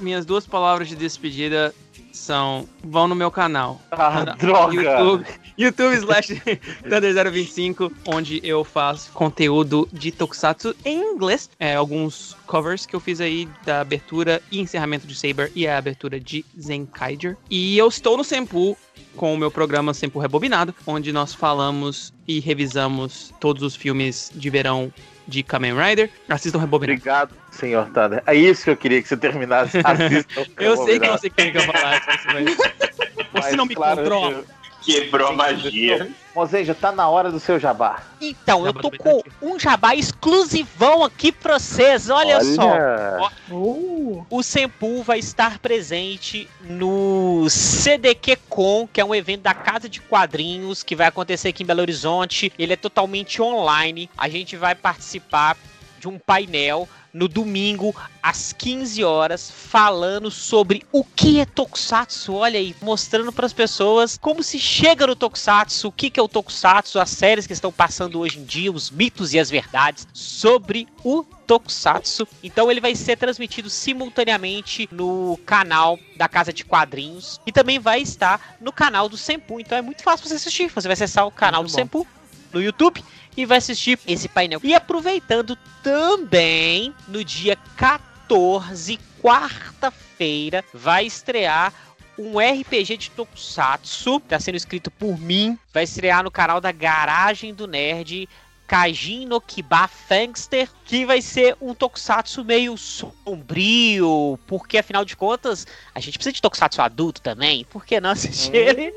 Minhas 0.00 0.24
duas 0.24 0.46
palavras 0.46 0.88
de 0.88 0.96
despedida 0.96 1.74
são 2.12 2.68
vão 2.82 3.06
no 3.06 3.14
meu 3.14 3.30
canal. 3.30 3.80
Ah, 3.90 4.24
Não, 4.24 4.36
droga. 4.36 4.74
YouTube, 4.74 5.26
YouTube 5.56 5.94
slash 5.94 6.34
Thunder025, 6.84 7.92
onde 8.06 8.40
eu 8.42 8.64
faço 8.64 9.12
conteúdo 9.12 9.88
de 9.92 10.10
Tokusatsu 10.10 10.74
em 10.84 10.98
inglês. 11.14 11.48
É, 11.58 11.74
alguns 11.74 12.36
covers 12.46 12.86
que 12.86 12.96
eu 12.96 13.00
fiz 13.00 13.20
aí 13.20 13.48
da 13.64 13.80
abertura 13.80 14.42
e 14.50 14.58
encerramento 14.60 15.06
de 15.06 15.14
Saber 15.14 15.52
e 15.54 15.66
a 15.66 15.78
abertura 15.78 16.18
de 16.18 16.44
Zenkaiger. 16.60 17.36
E 17.48 17.78
eu 17.78 17.88
estou 17.88 18.16
no 18.16 18.24
Senpu 18.24 18.76
com 19.18 19.34
o 19.34 19.36
meu 19.36 19.50
programa 19.50 19.92
Senpu 19.92 20.20
Rebobinado, 20.20 20.72
onde 20.86 21.12
nós 21.12 21.34
falamos 21.34 22.14
e 22.26 22.38
revisamos 22.38 23.34
todos 23.40 23.62
os 23.64 23.74
filmes 23.74 24.30
de 24.32 24.48
verão 24.48 24.92
de 25.26 25.42
Kamen 25.42 25.74
Rider. 25.76 26.08
Assistam 26.28 26.58
Rebobinado. 26.60 26.96
Obrigado, 27.00 27.34
senhor 27.50 27.90
Tada. 27.90 28.22
É 28.26 28.34
isso 28.34 28.64
que 28.64 28.70
eu 28.70 28.76
queria 28.76 29.02
que 29.02 29.08
você 29.08 29.16
terminasse. 29.16 29.78
Assista 29.84 30.40
o 30.40 30.62
Eu 30.62 30.76
sei 30.84 31.00
que 31.00 31.08
você 31.08 31.28
quer 31.28 31.50
que 31.50 31.58
eu 31.58 31.62
falasse 31.62 32.06
mas... 32.32 32.56
Você 32.56 33.28
Mas, 33.34 33.56
não 33.56 33.66
me 33.66 33.74
claro, 33.74 33.98
controla. 33.98 34.30
eu- 34.32 34.44
Quebrou 34.84 35.28
a 35.28 35.32
magia. 35.32 36.10
Mozenja, 36.34 36.74
tá 36.74 36.92
na 36.92 37.08
hora 37.08 37.32
do 37.32 37.40
seu 37.40 37.58
jabá. 37.58 38.00
Então, 38.20 38.64
eu 38.64 38.72
tô 38.72 38.90
com 38.92 39.22
um 39.42 39.58
jabá 39.58 39.94
exclusivão 39.94 41.02
aqui 41.02 41.32
pra 41.32 41.58
vocês. 41.58 42.08
Olha, 42.08 42.40
só. 42.44 43.28
Uh, 43.50 44.24
O 44.30 44.42
Sempu 44.42 45.02
vai 45.02 45.18
estar 45.18 45.58
presente 45.58 46.48
no 46.60 47.46
CDQ 47.50 48.38
Con, 48.48 48.86
que 48.86 49.00
é 49.00 49.04
um 49.04 49.14
evento 49.14 49.42
da 49.42 49.54
Casa 49.54 49.88
de 49.88 50.00
Quadrinhos 50.00 50.84
que 50.84 50.94
vai 50.94 51.08
acontecer 51.08 51.48
aqui 51.48 51.64
em 51.64 51.66
Belo 51.66 51.80
Horizonte. 51.80 52.52
Ele 52.56 52.72
é 52.72 52.76
totalmente 52.76 53.42
online. 53.42 54.08
A 54.16 54.28
gente 54.28 54.56
vai 54.56 54.76
participar 54.76 55.56
de 55.98 56.08
um 56.08 56.18
painel 56.18 56.88
no 57.18 57.26
domingo 57.26 57.94
às 58.22 58.52
15 58.52 59.02
horas 59.02 59.50
falando 59.50 60.30
sobre 60.30 60.84
o 60.92 61.02
que 61.02 61.40
é 61.40 61.44
Tokusatsu. 61.44 62.32
Olha 62.32 62.60
aí, 62.60 62.76
mostrando 62.80 63.32
para 63.32 63.44
as 63.44 63.52
pessoas 63.52 64.16
como 64.16 64.40
se 64.42 64.58
chega 64.58 65.04
no 65.04 65.16
Tokusatsu, 65.16 65.88
o 65.88 65.92
que 65.92 66.10
que 66.10 66.20
é 66.20 66.22
o 66.22 66.28
Tokusatsu, 66.28 67.00
as 67.00 67.10
séries 67.10 67.46
que 67.46 67.52
estão 67.52 67.72
passando 67.72 68.20
hoje 68.20 68.38
em 68.38 68.44
dia, 68.44 68.70
os 68.70 68.88
mitos 68.88 69.34
e 69.34 69.38
as 69.40 69.50
verdades 69.50 70.06
sobre 70.12 70.86
o 71.02 71.24
Tokusatsu. 71.24 72.28
Então 72.40 72.70
ele 72.70 72.80
vai 72.80 72.94
ser 72.94 73.16
transmitido 73.16 73.68
simultaneamente 73.68 74.88
no 74.92 75.36
canal 75.44 75.98
da 76.16 76.28
Casa 76.28 76.52
de 76.52 76.64
Quadrinhos 76.64 77.40
e 77.44 77.50
também 77.50 77.80
vai 77.80 78.00
estar 78.00 78.56
no 78.60 78.72
canal 78.72 79.08
do 79.08 79.16
Senpu. 79.16 79.58
Então 79.58 79.76
é 79.76 79.82
muito 79.82 80.04
fácil 80.04 80.28
você 80.28 80.34
assistir. 80.34 80.70
Você 80.70 80.86
vai 80.86 80.92
acessar 80.92 81.26
o 81.26 81.32
canal 81.32 81.62
Muito 81.62 81.72
do 81.72 81.76
bom. 81.76 81.82
Senpu 81.82 82.06
no 82.52 82.62
YouTube 82.62 83.02
e 83.38 83.46
vai 83.46 83.58
assistir 83.58 83.96
esse 84.04 84.28
painel. 84.28 84.58
E 84.64 84.74
aproveitando 84.74 85.56
também 85.80 86.92
no 87.06 87.22
dia 87.22 87.56
14, 87.76 88.98
quarta-feira, 89.22 90.64
vai 90.74 91.06
estrear 91.06 91.72
um 92.18 92.40
RPG 92.40 92.96
de 92.96 93.10
Tokusatsu, 93.12 94.18
tá 94.18 94.40
sendo 94.40 94.56
escrito 94.56 94.90
por 94.90 95.16
mim, 95.16 95.56
vai 95.72 95.84
estrear 95.84 96.24
no 96.24 96.32
canal 96.32 96.60
da 96.60 96.72
Garagem 96.72 97.54
do 97.54 97.68
Nerd, 97.68 98.28
Kajin 98.66 99.24
no 99.24 99.40
Kiba 99.40 99.86
Fangster, 99.86 100.68
que 100.84 101.06
vai 101.06 101.22
ser 101.22 101.56
um 101.60 101.72
Tokusatsu 101.74 102.44
meio 102.44 102.76
sombrio, 102.76 104.36
porque 104.48 104.78
afinal 104.78 105.04
de 105.04 105.14
contas, 105.16 105.64
a 105.94 106.00
gente 106.00 106.18
precisa 106.18 106.32
de 106.32 106.42
Tokusatsu 106.42 106.82
adulto 106.82 107.22
também, 107.22 107.64
por 107.66 107.86
que 107.86 108.00
não 108.00 108.10
assistir 108.10 108.56
ele 108.56 108.92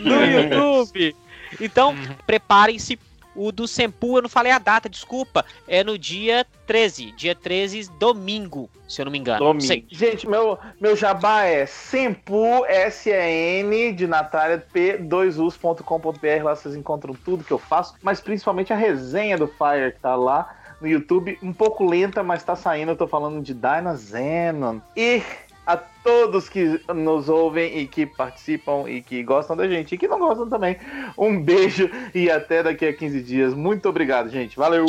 no 0.00 0.24
YouTube? 0.24 1.16
Então, 1.60 1.90
Uhum. 1.90 2.16
preparem-se. 2.24 2.96
O 3.34 3.50
do 3.50 3.66
Sempu, 3.66 4.18
eu 4.18 4.22
não 4.22 4.28
falei 4.28 4.52
a 4.52 4.58
data, 4.58 4.88
desculpa. 4.88 5.44
É 5.66 5.82
no 5.82 5.98
dia 5.98 6.46
13. 6.66 7.12
Dia 7.12 7.34
13, 7.34 7.90
domingo, 7.98 8.70
se 8.88 9.00
eu 9.00 9.04
não 9.04 9.12
me 9.12 9.18
engano. 9.18 9.38
Domingo. 9.38 9.86
Gente, 9.90 10.28
meu, 10.28 10.58
meu 10.80 10.96
jabá 10.96 11.44
é 11.44 11.66
Sempu, 11.66 12.64
S-E-N, 12.66 13.92
de 13.92 14.06
Natália, 14.06 14.64
P2us.com.br. 14.74 16.44
Lá 16.44 16.54
vocês 16.54 16.74
encontram 16.76 17.14
tudo 17.14 17.44
que 17.44 17.52
eu 17.52 17.58
faço, 17.58 17.94
mas 18.02 18.20
principalmente 18.20 18.72
a 18.72 18.76
resenha 18.76 19.36
do 19.36 19.46
Fire 19.46 19.92
que 19.92 20.00
tá 20.00 20.14
lá 20.14 20.56
no 20.80 20.88
YouTube. 20.88 21.38
Um 21.42 21.52
pouco 21.52 21.84
lenta, 21.84 22.22
mas 22.22 22.42
tá 22.42 22.54
saindo. 22.54 22.92
Eu 22.92 22.96
tô 22.96 23.06
falando 23.06 23.42
de 23.42 23.54
Dyna 23.54 23.94
Zenon. 23.96 24.80
E 24.96 25.22
a 25.66 25.76
todos 25.76 26.48
que 26.48 26.80
nos 26.94 27.28
ouvem 27.28 27.78
e 27.78 27.86
que 27.86 28.04
participam 28.06 28.88
e 28.88 29.00
que 29.00 29.22
gostam 29.22 29.56
da 29.56 29.66
gente 29.66 29.94
e 29.94 29.98
que 29.98 30.08
não 30.08 30.18
gostam 30.18 30.48
também, 30.48 30.76
um 31.16 31.40
beijo 31.40 31.90
e 32.14 32.30
até 32.30 32.62
daqui 32.62 32.86
a 32.86 32.92
15 32.92 33.22
dias. 33.22 33.54
Muito 33.54 33.88
obrigado, 33.88 34.28
gente. 34.28 34.56
Valeu! 34.56 34.86